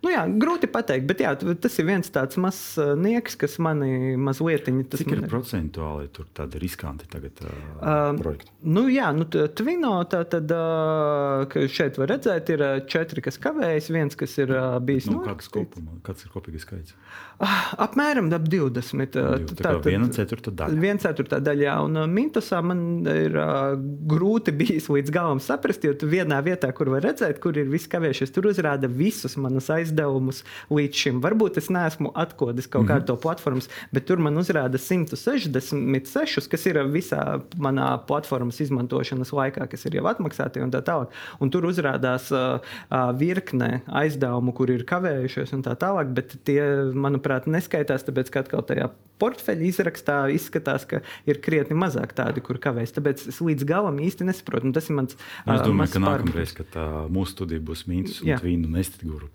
Nu, 0.00 0.08
jā, 0.08 0.22
grūti 0.40 0.68
pateikt, 0.72 1.04
bet 1.10 1.20
jā, 1.20 1.34
tas 1.36 1.74
ir 1.76 1.84
viens 1.90 2.08
tāds 2.12 2.38
mazs 2.40 2.78
uh, 2.80 2.94
nieks, 2.96 3.34
kas 3.40 3.58
manī 3.60 4.16
mazliet. 4.16 4.64
Cik 4.64 5.10
ir 5.12 5.20
man... 5.20 5.28
procentuāli 5.28 6.08
tur 6.14 6.28
tādi 6.36 6.60
riskanti 6.62 7.08
tagad 7.10 7.42
uh, 7.44 8.16
projekti? 8.16 8.48
Nu, 8.64 8.86
jā, 8.88 9.10
nu, 9.12 9.26
Twino 9.28 9.98
tā 10.08 10.22
tad 10.32 10.54
uh, 10.56 11.58
šeit 11.68 12.00
var 12.00 12.14
redzēt, 12.14 12.48
ir 12.54 12.64
četri, 12.88 13.24
kas 13.26 13.36
kavējas, 13.44 13.90
viens, 13.92 14.16
kas 14.16 14.38
ir 14.40 14.54
uh, 14.56 14.78
bijis. 14.80 15.10
Nu, 15.12 15.20
kāds, 15.26 15.50
kopumā, 15.52 15.98
kāds 16.06 16.24
ir 16.24 16.32
kopīgais 16.32 16.64
skaits? 16.64 16.96
Uh, 17.36 17.60
apmēram 17.84 18.32
ap 18.36 18.48
20. 18.48 19.12
Tā, 19.12 19.26
tā 19.52 19.60
tad 19.60 19.84
viena 19.84 20.08
ceturta 20.16 20.54
daļa. 20.62 20.80
Viena 20.80 21.04
ceturtā 21.04 21.42
daļa, 21.44 21.66
jā, 21.68 21.76
un 21.84 22.00
uh, 22.00 22.08
Mintosā 22.08 22.62
man 22.64 23.04
ir 23.04 23.36
uh, 23.36 23.76
grūti 24.08 24.56
bijis 24.62 24.88
līdz 24.88 25.12
galam 25.12 25.44
saprast, 25.44 25.84
jo 25.84 25.92
tu 25.92 26.08
vienā 26.08 26.40
vietā, 26.46 26.72
kur 26.72 26.88
var 26.96 27.04
redzēt, 27.04 27.36
kur 27.44 27.60
ir 27.60 27.68
viss 27.68 27.92
kavējušies, 27.92 28.32
tur 28.32 28.48
uzrāda 28.54 28.88
visus 28.88 29.36
manus 29.36 29.68
aizdevumus 29.68 29.89
izdevumus 29.90 30.44
līdz 30.70 31.02
šim. 31.02 31.20
Varbūt 31.24 31.58
es 31.60 31.68
neesmu 31.72 32.12
atkodis 32.14 32.70
kaut 32.70 32.84
mm 32.84 32.88
-hmm. 32.88 32.92
kādu 32.94 33.06
to 33.06 33.16
platformu, 33.16 33.60
bet 33.92 34.06
tur 34.06 34.18
man 34.18 34.38
uzrāda 34.38 34.78
166, 34.78 36.48
kas 36.48 36.66
ir 36.66 36.76
visā 36.86 37.40
manā 37.58 37.98
platformas 38.06 38.60
izmantošanas 38.60 39.32
laikā, 39.32 39.68
kas 39.70 39.86
ir 39.86 39.94
jau 39.94 40.06
atmaksāti 40.06 40.62
un 40.62 40.70
tā 40.70 40.82
tālāk. 40.82 41.08
Un 41.40 41.50
tur 41.50 41.64
uzrādās 41.64 42.30
uh, 42.32 42.60
uh, 42.90 43.12
virkne 43.18 43.82
aizdevumu, 43.86 44.52
kur 44.52 44.70
ir 44.70 44.84
kavējušies 44.84 45.52
un 45.52 45.62
tā 45.62 45.76
tālāk, 45.76 46.14
bet 46.14 46.36
tie, 46.44 46.60
manuprāt, 46.94 47.46
neskaitās, 47.46 48.04
tāpēc 48.06 48.30
ka 48.30 48.40
atkal 48.40 48.62
tajā 48.62 48.90
portfeļa 49.20 49.66
izrakstā 49.68 50.18
izskatās, 50.34 50.86
ka 50.88 51.02
ir 51.28 51.40
krietni 51.44 51.76
mazāk 51.78 52.14
tādi, 52.16 52.42
kur 52.44 52.60
kavēs. 52.62 52.94
Tāpēc 52.96 53.26
es 53.32 53.40
līdz 53.44 53.66
galam 53.68 54.00
īsti 54.02 54.26
nesaprotu. 54.28 54.72
Tas 54.76 54.88
ir 54.90 54.98
mans. 54.98 55.18
Es 55.44 55.64
domāju, 55.66 55.94
ka 55.96 56.04
nākamreiz, 56.04 56.54
kad 56.56 56.70
tā, 56.74 56.86
mūsu 57.12 57.36
studija 57.36 57.64
būs 57.64 57.86
mīnus 57.90 58.20
un 58.24 58.32
vīnu 58.44 58.70
nestiguru 58.76 59.30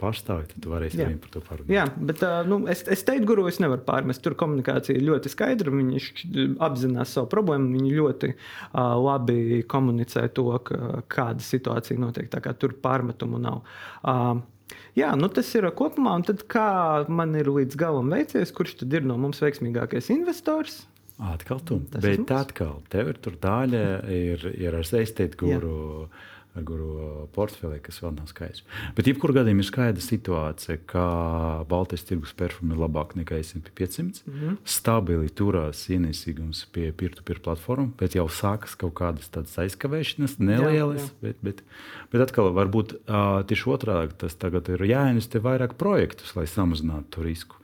pārstāvi, 0.45 0.61
tad 0.61 0.69
varēsim 0.71 1.03
arī 1.05 1.17
par 1.21 1.31
to 1.33 1.41
parunāt. 1.41 1.71
Jā, 1.73 1.85
bet 1.97 2.23
nu, 2.47 2.59
es, 2.71 2.83
es 2.87 3.03
teiktu, 3.03 3.27
guru 3.31 3.47
es 3.49 3.59
nevaru 3.59 3.83
pārmest. 3.85 4.23
Tur 4.23 4.35
komunikācija 4.35 5.01
ļoti 5.01 5.31
skaidra. 5.31 5.71
Viņi 5.71 6.57
apzinās 6.63 7.13
savu 7.15 7.29
problēmu. 7.31 7.73
Viņi 7.75 7.93
ļoti 7.95 8.31
uh, 8.33 8.95
labi 9.01 9.63
komunicē 9.67 10.27
to, 10.35 10.49
ka, 10.65 11.01
kāda 11.07 11.43
situācija 11.43 11.99
notiek. 11.99 12.29
Tur 12.59 12.75
pārmetumu 12.81 13.39
nav. 13.41 13.63
Uh, 14.03 14.41
Jā, 14.95 15.11
nu 15.13 15.27
tas 15.29 15.49
ir 15.53 15.67
kopumā. 15.77 16.15
Un 16.17 16.23
tad 16.25 16.41
kā 16.49 17.05
man 17.11 17.35
ir 17.37 17.51
līdz 17.51 17.75
galam 17.77 18.09
veicies, 18.09 18.53
kurš 18.55 18.79
tad 18.79 18.93
ir 18.95 19.03
no 19.05 19.17
mums 19.19 19.41
veiksmīgākais 19.43 20.07
investors? 20.15 20.85
Atkal 21.21 21.59
tu. 21.67 21.77
Tas 21.91 22.01
Bet 22.03 22.31
atkal, 22.33 22.79
tev 22.91 23.11
ir 23.11 23.19
tur 23.23 23.35
daļa, 23.39 23.83
ir, 24.11 24.47
ir 24.55 24.79
ar 24.79 24.87
saistītu 24.87 25.45
guru. 25.45 25.75
Jā 26.07 26.31
ar 26.55 26.63
guru 26.65 27.27
portfeli, 27.35 27.81
kas 27.83 27.99
vēl 28.03 28.13
nav 28.15 28.29
skaidrs. 28.31 28.63
Bet, 28.97 29.09
jebkurā 29.09 29.41
gadījumā, 29.41 29.63
ir 29.63 29.67
skaidra 29.67 30.03
situācija, 30.03 30.77
ka 30.89 31.05
Baltijas 31.69 32.05
tirgus 32.07 32.31
perfumi 32.37 32.75
ir 32.75 32.81
labāk 32.81 33.15
nekā 33.19 33.41
SP 33.43 33.73
500. 33.75 34.23
Mm 34.25 34.39
-hmm. 34.39 34.57
Stabili 34.63 35.29
turās 35.29 35.85
ienesīgums 35.89 36.65
pie 36.71 36.91
peer-to-peer 36.91 37.39
platformām, 37.39 37.91
bet 37.99 38.15
jau 38.15 38.27
sākas 38.29 38.77
kaut 38.77 38.93
kādas 38.93 39.29
tādas 39.29 39.57
aizkavēšanas, 39.57 40.39
nelielas. 40.39 41.01
Jā, 41.01 41.07
jā. 41.07 41.21
Bet, 41.21 41.35
bet, 41.41 41.63
bet 42.11 42.21
atkal, 42.21 42.53
varbūt 42.53 42.95
uh, 42.95 43.43
tieši 43.47 43.69
otrādi 43.69 44.13
tas 44.17 44.35
tagad 44.35 44.69
ir 44.69 44.79
jāinvestē 44.79 45.39
vairāk 45.39 45.73
projektus, 45.77 46.35
lai 46.35 46.47
samazinātu 46.47 47.09
to 47.09 47.23
risku. 47.23 47.55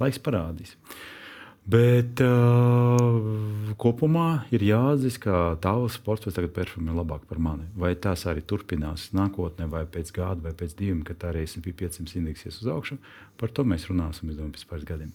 Laiks 0.00 0.18
parādīs. 0.18 0.74
Uh, 0.74 1.19
Bet 1.68 2.18
uh, 2.24 3.74
kopumā 3.78 4.46
ir 4.54 4.62
jāatzīst, 4.64 5.20
ka 5.22 5.34
tavs 5.62 5.98
portfels 6.02 6.34
tagad 6.34 6.54
perfumē 6.56 6.94
labāk 6.96 7.26
par 7.28 7.38
mani. 7.42 7.68
Vai 7.78 7.92
tas 8.00 8.24
arī 8.30 8.42
turpinās 8.42 9.10
nākotnē, 9.16 9.68
vai 9.70 9.84
pēc 9.84 10.10
gada, 10.16 10.40
vai 10.48 10.54
pēc 10.56 10.74
diviem, 10.78 11.02
kad 11.06 11.28
arī 11.28 11.44
SP 11.44 11.74
500 11.76 12.16
indeksies 12.22 12.62
uz 12.64 12.70
augšu, 12.72 12.96
par 13.40 13.52
to 13.54 13.66
mēs 13.68 13.86
runāsim 13.90 14.32
domāju, 14.32 14.54
pēc 14.56 14.66
pāris 14.72 14.88
gadiem. 14.88 15.12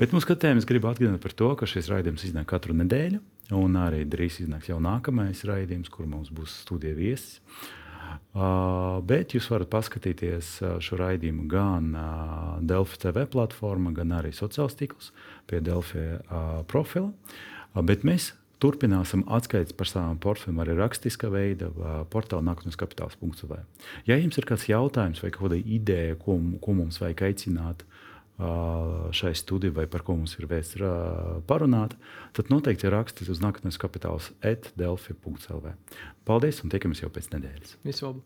Bet 0.00 0.16
mums 0.16 0.26
skatījumā 0.26 0.64
gribu 0.68 0.90
atgādināt 0.90 1.22
par 1.22 1.36
to, 1.36 1.52
ka 1.60 1.68
šis 1.68 1.92
raidījums 1.92 2.24
iznāk 2.30 2.48
katru 2.50 2.74
nedēļu, 2.80 3.20
un 3.60 3.78
arī 3.78 4.02
drīz 4.08 4.40
iznāks 4.46 4.72
jau 4.72 4.80
nākamais 4.82 5.44
raidījums, 5.46 5.92
kur 5.92 6.08
mums 6.08 6.32
būs 6.32 6.62
studija 6.64 6.96
viesis. 6.98 7.38
Uh, 8.32 9.00
bet 9.06 9.34
jūs 9.36 9.48
varat 9.52 9.70
paskatīties 9.72 10.52
šo 10.84 10.98
raidījumu 11.00 11.48
gan 11.50 11.90
uh, 11.94 12.52
Delfi 12.64 13.00
TV 13.02 13.26
platformā, 13.32 13.94
gan 13.96 14.14
arī 14.18 14.32
sociālos 14.36 14.78
tīklus 14.78 15.10
pie 15.50 15.60
Delfi 15.64 16.02
uh, 16.02 16.62
profila. 16.68 17.10
Bet 17.72 18.04
mēs 18.04 18.32
turpināsim 18.62 19.24
atskaites 19.32 19.74
par 19.74 19.90
savām 19.90 20.18
portfeļiem 20.22 20.60
arī 20.62 20.76
rakstiskā 20.78 21.30
veidā, 21.32 21.70
portālā 22.12 22.44
nākotnes 22.46 22.78
kapitāls.cl. 22.78 23.56
Ja 24.06 24.18
jums 24.20 24.38
ir 24.38 24.46
kāds 24.46 24.68
jautājums 24.70 25.22
vai 25.24 25.32
kāda 25.34 25.58
ideja, 25.58 26.14
ko, 26.20 26.36
ko 26.62 26.76
mums 26.78 27.00
vajag 27.02 27.24
aicināt 27.30 27.82
šai 28.38 29.34
studijai, 29.38 29.74
vai 29.82 29.86
par 29.90 30.02
ko 30.06 30.16
mums 30.18 30.34
ir 30.38 30.48
vērts 30.50 30.76
parunāt, 31.48 31.96
tad 32.36 32.50
noteikti 32.52 32.90
rakstiet 32.92 33.30
uz 33.32 33.42
nākotnes 33.44 33.78
kapitāls 33.80 34.32
etdelfi.cl. 34.40 35.74
Paldies 36.28 36.62
un 36.64 36.72
tiekamies 36.72 37.02
jau 37.04 37.12
pēc 37.12 37.26
nedēļas. 37.36 37.76
Visu 37.86 38.08
labu! 38.08 38.20